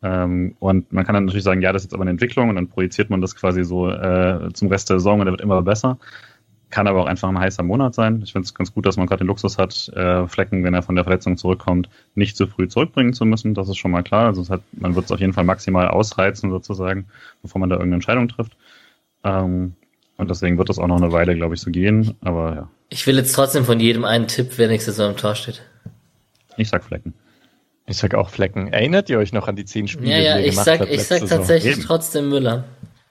[0.01, 2.55] Ähm, und man kann dann natürlich sagen, ja, das ist jetzt aber eine Entwicklung und
[2.55, 5.61] dann projiziert man das quasi so äh, zum Rest der Saison und der wird immer
[5.61, 5.97] besser.
[6.69, 8.21] Kann aber auch einfach ein heißer Monat sein.
[8.23, 10.81] Ich finde es ganz gut, dass man gerade den Luxus hat, äh, Flecken, wenn er
[10.81, 13.53] von der Verletzung zurückkommt, nicht zu früh zurückbringen zu müssen.
[13.53, 14.25] Das ist schon mal klar.
[14.25, 17.05] Also es hat, man wird es auf jeden Fall maximal ausreizen sozusagen,
[17.43, 18.57] bevor man da irgendeine Entscheidung trifft.
[19.23, 19.75] Ähm,
[20.17, 22.15] und deswegen wird das auch noch eine Weile, glaube ich, so gehen.
[22.21, 22.69] Aber ja.
[22.93, 25.63] Ich will jetzt trotzdem von jedem einen Tipp, wer nächstes Saison im Tor steht.
[26.57, 27.15] Ich sag Flecken.
[27.87, 28.71] Ich sag auch Flecken.
[28.71, 30.91] Erinnert ihr euch noch an die zehn Spiele, ja, ja, die ihr ich sag, habt?
[30.91, 31.87] Ich sag tatsächlich Saison?
[31.87, 32.65] trotzdem Müller.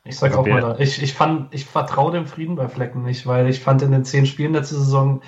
[0.04, 0.78] Ich sag auch Müller.
[0.78, 4.04] Ich, ich fand, ich vertraue dem Frieden bei Flecken nicht, weil ich fand in den
[4.04, 5.20] zehn Spielen letzte Saison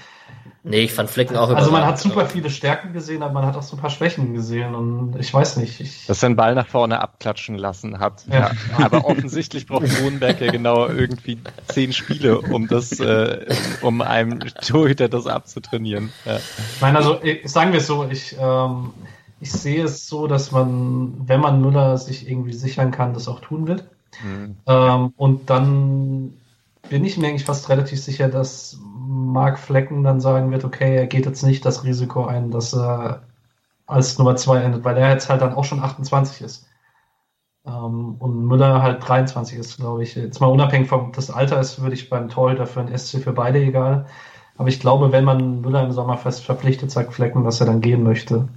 [0.66, 3.54] Nee, ich fand Flecken auch Also man hat super viele Stärken gesehen, aber man hat
[3.54, 5.78] auch so ein paar Schwächen gesehen und ich weiß nicht.
[5.78, 8.24] Ich Dass er den Ball nach vorne abklatschen lassen hat.
[8.26, 8.50] Ja.
[8.78, 8.86] ja.
[8.86, 11.38] Aber offensichtlich braucht Kronenberg ja genau irgendwie
[11.68, 13.44] zehn Spiele, um das, äh,
[13.82, 16.10] um einem Torhüter das abzutrainieren.
[16.24, 16.36] Ja.
[16.36, 18.94] Ich meine, also sagen wir es so, ich, ähm,
[19.40, 23.40] ich sehe es so, dass man, wenn man Müller sich irgendwie sichern kann, das auch
[23.40, 23.84] tun wird.
[24.24, 24.56] Mhm.
[24.66, 26.32] Ähm, und dann
[26.88, 31.06] bin ich mir eigentlich fast relativ sicher, dass Mark Flecken dann sagen wird, okay, er
[31.06, 33.22] geht jetzt nicht das Risiko ein, dass er
[33.86, 36.66] als Nummer 2 endet, weil er jetzt halt dann auch schon 28 ist.
[37.66, 40.14] Ähm, und Müller halt 23 ist, glaube ich.
[40.14, 43.32] Jetzt mal unabhängig vom das Alter ist, würde ich beim Torhüter für ein SC für
[43.32, 44.06] beide egal.
[44.56, 48.02] Aber ich glaube, wenn man Müller im Sommerfest verpflichtet, sagt Flecken, dass er dann gehen
[48.04, 48.48] möchte.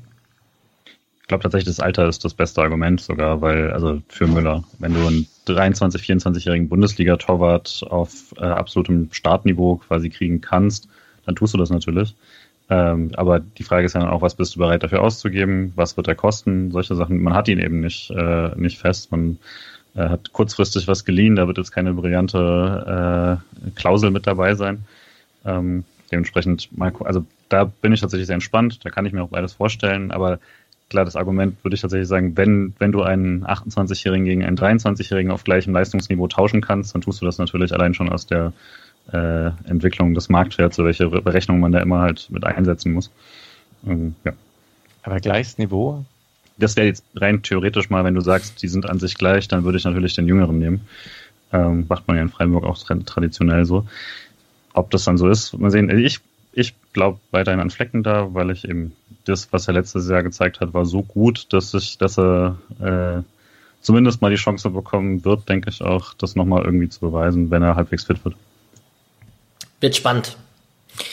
[1.28, 4.94] Ich glaube tatsächlich, das Alter ist das beste Argument sogar, weil, also für Müller, wenn
[4.94, 10.88] du einen 23, 24-jährigen Bundesliga-Torwart auf äh, absolutem Startniveau quasi kriegen kannst,
[11.26, 12.16] dann tust du das natürlich.
[12.70, 15.74] Ähm, aber die Frage ist ja dann auch, was bist du bereit dafür auszugeben?
[15.76, 16.72] Was wird er kosten?
[16.72, 17.22] Solche Sachen.
[17.22, 19.12] Man hat ihn eben nicht, äh, nicht fest.
[19.12, 19.38] Man
[19.96, 21.36] äh, hat kurzfristig was geliehen.
[21.36, 24.86] Da wird jetzt keine brillante äh, Klausel mit dabei sein.
[25.44, 28.86] Ähm, dementsprechend, mal, also da bin ich tatsächlich sehr entspannt.
[28.86, 30.12] Da kann ich mir auch beides vorstellen.
[30.12, 30.40] Aber
[30.90, 35.32] klar, das Argument würde ich tatsächlich sagen, wenn, wenn du einen 28-Jährigen gegen einen 23-Jährigen
[35.32, 38.54] auf gleichem Leistungsniveau tauschen kannst, dann tust du das natürlich allein schon aus der
[39.12, 43.12] äh, Entwicklung des Marktwerts, oder welche Berechnung man da immer halt mit einsetzen muss.
[43.86, 44.34] Ähm, ja.
[45.04, 46.06] Aber gleiches Niveau?
[46.58, 49.64] Das wäre jetzt rein theoretisch mal, wenn du sagst, die sind an sich gleich, dann
[49.64, 50.82] würde ich natürlich den Jüngeren nehmen.
[51.54, 53.86] Ähm, macht man ja in Freiburg auch tra traditionell so.
[54.74, 55.90] Ob das dann so ist, mal sehen.
[55.90, 56.20] Ich,
[56.58, 60.60] ich glaube weiterhin an Flecken da, weil ich eben das, was er letztes Jahr gezeigt
[60.60, 63.22] hat, war so gut, dass ich, dass er äh,
[63.82, 67.62] zumindest mal die Chance bekommen wird, denke ich auch, das nochmal irgendwie zu beweisen, wenn
[67.62, 68.36] er halbwegs fit wird.
[69.82, 70.36] Wird spannend.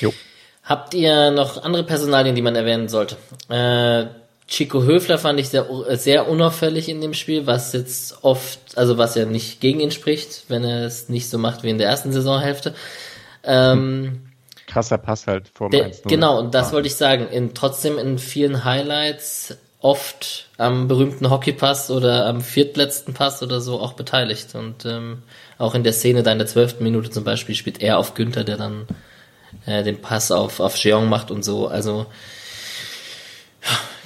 [0.01, 0.15] Jo.
[0.63, 3.19] Habt ihr noch andere Personalien, die man erwähnen sollte?
[3.51, 4.07] Äh,
[4.49, 5.67] Chico Höfler fand ich sehr,
[5.97, 10.45] sehr unauffällig in dem Spiel, was jetzt oft, also was ja nicht gegen ihn spricht,
[10.49, 12.75] wenn er es nicht so macht wie in der ersten Saisonhälfte.
[13.43, 14.23] Ähm,
[14.75, 16.73] Krasser Pass halt vor dem Genau, und das ah.
[16.73, 17.29] wollte ich sagen.
[17.29, 23.81] In, trotzdem in vielen Highlights oft am berühmten Hockeypass oder am viertletzten Pass oder so
[23.81, 24.55] auch beteiligt.
[24.57, 25.23] Und ähm,
[25.59, 28.43] auch in der Szene da in der zwölften Minute zum Beispiel spielt er auf Günther,
[28.43, 28.89] der dann
[29.65, 31.69] äh, den Pass auf, auf Jeong macht und so.
[31.69, 32.07] Also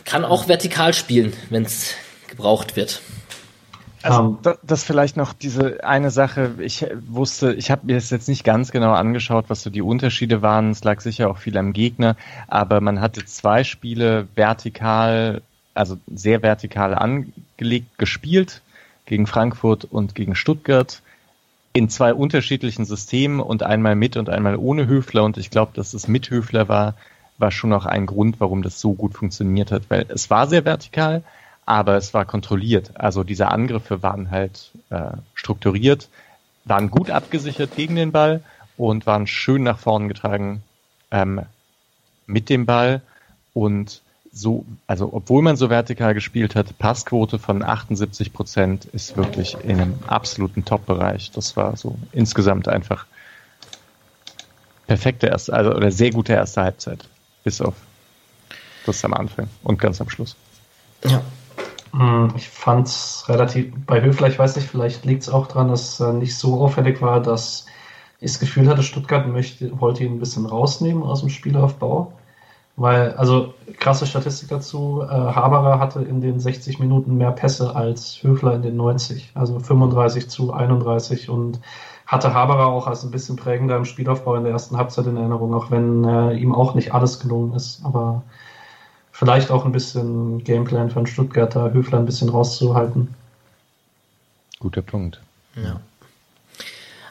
[0.04, 1.94] kann auch vertikal spielen, wenn es
[2.28, 3.00] gebraucht wird.
[4.02, 8.28] Also ähm, das vielleicht noch diese eine Sache, ich wusste, ich habe mir das jetzt
[8.28, 10.70] nicht ganz genau angeschaut, was so die Unterschiede waren.
[10.70, 12.16] Es lag sicher auch viel am Gegner,
[12.46, 15.42] aber man hatte zwei Spiele vertikal,
[15.74, 18.62] also sehr vertikal angelegt gespielt,
[19.06, 21.02] gegen Frankfurt und gegen Stuttgart
[21.72, 25.24] in zwei unterschiedlichen Systemen und einmal mit und einmal ohne Höfler.
[25.24, 26.94] Und ich glaube, dass es mit Höfler war,
[27.38, 30.64] war schon auch ein Grund, warum das so gut funktioniert hat, weil es war sehr
[30.64, 31.22] vertikal,
[31.68, 32.92] aber es war kontrolliert.
[32.94, 36.08] Also diese Angriffe waren halt äh, strukturiert,
[36.64, 38.42] waren gut abgesichert gegen den Ball
[38.78, 40.62] und waren schön nach vorn getragen
[41.10, 41.42] ähm,
[42.26, 43.02] mit dem Ball
[43.52, 44.00] und
[44.32, 49.78] so, also obwohl man so vertikal gespielt hat, Passquote von 78 Prozent ist wirklich in
[49.78, 51.32] einem absoluten Top-Bereich.
[51.32, 53.04] Das war so insgesamt einfach
[54.86, 57.06] perfekte erste, also oder sehr gute erste Halbzeit.
[57.44, 57.74] Bis auf
[58.86, 60.34] das am Anfang und ganz am Schluss.
[61.04, 61.22] Ja.
[61.92, 65.68] Hm, ich fand es relativ, bei Höfler, ich weiß nicht, vielleicht liegt es auch daran,
[65.68, 67.66] dass er nicht so auffällig war, dass
[68.20, 72.12] ich das Gefühl hatte, Stuttgart möchte, wollte ihn ein bisschen rausnehmen aus dem Spielaufbau.
[72.76, 78.22] Weil, also krasse Statistik dazu, äh, Haberer hatte in den 60 Minuten mehr Pässe als
[78.22, 81.60] Höfler in den 90, also 35 zu 31 und
[82.06, 85.54] hatte Haberer auch als ein bisschen prägender im Spielaufbau in der ersten Halbzeit in Erinnerung,
[85.54, 88.22] auch wenn äh, ihm auch nicht alles gelungen ist, aber
[89.18, 93.14] vielleicht auch ein bisschen Gameplan von Stuttgarter Höfler ein bisschen rauszuhalten.
[94.60, 95.20] Guter Punkt.
[95.56, 95.80] Ja.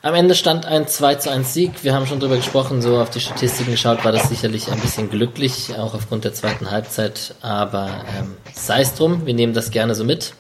[0.02, 1.84] Am Ende stand ein 2 zu 1 Sieg.
[1.84, 5.10] Wir haben schon drüber gesprochen, so auf die Statistiken geschaut, war das sicherlich ein bisschen
[5.10, 7.36] glücklich, auch aufgrund der zweiten Halbzeit.
[7.42, 10.34] Aber ähm, sei es drum, wir nehmen das gerne so mit.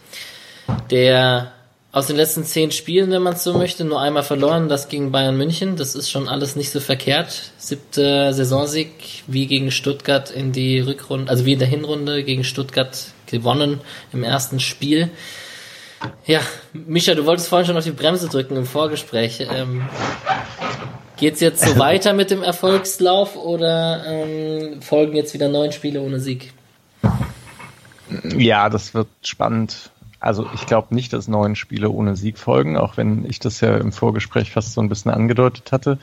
[0.89, 1.51] Der
[1.97, 5.11] aus den letzten zehn Spielen, wenn man es so möchte, nur einmal verloren, das gegen
[5.11, 5.77] Bayern München.
[5.77, 7.49] Das ist schon alles nicht so verkehrt.
[7.57, 12.95] Siebte Saisonsieg, wie gegen Stuttgart in die Rückrunde, also wie in der Hinrunde gegen Stuttgart
[13.25, 13.81] gewonnen
[14.13, 15.09] im ersten Spiel.
[16.27, 16.41] Ja,
[16.71, 19.47] Micha, du wolltest vorhin schon auf die Bremse drücken im Vorgespräch.
[19.51, 19.89] Ähm,
[21.17, 26.19] geht's jetzt so weiter mit dem Erfolgslauf oder ähm, folgen jetzt wieder neun Spiele ohne
[26.19, 26.53] Sieg?
[28.37, 29.89] Ja, das wird spannend.
[30.19, 33.77] Also ich glaube nicht, dass neun Spiele ohne Sieg folgen, auch wenn ich das ja
[33.77, 35.99] im Vorgespräch fast so ein bisschen angedeutet hatte,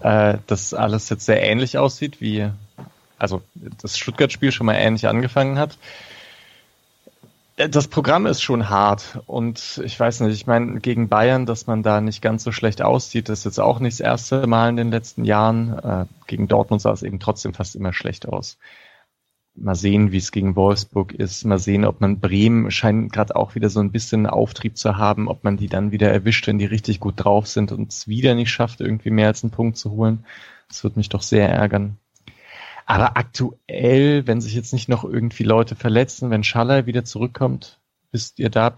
[0.00, 2.50] äh, dass alles jetzt sehr ähnlich aussieht, wie
[3.18, 3.42] also
[3.82, 5.76] das Stuttgart-Spiel schon mal ähnlich angefangen hat.
[7.56, 11.82] Das Programm ist schon hart und ich weiß nicht, ich meine, gegen Bayern, dass man
[11.82, 14.92] da nicht ganz so schlecht aussieht, ist jetzt auch nicht das erste Mal in den
[14.92, 15.76] letzten Jahren.
[15.76, 18.58] Äh, gegen Dortmund sah es eben trotzdem fast immer schlecht aus.
[19.60, 21.44] Mal sehen, wie es gegen Wolfsburg ist.
[21.44, 25.28] Mal sehen, ob man Bremen scheint gerade auch wieder so ein bisschen Auftrieb zu haben,
[25.28, 28.34] ob man die dann wieder erwischt, wenn die richtig gut drauf sind und es wieder
[28.34, 30.24] nicht schafft, irgendwie mehr als einen Punkt zu holen.
[30.68, 31.96] Das wird mich doch sehr ärgern.
[32.86, 37.78] Aber aktuell, wenn sich jetzt nicht noch irgendwie Leute verletzen, wenn Schaller wieder zurückkommt,
[38.12, 38.74] wisst ihr da,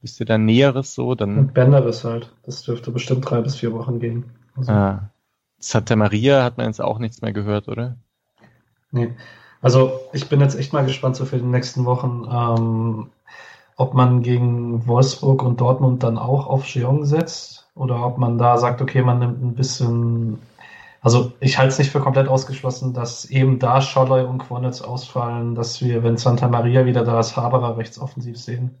[0.00, 1.38] wisst ihr da Näheres so, dann.
[1.38, 2.32] Und Benderis halt.
[2.44, 4.24] Das dürfte bestimmt drei bis vier Wochen gehen.
[4.56, 4.72] Also.
[4.72, 5.10] Ah.
[5.60, 7.96] Santa Maria hat man jetzt auch nichts mehr gehört, oder?
[8.90, 9.14] Nee.
[9.60, 13.10] Also ich bin jetzt echt mal gespannt so für die nächsten Wochen, ähm,
[13.76, 18.58] ob man gegen Wolfsburg und Dortmund dann auch auf Jeong setzt oder ob man da
[18.58, 20.38] sagt, okay, man nimmt ein bisschen
[21.00, 25.54] also ich halte es nicht für komplett ausgeschlossen, dass eben da Scholloy und Quonitz ausfallen,
[25.54, 28.74] dass wir, wenn Santa Maria wieder da ist, Haberer rechtsoffensiv sehen.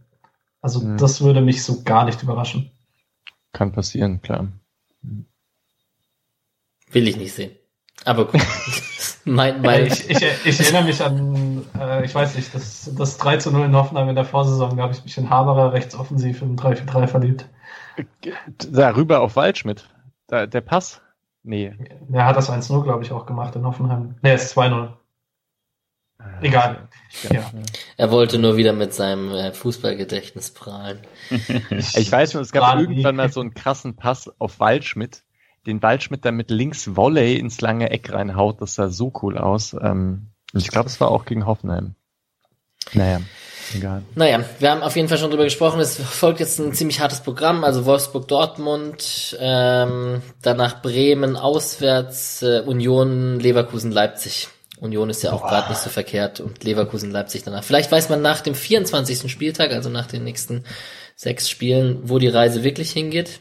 [0.60, 0.96] Also mhm.
[0.96, 2.70] das würde mich so gar nicht überraschen.
[3.52, 4.48] Kann passieren, klar.
[6.90, 7.52] Will ich nicht sehen.
[8.04, 8.40] Aber gut.
[9.24, 13.38] mein, mein ich, ich, ich, erinnere mich an, äh, ich weiß nicht, das, das 3
[13.38, 16.56] zu 0 in Hoffenheim in der Vorsaison, da habe ich mich in Haberer rechtsoffensiv im
[16.56, 17.48] 3-4-3 verliebt.
[18.70, 19.88] Darüber auf Waldschmidt.
[20.28, 21.00] Da, der Pass
[21.48, 21.72] Nee.
[22.12, 24.16] Er hat das 1-0, glaube ich, auch gemacht in Hoffenheim.
[24.22, 24.92] Nee, es ist 2-0.
[26.42, 26.88] Egal.
[27.30, 27.50] Ja.
[27.96, 31.00] Er wollte nur wieder mit seinem äh, Fußballgedächtnis prahlen.
[31.96, 33.22] Ich weiß schon, es gab irgendwann nie.
[33.22, 35.22] mal so einen krassen Pass auf Waldschmidt,
[35.66, 38.60] den Waldschmidt mit links Volley ins lange Eck reinhaut.
[38.60, 39.74] Das sah so cool aus.
[39.80, 41.94] Ähm, ich glaube, es war auch gegen Hoffenheim.
[42.94, 43.20] Naja,
[43.74, 44.02] egal.
[44.14, 45.80] Naja, wir haben auf jeden Fall schon drüber gesprochen.
[45.80, 47.64] Es folgt jetzt ein ziemlich hartes Programm.
[47.64, 54.48] Also Wolfsburg-Dortmund, ähm, danach Bremen auswärts, äh, Union, Leverkusen, Leipzig.
[54.80, 57.64] Union ist ja auch gerade nicht so verkehrt und Leverkusen, Leipzig danach.
[57.64, 59.30] Vielleicht weiß man nach dem 24.
[59.30, 60.64] Spieltag, also nach den nächsten
[61.16, 63.40] sechs Spielen, wo die Reise wirklich hingeht.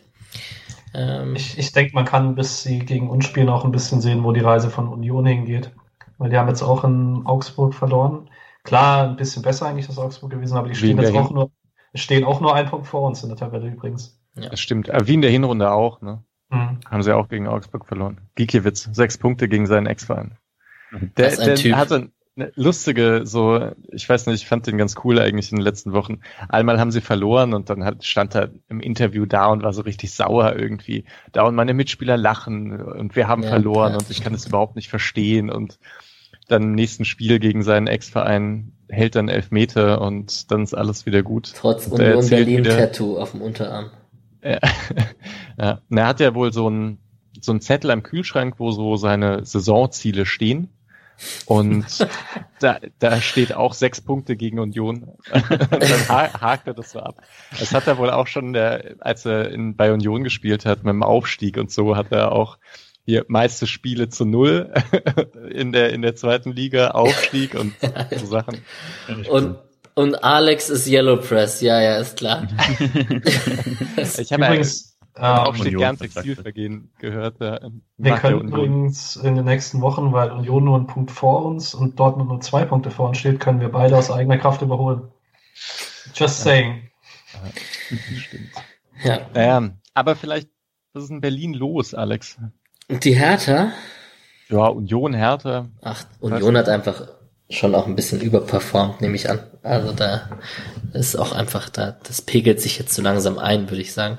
[0.97, 4.23] Ähm, Ich, ich denke, man kann, bis sie gegen uns spielen, auch ein bisschen sehen,
[4.23, 5.71] wo die Reise von Union hingeht.
[6.17, 8.29] Weil die haben jetzt auch in Augsburg verloren.
[8.63, 11.51] Klar, ein bisschen besser eigentlich das Augsburg gewesen, aber die stehen jetzt auch nur,
[11.93, 14.19] stehen auch nur einen Punkt vor uns in der Tabelle übrigens.
[14.33, 14.89] Das stimmt.
[14.89, 16.23] Äh, wie in der Hinrunde auch, ne?
[16.49, 16.79] Mhm.
[16.89, 18.21] Haben sie auch gegen Augsburg verloren.
[18.35, 20.37] Gikiewicz, sechs Punkte gegen seinen Ex-Verein.
[20.91, 21.75] Der, ein der Typ.
[21.75, 22.09] hatte eine
[22.55, 26.19] lustige, so, ich weiß nicht, ich fand den ganz cool eigentlich in den letzten Wochen.
[26.49, 29.81] Einmal haben sie verloren und dann hat, stand er im Interview da und war so
[29.81, 31.05] richtig sauer irgendwie.
[31.31, 33.97] Da und meine Mitspieler lachen und wir haben Ja, verloren ja.
[33.97, 35.79] und ich kann es überhaupt nicht verstehen und
[36.47, 41.23] dann im nächsten Spiel gegen seinen Ex-Verein hält dann Elfmeter und dann ist alles wieder
[41.23, 41.51] gut.
[41.55, 43.89] trotz Und Union erzählt Berlin wieder- Tattoo auf dem Unterarm.
[44.43, 44.59] Ja.
[45.59, 45.81] ja.
[45.89, 46.99] Er hat ja wohl so ein
[47.39, 50.69] so ein Zettel am Kühlschrank, wo so seine Saisonziele stehen.
[51.45, 51.85] Und
[52.59, 55.03] da, da steht auch sechs Punkte gegen Union.
[55.31, 57.21] Und dann ha hakt er das so ab.
[57.59, 60.93] Das hat er wohl auch schon, der, als er in, bei Union gespielt hat, mit
[60.93, 62.57] dem Aufstieg und so, hat er auch
[63.05, 64.73] hier meiste Spiele zu null
[65.49, 67.73] in der, in der zweiten Liga, Aufstieg und
[68.15, 68.61] so Sachen.
[69.29, 69.57] Und,
[69.95, 72.47] und Alex ist Yellow Press, ja, ja, ist klar.
[73.97, 75.97] Ich habe ja Übrigens, ähm, Aufstieg Union gern.
[75.97, 77.39] Textilvergehen gehört.
[77.39, 77.59] Ja,
[77.97, 81.99] wir können übrigens in den nächsten Wochen, weil Union nur einen Punkt vor uns und
[81.99, 85.07] Dortmund nur zwei Punkte vor uns steht, können wir beide aus eigener Kraft überholen.
[86.13, 86.89] Just saying.
[88.17, 88.49] Stimmt.
[89.03, 89.19] Ja.
[89.33, 90.49] Naja, aber vielleicht,
[90.93, 92.37] was ist in Berlin los, Alex?
[92.89, 93.71] Und die Hertha,
[94.49, 95.67] Ja, Union, Hertha.
[95.81, 97.07] ach, Union hat einfach
[97.49, 99.39] schon auch ein bisschen überperformt, nehme ich an.
[99.63, 100.29] Also da
[100.93, 104.17] ist auch einfach, da, das pegelt sich jetzt so langsam ein, würde ich sagen.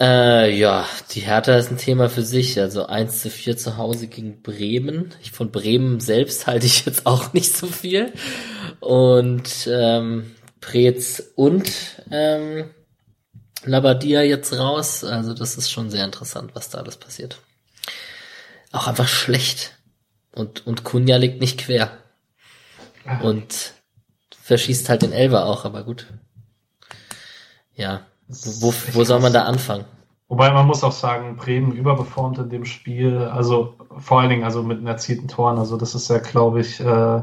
[0.00, 2.58] Äh, ja, die Hertha ist ein Thema für sich.
[2.60, 5.14] Also 1 zu 4 zu Hause gegen Bremen.
[5.20, 8.12] Ich, von Bremen selbst halte ich jetzt auch nicht so viel.
[8.80, 11.70] Und ähm, Preetz und
[12.10, 12.70] ähm,
[13.64, 15.02] Labadia jetzt raus.
[15.02, 17.40] Also das ist schon sehr interessant, was da alles passiert.
[18.70, 19.76] Auch einfach schlecht.
[20.32, 21.90] Und, und Kunja liegt nicht quer.
[23.22, 23.72] Und
[24.42, 26.06] verschießt halt den Elber auch, aber gut.
[27.74, 28.06] Ja.
[28.28, 29.84] Wo, wo soll man da anfangen?
[30.28, 34.62] Wobei man muss auch sagen, Bremen überperformt in dem Spiel, also vor allen Dingen also
[34.62, 35.58] mit den erzielten Toren.
[35.58, 37.22] Also das ist ja, glaube ich, äh,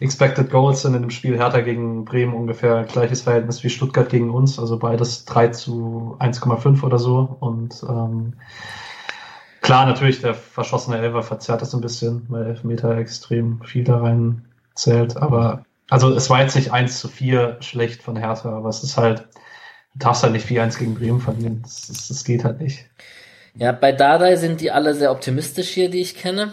[0.00, 4.30] Expected Goals sind in dem Spiel Hertha gegen Bremen ungefähr gleiches Verhältnis wie Stuttgart gegen
[4.30, 7.36] uns, also beides 3 zu 1,5 oder so.
[7.40, 8.34] Und ähm,
[9.60, 14.44] klar, natürlich, der verschossene Elfer verzerrt das ein bisschen, weil Elfmeter extrem viel da rein
[14.74, 15.16] zählt.
[15.16, 18.96] Aber also es war jetzt nicht 1 zu 4 schlecht von Hertha, aber es ist
[18.96, 19.26] halt,
[19.98, 21.60] darfst halt nicht 4-1 gegen Bremen verlieren.
[21.62, 22.86] Das, das, das geht halt nicht.
[23.54, 26.52] Ja, bei Dardai sind die alle sehr optimistisch hier, die ich kenne.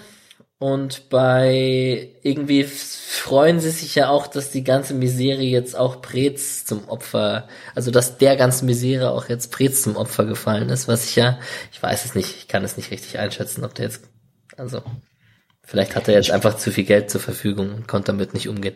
[0.57, 6.63] Und bei irgendwie freuen sie sich ja auch, dass die ganze Misere jetzt auch Preetz
[6.65, 11.05] zum Opfer, also dass der ganzen Misere auch jetzt Preetz zum Opfer gefallen ist, was
[11.09, 11.39] ich ja,
[11.73, 14.07] ich weiß es nicht, ich kann es nicht richtig einschätzen, ob der jetzt,
[14.55, 14.81] also
[15.61, 18.75] vielleicht hat er jetzt einfach zu viel Geld zur Verfügung und konnte damit nicht umgehen.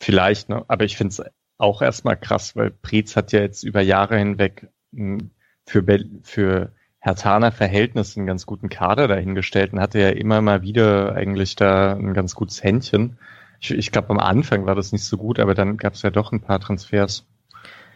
[0.00, 0.64] Vielleicht, ne?
[0.66, 1.22] Aber ich finde es
[1.58, 5.24] auch erstmal krass, weil Preetz hat ja jetzt über Jahre hinweg mh,
[5.66, 5.84] für,
[6.22, 11.56] für Hertaner Verhältnisse einen ganz guten Kader dahingestellt und hatte ja immer mal wieder eigentlich
[11.56, 13.18] da ein ganz gutes Händchen.
[13.60, 16.10] Ich, ich glaube, am Anfang war das nicht so gut, aber dann gab es ja
[16.10, 17.26] doch ein paar Transfers,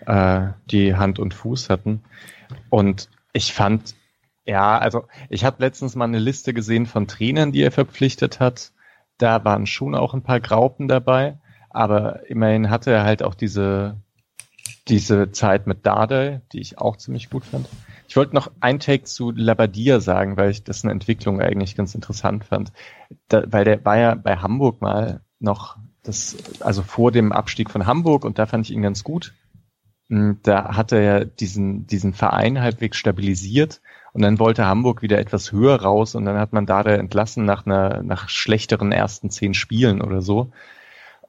[0.06, 2.02] äh, die Hand und Fuß hatten.
[2.68, 3.94] Und ich fand,
[4.44, 8.72] ja, also ich habe letztens mal eine Liste gesehen von Trainern, die er verpflichtet hat.
[9.18, 11.38] Da waren schon auch ein paar Graupen dabei,
[11.74, 13.96] aber immerhin hatte er halt auch diese,
[14.88, 17.68] diese Zeit mit Dardai, die ich auch ziemlich gut fand.
[18.08, 22.44] Ich wollte noch ein Take zu Labadia sagen, weil ich dessen Entwicklung eigentlich ganz interessant
[22.44, 22.72] fand.
[23.28, 27.86] Da, weil der war ja bei Hamburg mal noch das, also vor dem Abstieg von
[27.86, 29.34] Hamburg und da fand ich ihn ganz gut.
[30.08, 33.80] Mm, Da hat er ja diesen, diesen Verein halbwegs stabilisiert
[34.12, 37.64] und dann wollte Hamburg wieder etwas höher raus und dann hat man Dada entlassen nach
[37.66, 40.52] einer, nach schlechteren ersten zehn Spielen oder so.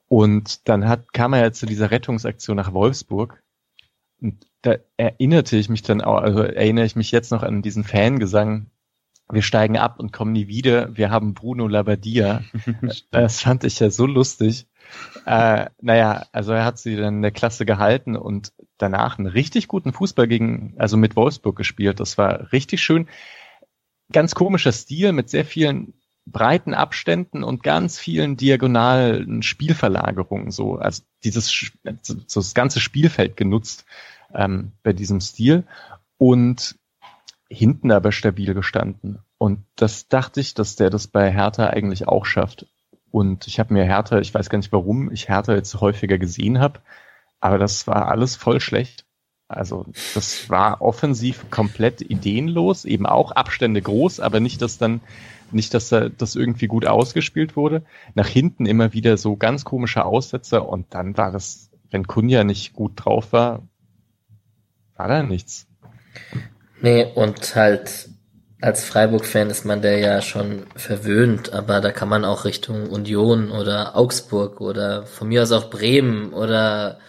[0.08, 3.42] Und dann hat, kam er ja zu dieser Rettungsaktion nach Wolfsburg.
[4.22, 7.84] Und da erinnerte ich mich dann auch, also erinnere ich mich jetzt noch an diesen
[7.84, 8.72] Fangesang
[9.32, 12.44] wir steigen ab und kommen nie wieder, wir haben Bruno Labbadia.
[13.12, 14.68] das fand ich ja so lustig.
[15.26, 19.68] Äh, naja, also er hat sie dann in der Klasse gehalten und danach einen richtig
[19.68, 22.00] guten Fußball gegen, also mit Wolfsburg gespielt.
[22.00, 23.08] Das war richtig schön.
[24.12, 25.94] Ganz komischer Stil mit sehr vielen
[26.26, 30.52] breiten Abständen und ganz vielen diagonalen Spielverlagerungen.
[30.52, 31.72] So, also dieses
[32.02, 33.86] so das ganze Spielfeld genutzt
[34.34, 35.66] ähm, bei diesem Stil
[36.18, 36.76] und
[37.50, 39.20] hinten aber stabil gestanden.
[39.38, 42.68] Und das dachte ich, dass der das bei Hertha eigentlich auch schafft.
[43.12, 46.60] Und ich habe mir Hertha, ich weiß gar nicht warum ich Hertha jetzt häufiger gesehen
[46.60, 46.80] habe,
[47.40, 49.06] aber das war alles voll schlecht.
[49.48, 49.86] Also
[50.16, 55.02] das war offensiv komplett ideenlos, eben auch Abstände groß, aber nicht, dass dann
[55.54, 57.84] nicht, dass da das irgendwie gut ausgespielt wurde.
[58.16, 62.74] Nach hinten immer wieder so ganz komische Aussetzer und dann war das, wenn Kunja nicht
[62.74, 63.64] gut drauf war,
[64.96, 65.68] war da nichts.
[66.82, 68.10] Nee, und halt
[68.64, 73.52] als Freiburg-Fan ist man der ja schon verwöhnt, aber da kann man auch Richtung Union
[73.52, 77.00] oder Augsburg oder von mir aus auch Bremen oder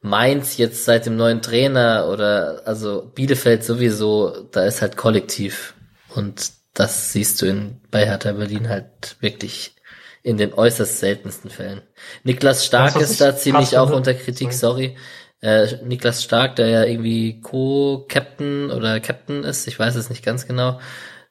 [0.00, 5.74] Mainz jetzt seit dem neuen Trainer oder also Bielefeld sowieso, da ist halt kollektiv
[6.14, 9.74] und das siehst du in, bei Hertha Berlin halt wirklich
[10.22, 11.82] in den äußerst seltensten Fällen.
[12.22, 14.96] Niklas Stark ist da ziemlich auch unter Kritik, sorry.
[15.40, 20.46] Äh, Niklas Stark, der ja irgendwie Co-Captain oder Captain ist, ich weiß es nicht ganz
[20.46, 20.80] genau.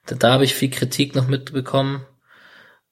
[0.08, 2.06] Da, da habe ich viel Kritik noch mitbekommen.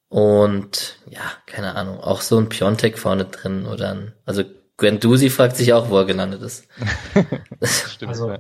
[0.10, 4.44] Und ja, keine Ahnung, auch so ein Piontek vorne drin oder ein, also
[4.78, 6.68] Guendouzi fragt sich auch, wo er gelandet ist.
[7.64, 8.12] Stimmt.
[8.12, 8.38] Also,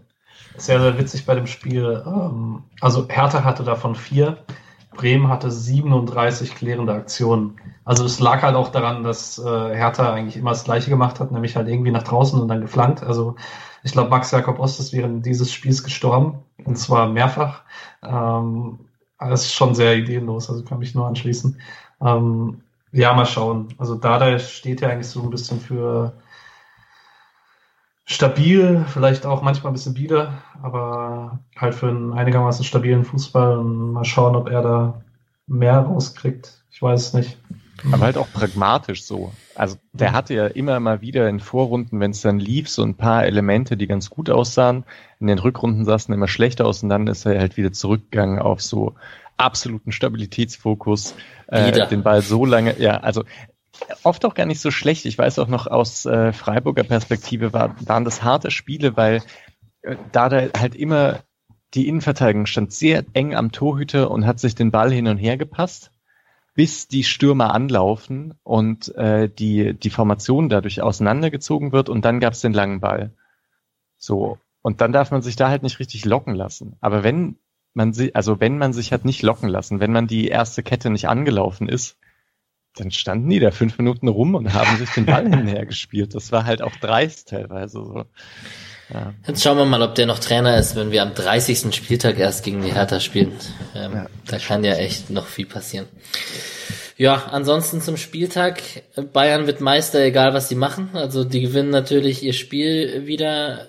[0.57, 2.03] sehr, sehr witzig bei dem Spiel.
[2.05, 4.37] Ähm, also Hertha hatte davon vier,
[4.93, 7.59] Bremen hatte 37 klärende Aktionen.
[7.83, 11.31] Also es lag halt auch daran, dass äh, Hertha eigentlich immer das Gleiche gemacht hat,
[11.31, 13.03] nämlich halt irgendwie nach draußen und dann geflankt.
[13.03, 13.35] Also
[13.83, 17.63] ich glaube, Max Jakob Ost ist während dieses Spiels gestorben und zwar mehrfach.
[18.03, 18.79] Ähm,
[19.19, 21.59] das ist schon sehr ideenlos, also kann mich nur anschließen.
[22.01, 22.61] Ähm,
[22.91, 23.69] ja, mal schauen.
[23.77, 26.13] Also Dada steht ja eigentlich so ein bisschen für
[28.05, 33.93] stabil, vielleicht auch manchmal ein bisschen bieder, aber halt für einen einigermaßen stabilen Fußball und
[33.93, 35.01] mal schauen, ob er da
[35.47, 36.63] mehr rauskriegt.
[36.71, 37.37] Ich weiß es nicht.
[37.91, 39.33] Aber halt auch pragmatisch so.
[39.55, 40.13] Also der mhm.
[40.13, 43.77] hatte ja immer mal wieder in Vorrunden, wenn es dann lief, so ein paar Elemente,
[43.77, 44.85] die ganz gut aussahen.
[45.19, 48.39] In den Rückrunden sah es immer schlecht aus und dann ist er halt wieder zurückgegangen
[48.39, 48.95] auf so
[49.37, 51.15] absoluten Stabilitätsfokus,
[51.47, 53.23] äh, den Ball so lange, ja, also
[54.03, 55.05] oft auch gar nicht so schlecht.
[55.05, 59.21] Ich weiß auch noch aus äh, Freiburger Perspektive war, waren das harte Spiele, weil
[59.81, 61.19] äh, da halt immer
[61.73, 65.37] die Innenverteidigung stand sehr eng am Torhüter und hat sich den Ball hin und her
[65.37, 65.91] gepasst,
[66.53, 72.33] bis die Stürmer anlaufen und äh, die, die Formation dadurch auseinandergezogen wird und dann gab
[72.33, 73.11] es den langen Ball.
[73.97, 74.37] So.
[74.61, 76.77] Und dann darf man sich da halt nicht richtig locken lassen.
[76.79, 77.37] Aber wenn
[77.73, 80.89] man sich, also wenn man sich hat nicht locken lassen, wenn man die erste Kette
[80.89, 81.97] nicht angelaufen ist,
[82.75, 86.15] dann standen die da fünf Minuten rum und haben sich den Ball hinher gespielt.
[86.15, 88.05] Das war halt auch dreist teilweise so.
[88.93, 89.13] Ja.
[89.27, 91.73] Jetzt schauen wir mal, ob der noch Trainer ist, wenn wir am 30.
[91.73, 93.31] Spieltag erst gegen die Hertha spielen.
[93.75, 94.05] Ähm, ja.
[94.27, 95.87] Da kann ja echt noch viel passieren.
[96.97, 98.61] Ja, ansonsten zum Spieltag.
[99.13, 100.89] Bayern wird Meister, egal was sie machen.
[100.93, 103.67] Also die gewinnen natürlich ihr Spiel wieder.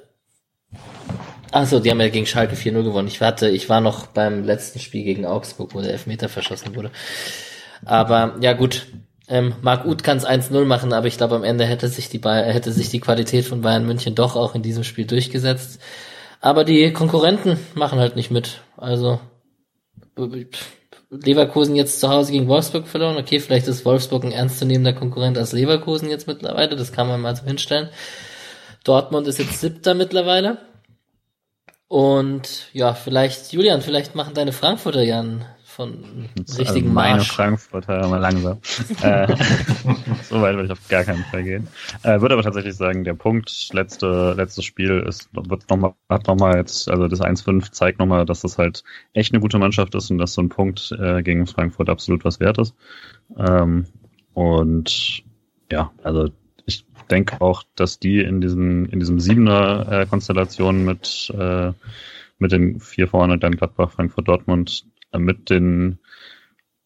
[1.51, 3.09] Achso, die haben ja gegen Schalke 4-0 gewonnen.
[3.09, 6.91] Ich warte, ich war noch beim letzten Spiel gegen Augsburg, wo der Elfmeter verschossen wurde.
[7.85, 8.87] Aber ja gut,
[9.29, 12.19] ähm, Marc Uth kann es 1-0 machen, aber ich glaube am Ende hätte sich die
[12.19, 15.81] Bayern, hätte sich die Qualität von Bayern München doch auch in diesem Spiel durchgesetzt.
[16.41, 18.61] Aber die Konkurrenten machen halt nicht mit.
[18.77, 19.21] Also
[21.11, 23.17] Leverkusen jetzt zu Hause gegen Wolfsburg verloren.
[23.17, 26.77] Okay, vielleicht ist Wolfsburg ein ernstzunehmender Konkurrent als Leverkusen jetzt mittlerweile.
[26.77, 27.89] Das kann man mal so hinstellen.
[28.85, 30.59] Dortmund ist jetzt siebter mittlerweile.
[31.89, 35.45] Und ja, vielleicht, Julian, vielleicht machen deine Frankfurter ja einen
[35.75, 37.33] von also richtigen also meine Marsch.
[37.33, 38.59] Frankfurter mal langsam.
[39.03, 39.27] äh,
[40.23, 41.69] so weit würde ich auf gar keinen Fall gehen.
[42.03, 46.27] Äh, würde aber tatsächlich sagen, der Punkt, letzte, letztes Spiel ist, wird noch mal, hat
[46.27, 50.11] nochmal jetzt, also das 1-5 zeigt nochmal, dass das halt echt eine gute Mannschaft ist
[50.11, 52.75] und dass so ein Punkt äh, gegen Frankfurt absolut was wert ist.
[53.37, 53.87] Ähm,
[54.33, 55.25] und
[55.71, 56.31] ja, also
[56.67, 61.73] ich denke auch, dass die in diesem, in diesem Siebener äh, Konstellation mit, äh,
[62.39, 64.85] mit den vier vorne, dann Gladbach, Frankfurt, Dortmund,
[65.19, 65.99] mit den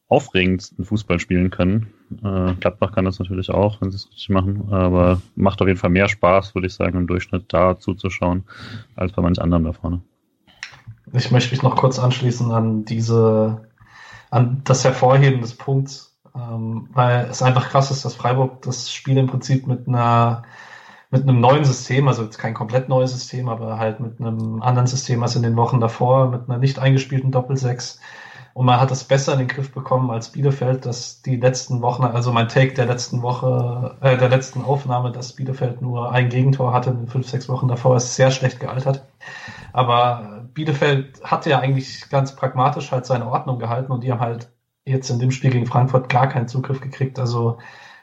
[0.09, 1.93] aufregendsten Fußball spielen können.
[2.25, 5.79] Äh, Gladbach kann das natürlich auch, wenn sie es richtig machen, aber macht auf jeden
[5.79, 8.45] Fall mehr Spaß, würde ich sagen, im Durchschnitt da zuzuschauen,
[8.97, 10.01] als bei manch anderem da vorne.
[11.13, 13.69] Ich möchte mich noch kurz anschließen an diese,
[14.31, 19.19] an das Hervorheben des Punkts, ähm, weil es einfach krass ist, dass Freiburg das Spiel
[19.19, 20.45] im Prinzip mit einer
[21.11, 24.87] mit einem neuen System, also jetzt kein komplett neues System, aber halt mit einem anderen
[24.87, 28.01] System als in den Wochen davor, mit einer nicht eingespielten Doppelsechs,
[28.59, 32.03] Und man hat es besser in den Griff bekommen als Bielefeld, dass die letzten Wochen,
[32.05, 36.73] also mein Take der letzten Woche, äh, der letzten Aufnahme, dass Bielefeld nur ein Gegentor
[36.73, 39.07] hatte in fünf, sechs Wochen davor, ist sehr schlecht gealtert.
[39.73, 44.51] Aber Bielefeld hatte ja eigentlich ganz pragmatisch halt seine Ordnung gehalten und die haben halt
[44.85, 47.19] jetzt in dem Spiel gegen Frankfurt gar keinen Zugriff gekriegt.
[47.21, 47.59] Also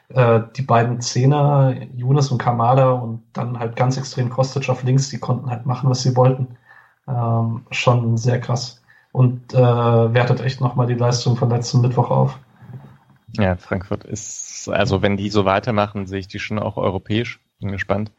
[0.08, 5.08] äh, die beiden Zehner, Younes und Kamada und dann halt ganz extrem Kostic auf links,
[5.08, 6.56] die konnten halt machen, was sie wollten.
[7.08, 12.38] Ähm, schon sehr krass und äh, wertet echt nochmal die Leistung von letzten Mittwoch auf.
[13.38, 17.40] Ja, Frankfurt ist, also wenn die so weitermachen, sehe ich die schon auch europäisch.
[17.58, 18.12] Bin gespannt.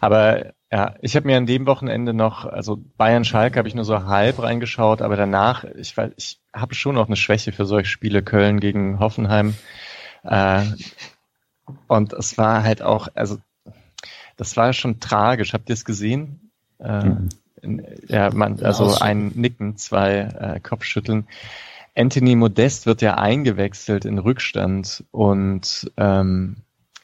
[0.00, 3.84] Aber ja, ich habe mir an dem Wochenende noch, also Bayern Schalke habe ich nur
[3.84, 7.88] so halb reingeschaut, aber danach, ich weiß, ich habe schon noch eine Schwäche für solche
[7.88, 9.54] Spiele, Köln gegen Hoffenheim.
[10.24, 10.62] Äh,
[11.88, 13.38] und es war halt auch, also
[14.36, 15.52] das war schon tragisch.
[15.52, 16.50] Habt ihr es gesehen?
[16.78, 17.28] Äh, mhm.
[18.08, 21.26] Ja, man, also ein Nicken, zwei äh, Kopfschütteln.
[21.94, 26.56] Anthony Modest wird ja eingewechselt in Rückstand und ähm,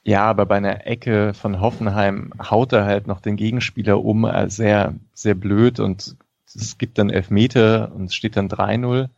[0.03, 4.49] ja, aber bei einer Ecke von Hoffenheim haut er halt noch den Gegenspieler um, äh,
[4.49, 6.17] sehr, sehr blöd und
[6.55, 9.09] es gibt dann Elfmeter und es steht dann 3-0.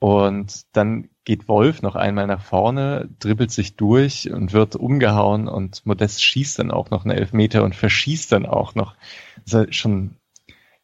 [0.00, 5.84] Und dann geht Wolf noch einmal nach vorne, dribbelt sich durch und wird umgehauen und
[5.84, 8.96] Modest schießt dann auch noch einen Elfmeter und verschießt dann auch noch.
[9.36, 10.16] Das ist halt schon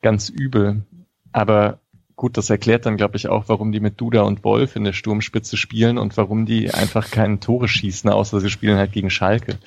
[0.03, 0.85] ganz übel.
[1.33, 1.81] Aber
[2.15, 4.93] gut, das erklärt dann, glaube ich, auch, warum die mit Duda und Wolf in der
[4.93, 9.59] Sturmspitze spielen und warum die einfach keine Tore schießen, außer sie spielen halt gegen Schalke.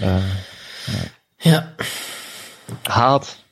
[0.00, 0.20] Äh,
[1.42, 1.42] ja.
[1.42, 1.72] ja.
[2.88, 3.44] Hart.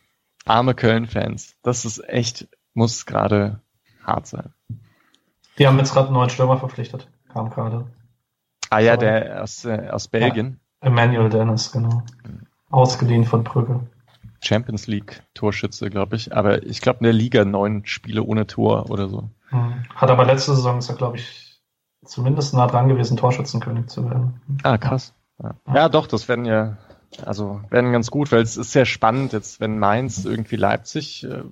[0.46, 1.54] Arme Köln-Fans.
[1.62, 3.60] Das ist echt, muss gerade
[4.04, 4.52] hart sein.
[5.58, 7.08] Die haben jetzt gerade einen neuen Stürmer verpflichtet.
[7.32, 7.86] Kam gerade.
[8.70, 10.60] Ah ja, der aus, äh, aus Belgien.
[10.82, 12.02] Ja, Emmanuel Dennis, genau.
[12.70, 13.80] Ausgeliehen von Brügge.
[14.42, 16.36] Champions League Torschütze, glaube ich.
[16.36, 19.30] Aber ich glaube in der Liga neun Spiele ohne Tor oder so.
[19.48, 19.84] Hm.
[19.94, 21.60] Hat aber letzte Saison ist er, glaube ich,
[22.04, 24.40] zumindest nah dran gewesen, Torschützenkönig zu werden.
[24.62, 25.14] Ah, krass.
[25.42, 26.76] Ja, ja doch, das werden ja,
[27.24, 31.24] also werden ganz gut, weil es ist sehr spannend, jetzt wenn Mainz irgendwie Leipzig.
[31.24, 31.44] Äh,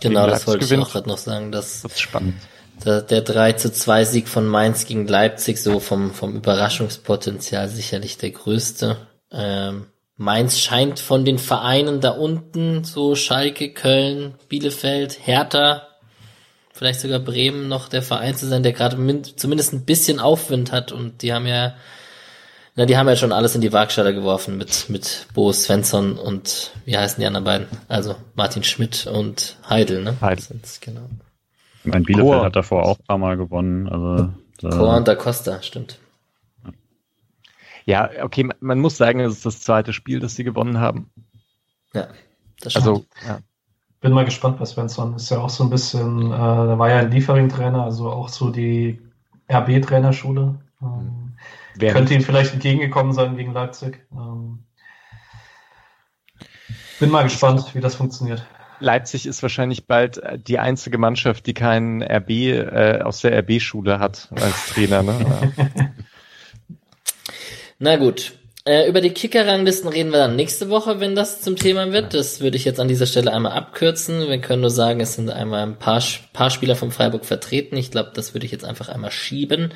[0.00, 1.52] genau, das wollte gewinnt, ich auch gerade noch sagen.
[1.52, 2.34] Dass das ist spannend.
[2.84, 8.16] Der, der 3 zu 2 Sieg von Mainz gegen Leipzig, so vom, vom Überraschungspotenzial sicherlich
[8.16, 8.96] der größte.
[9.30, 9.86] Ähm,
[10.16, 15.86] Mainz scheint von den Vereinen da unten, so Schalke, Köln, Bielefeld, Hertha,
[16.74, 18.96] vielleicht sogar Bremen noch der Verein zu sein, der gerade
[19.36, 21.74] zumindest ein bisschen Aufwind hat und die haben ja,
[22.76, 26.72] na, die haben ja schon alles in die Waagschale geworfen mit, mit Bo Svensson und
[26.84, 27.66] wie heißen die anderen beiden?
[27.88, 30.16] Also Martin Schmidt und Heidel, ne?
[30.20, 30.60] Heidel.
[30.80, 31.08] Genau.
[31.84, 32.44] Mein Bielefeld Chor.
[32.44, 34.30] hat davor auch ein paar Mal gewonnen, also.
[34.60, 35.98] Chor und Da Costa, stimmt.
[37.86, 41.10] Ja, okay, man muss sagen, es ist das zweite Spiel, das sie gewonnen haben.
[41.94, 42.08] Ja,
[42.60, 42.86] das stimmt.
[42.86, 43.38] Also, ja.
[44.00, 45.14] Bin mal gespannt bei Svensson.
[45.16, 48.50] Ist ja auch so ein bisschen, äh, da war ja ein Liefering-Trainer, also auch so
[48.50, 48.98] die
[49.50, 50.54] RB-Trainerschule.
[50.82, 51.29] Ähm,
[51.80, 54.06] könnte ihm vielleicht entgegengekommen sein gegen Leipzig.
[54.12, 54.64] Ähm,
[56.98, 58.44] bin mal gespannt, wie das funktioniert.
[58.80, 63.98] Leipzig ist wahrscheinlich bald äh, die einzige Mannschaft, die keinen RB äh, aus der RB-Schule
[63.98, 65.02] hat als Trainer.
[65.02, 65.52] Ne?
[67.78, 68.32] Na gut.
[68.66, 72.12] Äh, über die Kicker-Ranglisten reden wir dann nächste Woche, wenn das zum Thema wird.
[72.12, 74.28] Das würde ich jetzt an dieser Stelle einmal abkürzen.
[74.28, 76.02] Wir können nur sagen, es sind einmal ein paar,
[76.34, 77.76] paar Spieler vom Freiburg vertreten.
[77.78, 79.72] Ich glaube, das würde ich jetzt einfach einmal schieben.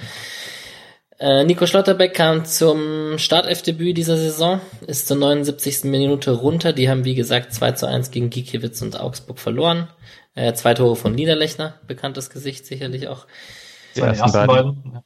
[1.19, 5.85] Äh, Nico Schlotterbeck kam zum Startelfdebüt dieser Saison, ist zur 79.
[5.85, 6.73] Minute runter.
[6.73, 9.89] Die haben, wie gesagt, 2 zu 1 gegen Gikiewicz und Augsburg verloren.
[10.35, 13.27] Äh, zwei Tore von Niederlechner, bekanntes Gesicht sicherlich auch.
[13.95, 15.03] Die ersten beiden.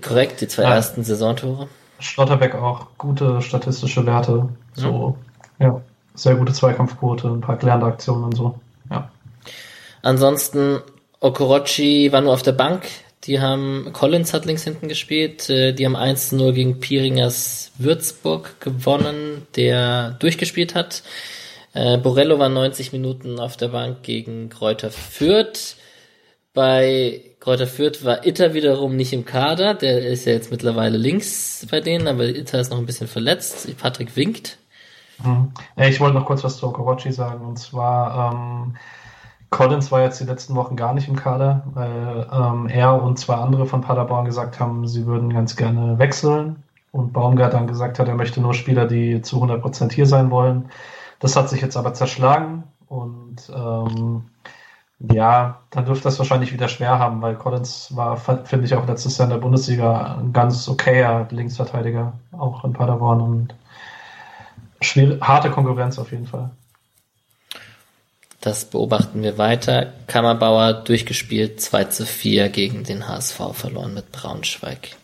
[0.00, 0.74] Korrekt, die zwei ja.
[0.74, 1.68] ersten Saisontore.
[1.98, 4.48] Schlotterbeck auch gute statistische Werte.
[4.74, 5.18] So,
[5.58, 5.80] ja, ja
[6.14, 8.58] sehr gute Zweikampfquote, ein paar klärende Aktionen und so.
[8.90, 9.10] Ja.
[10.02, 10.80] Ansonsten,
[11.18, 12.86] Okorochi war nur auf der Bank.
[13.24, 15.50] Die haben, Collins hat links hinten gespielt.
[15.50, 21.02] Äh, die haben 1-0 gegen Piringers Würzburg gewonnen, der durchgespielt hat.
[21.74, 25.76] Äh, Borello war 90 Minuten auf der Bank gegen Kräuter Fürth.
[26.54, 29.74] Bei Kräuter Fürth war Itter wiederum nicht im Kader.
[29.74, 33.68] Der ist ja jetzt mittlerweile links bei denen, aber Itter ist noch ein bisschen verletzt.
[33.76, 34.58] Patrick winkt.
[35.22, 35.52] Hm.
[35.76, 37.44] Ich wollte noch kurz was zu Okorochi sagen.
[37.44, 38.76] Und zwar, ähm,
[39.50, 43.34] Collins war jetzt die letzten Wochen gar nicht im Kader, weil ähm, er und zwei
[43.34, 46.62] andere von Paderborn gesagt haben, sie würden ganz gerne wechseln.
[46.92, 50.70] Und Baumgart dann gesagt hat, er möchte nur Spieler, die zu 100% hier sein wollen.
[51.20, 52.64] Das hat sich jetzt aber zerschlagen.
[52.88, 54.24] Und ähm,
[54.98, 59.16] ja, dann dürfte das wahrscheinlich wieder schwer haben, weil Collins war, finde ich, auch letztes
[59.18, 63.54] Jahr in der Bundesliga ein ganz okayer Linksverteidiger, auch in Paderborn und
[64.80, 66.50] schwere, harte Konkurrenz auf jeden Fall.
[68.40, 69.92] Das beobachten wir weiter.
[70.06, 74.96] Kammerbauer durchgespielt, 2 zu 4 gegen den HSV verloren mit Braunschweig.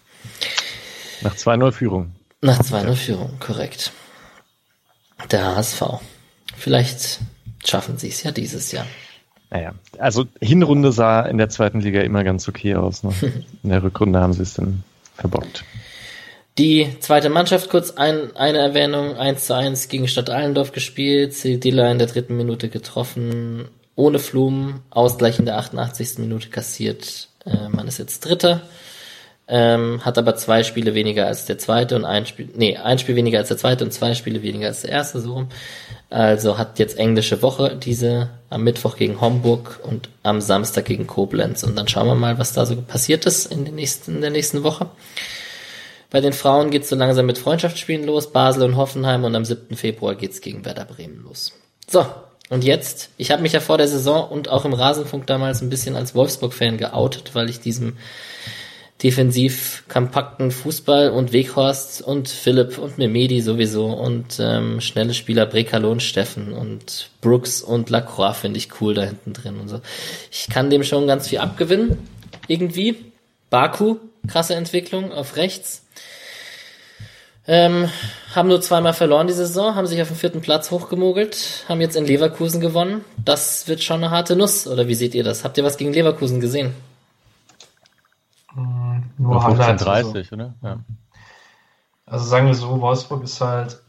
[1.20, 2.12] Nach 2-0 Führung.
[2.40, 3.92] Nach 2-0 Führung, korrekt.
[5.30, 5.82] Der HSV.
[6.56, 7.20] Vielleicht
[7.64, 8.86] schaffen sie es ja dieses Jahr.
[9.50, 13.02] Naja, also Hinrunde sah in der zweiten Liga immer ganz okay aus.
[13.02, 13.12] Ne?
[13.62, 14.82] In der Rückrunde haben sie es dann
[15.14, 15.64] verbockt.
[16.58, 21.90] Die zweite Mannschaft, kurz ein, eine Erwähnung, 1 zu 1 gegen Stadt Allendorf gespielt, Cedilla
[21.90, 26.16] in der dritten Minute getroffen, ohne Flum, Ausgleich in der 88.
[26.18, 28.62] Minute kassiert, äh, man ist jetzt Dritter,
[29.48, 33.16] ähm, hat aber zwei Spiele weniger als der zweite und ein Spiel, nee, ein Spiel
[33.16, 35.48] weniger als der zweite und zwei Spiele weniger als der erste, so rum.
[36.08, 41.64] Also hat jetzt englische Woche diese am Mittwoch gegen Homburg und am Samstag gegen Koblenz.
[41.64, 44.30] Und dann schauen wir mal, was da so passiert ist in, den nächsten, in der
[44.30, 44.86] nächsten Woche.
[46.10, 49.76] Bei den Frauen geht's so langsam mit Freundschaftsspielen los, Basel und Hoffenheim und am 7.
[49.76, 51.52] Februar geht's gegen Werder Bremen los.
[51.88, 52.06] So,
[52.48, 55.70] und jetzt, ich habe mich ja vor der Saison und auch im Rasenfunk damals ein
[55.70, 57.96] bisschen als Wolfsburg-Fan geoutet, weil ich diesem
[59.02, 65.90] defensiv kompakten Fußball und Weghorst und Philipp und Memedi sowieso und ähm, schnelle Spieler Brekalo
[65.90, 69.80] und Steffen und Brooks und Lacroix finde ich cool da hinten drin und so.
[70.30, 71.98] Ich kann dem schon ganz viel abgewinnen,
[72.48, 72.96] irgendwie.
[73.50, 73.96] Baku,
[74.28, 75.85] krasse Entwicklung auf rechts.
[77.48, 77.88] Ähm,
[78.34, 81.96] haben nur zweimal verloren die Saison, haben sich auf den vierten Platz hochgemogelt, haben jetzt
[81.96, 83.04] in Leverkusen gewonnen.
[83.24, 85.44] Das wird schon eine harte Nuss, oder wie seht ihr das?
[85.44, 86.74] Habt ihr was gegen Leverkusen gesehen?
[89.18, 90.54] Nur 15:30, oder?
[90.62, 90.78] Ja.
[92.06, 93.80] Also sagen wir so, Wolfsburg ist halt,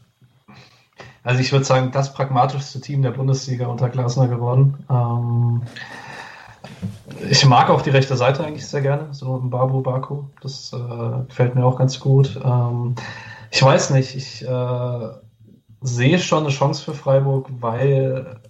[1.22, 4.84] also ich würde sagen, das pragmatischste Team der Bundesliga unter Glasner geworden.
[4.90, 5.62] Ähm,
[7.28, 10.24] ich mag auch die rechte Seite eigentlich sehr gerne, so ein Babu Baku.
[10.40, 12.38] Das äh, gefällt mir auch ganz gut.
[12.42, 12.94] Ähm,
[13.50, 15.08] ich weiß nicht, ich äh,
[15.80, 18.40] sehe schon eine Chance für Freiburg, weil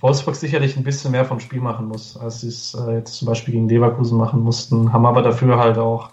[0.00, 3.26] Wolfsburg sicherlich ein bisschen mehr vom Spiel machen muss, als sie es äh, jetzt zum
[3.26, 6.10] Beispiel gegen Leverkusen machen mussten, haben aber dafür halt auch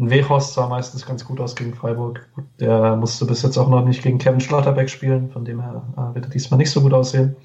[0.00, 2.26] ein Wehorst sah meistens ganz gut aus gegen Freiburg.
[2.58, 6.14] Der musste bis jetzt auch noch nicht gegen Kevin Schlotterbeck spielen, von dem her äh,
[6.14, 7.36] wird er diesmal nicht so gut aussehen.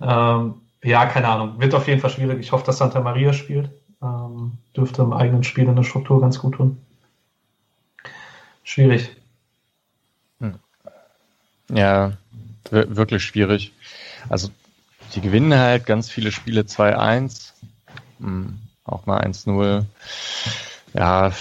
[0.00, 1.54] Ähm, ja, keine Ahnung.
[1.58, 2.38] Wird auf jeden Fall schwierig.
[2.40, 3.70] Ich hoffe, dass Santa Maria spielt.
[4.02, 6.76] Ähm, dürfte im eigenen Spiel in der Struktur ganz gut tun.
[8.66, 9.10] Schwierig.
[11.72, 12.12] Ja,
[12.70, 13.72] wir- wirklich schwierig.
[14.28, 14.50] Also
[15.14, 17.54] die gewinnen halt ganz viele Spiele 2-1,
[18.20, 19.84] hm, auch mal 1-0.
[20.94, 21.32] Ja,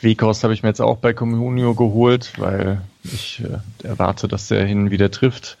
[0.00, 4.64] Wekos habe ich mir jetzt auch bei Comunio geholt, weil ich äh, erwarte, dass der
[4.66, 5.58] hin wieder trifft.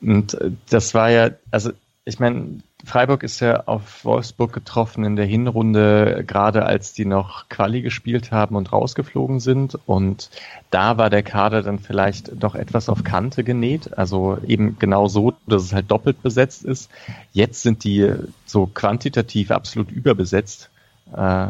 [0.00, 1.72] Und äh, das war ja, also
[2.04, 7.48] ich meine, Freiburg ist ja auf Wolfsburg getroffen in der Hinrunde, gerade als die noch
[7.48, 9.78] Quali gespielt haben und rausgeflogen sind.
[9.86, 10.30] Und
[10.70, 13.96] da war der Kader dann vielleicht doch etwas auf Kante genäht.
[13.98, 16.90] Also eben genau so, dass es halt doppelt besetzt ist.
[17.32, 18.12] Jetzt sind die
[18.46, 20.70] so quantitativ absolut überbesetzt
[21.14, 21.48] äh,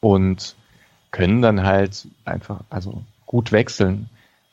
[0.00, 0.56] und
[1.10, 4.08] können dann halt einfach, also gut wechseln.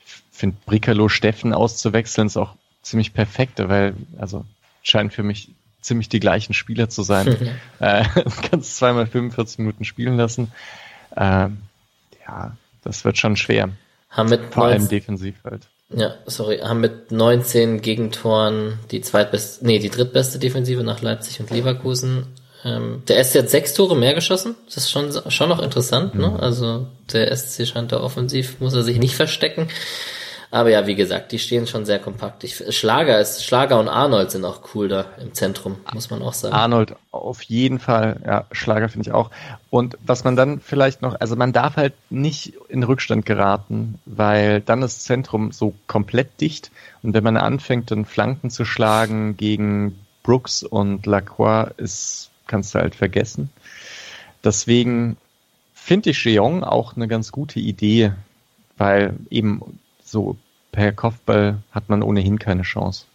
[0.06, 4.46] Ich finde Bricalo Steffen auszuwechseln ist auch ziemlich perfekt, weil, also
[4.84, 5.50] scheinen für mich
[5.82, 7.28] ziemlich die gleichen Spieler zu sein.
[7.80, 8.04] äh,
[8.50, 10.52] kannst zweimal 45 Minuten spielen lassen.
[11.16, 11.60] Ähm,
[12.28, 13.70] ja, das wird schon schwer.
[14.10, 15.68] Haben mit Vor allem 19 defensiv halt.
[15.92, 21.50] Ja, sorry, haben mit 19 Gegentoren die zweitbeste, nee, die drittbeste Defensive nach Leipzig und
[21.50, 22.28] Leverkusen.
[22.64, 24.56] Ähm, der SC hat sechs Tore mehr geschossen.
[24.66, 26.38] Das ist schon, schon noch interessant, ne?
[26.40, 29.70] Also der SC scheint da offensiv, muss er sich nicht verstecken.
[30.52, 32.44] Aber ja, wie gesagt, die stehen schon sehr kompakt.
[32.44, 36.34] Ich, Schlager ist, Schlager und Arnold sind auch cool da im Zentrum, muss man auch
[36.34, 36.56] sagen.
[36.56, 39.30] Arnold auf jeden Fall, ja, Schlager finde ich auch.
[39.70, 44.62] Und was man dann vielleicht noch, also man darf halt nicht in Rückstand geraten, weil
[44.62, 46.72] dann ist das Zentrum so komplett dicht
[47.04, 52.80] und wenn man anfängt, dann Flanken zu schlagen gegen Brooks und Lacroix, ist, kannst du
[52.80, 53.52] halt vergessen.
[54.44, 55.18] Deswegen
[55.76, 58.14] finde ich Jeong auch eine ganz gute Idee,
[58.78, 59.80] weil eben
[60.12, 60.38] so
[60.72, 63.06] per Kopfball hat man ohnehin keine Chance.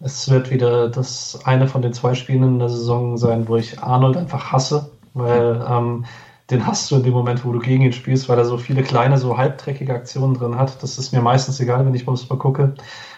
[0.00, 3.82] Es wird wieder das eine von den zwei Spielen in der Saison sein, wo ich
[3.82, 6.04] Arnold einfach hasse, weil ähm,
[6.50, 8.82] den hast du in dem Moment, wo du gegen ihn spielst, weil er so viele
[8.82, 10.82] kleine, so halbdreckige Aktionen drin hat.
[10.82, 12.74] Das ist mir meistens egal, wenn ich Fußball gucke.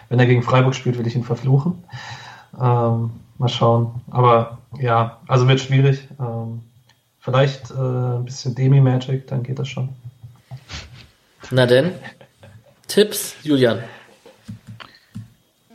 [0.08, 1.82] Wenn er gegen Freiburg spielt, will ich ihn verfluchen.
[2.60, 4.00] Ähm, mal schauen.
[4.10, 6.06] Aber ja, also wird schwierig.
[6.20, 6.62] Ähm,
[7.18, 9.88] vielleicht äh, ein bisschen Demi-Magic, dann geht das schon.
[11.50, 11.92] Na denn,
[12.88, 13.78] Tipps, Julian.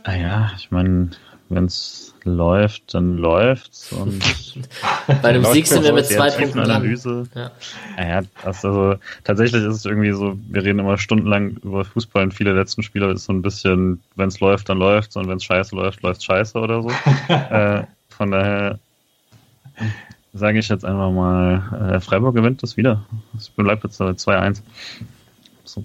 [0.04, 1.10] Ah ja, ich meine,
[1.48, 3.92] wenn es läuft, dann läuft's.
[3.92, 4.22] Und
[5.22, 6.70] Bei einem Sieg sind wir mit zwei Punkten dran.
[6.70, 7.24] Analyse.
[7.34, 7.50] Ja.
[7.98, 12.52] Ja, also tatsächlich ist es irgendwie so, wir reden immer stundenlang über Fußball und viele
[12.52, 15.74] letzten Spieler ist so ein bisschen, wenn es läuft, dann läuft's und wenn es scheiße
[15.74, 16.90] läuft, läuft's scheiße oder so.
[17.28, 18.78] äh, von daher
[20.32, 23.04] sage ich jetzt einfach mal, äh, Freiburg gewinnt das wieder.
[23.36, 24.62] Es bleibt jetzt äh, 2-1.
[25.72, 25.84] So.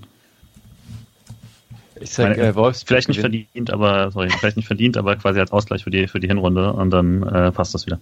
[2.00, 3.48] Ich sag, Meine- äh, Wolfsburg Vielleicht nicht gewinnt.
[3.48, 6.74] verdient, aber sorry, vielleicht nicht verdient, aber quasi als Ausgleich für die für die Hinrunde
[6.74, 8.00] und dann äh, passt das wieder.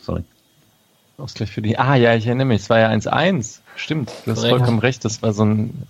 [0.00, 0.24] Sorry.
[1.16, 1.78] Ausgleich für die.
[1.78, 2.62] Ah, ja, ich erinnere mich.
[2.62, 3.60] Es war ja 1-1.
[3.76, 4.10] Stimmt.
[4.24, 4.56] Du hast Korrekt.
[4.56, 5.04] vollkommen recht.
[5.04, 5.84] Das war so ein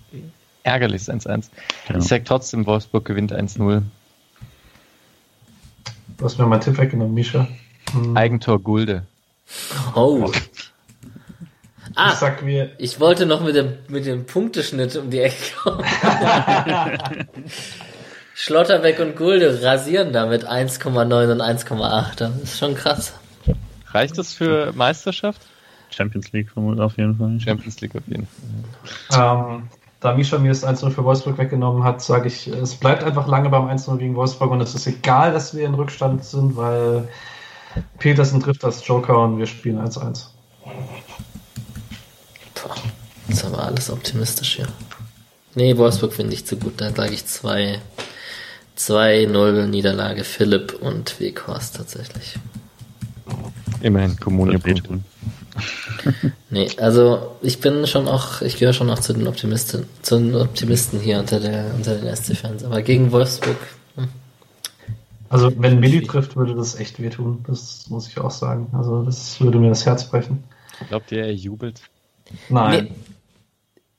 [0.63, 1.49] ärgerliches 1-1.
[1.87, 1.99] Genau.
[1.99, 3.81] Ich sag trotzdem, Wolfsburg gewinnt 1-0.
[6.17, 7.47] Du hast mir meinen Tipp weggenommen, Misha.
[7.91, 9.05] Hm, Eigentor Gulde.
[9.95, 10.31] Oh.
[11.97, 15.55] Ich Ah, sag mir, ich wollte noch mit dem, mit dem Punkteschnitt um die Ecke
[15.63, 15.85] kommen.
[18.35, 22.15] Schlotterbeck und Gulde rasieren damit 1,9 und 1,8.
[22.17, 23.13] Das ist schon krass.
[23.91, 25.41] Reicht das für Meisterschaft?
[25.89, 27.39] Champions League vermutlich auf jeden Fall.
[27.39, 28.27] Champions League auf jeden
[29.09, 29.47] Fall.
[29.57, 29.69] ähm,
[30.01, 33.49] da Misha mir das 1-0 für Wolfsburg weggenommen hat, sage ich, es bleibt einfach lange
[33.49, 37.07] beim 1-0 gegen Wolfsburg und es ist egal, dass wir in Rückstand sind, weil
[37.99, 40.27] Petersen trifft das Joker und wir spielen 1-1.
[42.65, 42.75] Boah,
[43.27, 44.67] das ist aber alles optimistisch hier.
[45.53, 46.81] Nee, Wolfsburg finde ich zu gut.
[46.81, 47.79] Da sage ich 2
[48.77, 52.35] 2-0 Niederlage Philipp und Weghorst tatsächlich.
[53.81, 54.59] Immerhin Kommune.
[56.49, 60.35] Nee, also ich bin schon auch, ich gehöre schon auch zu den Optimisten, zu den
[60.35, 62.65] Optimisten hier unter der unter den SC-Fans.
[62.65, 63.55] Aber gegen Wolfsburg,
[63.95, 64.09] hm,
[65.29, 67.43] Also wenn Milli trifft, würde das echt wehtun.
[67.47, 68.67] Das muss ich auch sagen.
[68.73, 70.43] Also das würde mir das Herz brechen.
[70.89, 71.81] Glaubt ihr, er jubelt?
[72.49, 72.85] Nein.
[72.85, 72.91] Nee.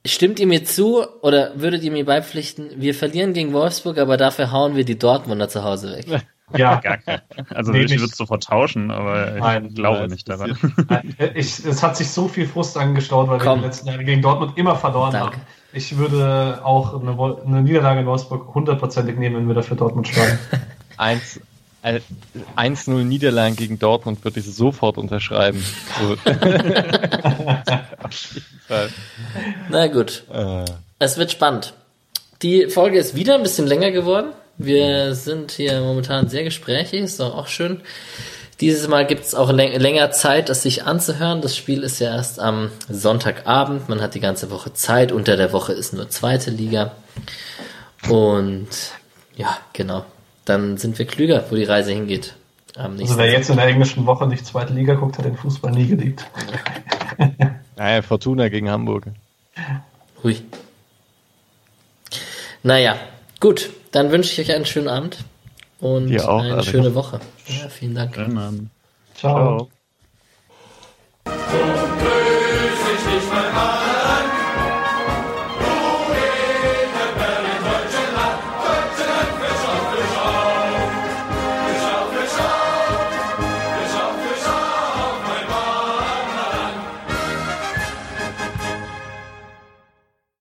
[0.06, 4.52] Stimmt ihr mir zu oder würdet ihr mir beipflichten, wir verlieren gegen Wolfsburg, aber dafür
[4.52, 6.22] hauen wir die Dortmunder zu Hause weg?
[6.56, 7.20] Ja, Gar kein.
[7.50, 10.56] Also Nee, ich würde es sofort tauschen, aber ich Nein, glaube nicht daran.
[11.34, 13.58] ich, es hat sich so viel Frust angestaut, weil wir Komm.
[13.58, 15.38] die letzten Jahre gegen Dortmund immer verloren Danke.
[15.38, 15.42] haben.
[15.72, 20.38] Ich würde auch eine, eine Niederlage in Wolfsburg hundertprozentig nehmen, wenn wir dafür Dortmund schlagen.
[20.98, 21.40] 1 äh,
[21.86, 25.64] 1-0 Niederlagen gegen Dortmund würde ich sofort unterschreiben.
[26.00, 26.12] So.
[28.02, 28.88] Auf jeden Fall.
[29.70, 30.64] Na gut, Äh,
[30.98, 31.74] es wird spannend.
[32.42, 34.32] Die Folge ist wieder ein bisschen länger geworden.
[34.58, 37.80] Wir sind hier momentan sehr gesprächig, ist doch auch schön.
[38.60, 41.42] Dieses Mal gibt es auch läng länger Zeit, es sich anzuhören.
[41.42, 43.90] Das Spiel ist ja erst am Sonntagabend.
[43.90, 45.12] Man hat die ganze Woche Zeit.
[45.12, 46.92] Unter der Woche ist nur zweite Liga.
[48.08, 48.68] Und
[49.36, 50.06] ja, genau
[50.46, 52.34] dann sind wir klüger, wo die Reise hingeht.
[52.74, 55.88] also wer jetzt in der englischen Woche nicht zweite Liga guckt, hat den Fußball nie
[55.88, 56.24] geliebt.
[57.76, 59.08] naja, Fortuna gegen Hamburg.
[60.22, 60.36] Hui.
[62.62, 62.96] Naja,
[63.40, 65.18] gut, dann wünsche ich euch einen schönen Abend
[65.80, 66.68] und auch, eine Alex.
[66.68, 67.20] schöne Woche.
[67.46, 68.14] Ja, vielen Dank.
[68.14, 68.70] Schönen Ciao.
[69.14, 69.70] Ciao.
[71.24, 73.85] So grüß ich dich, mein Mann.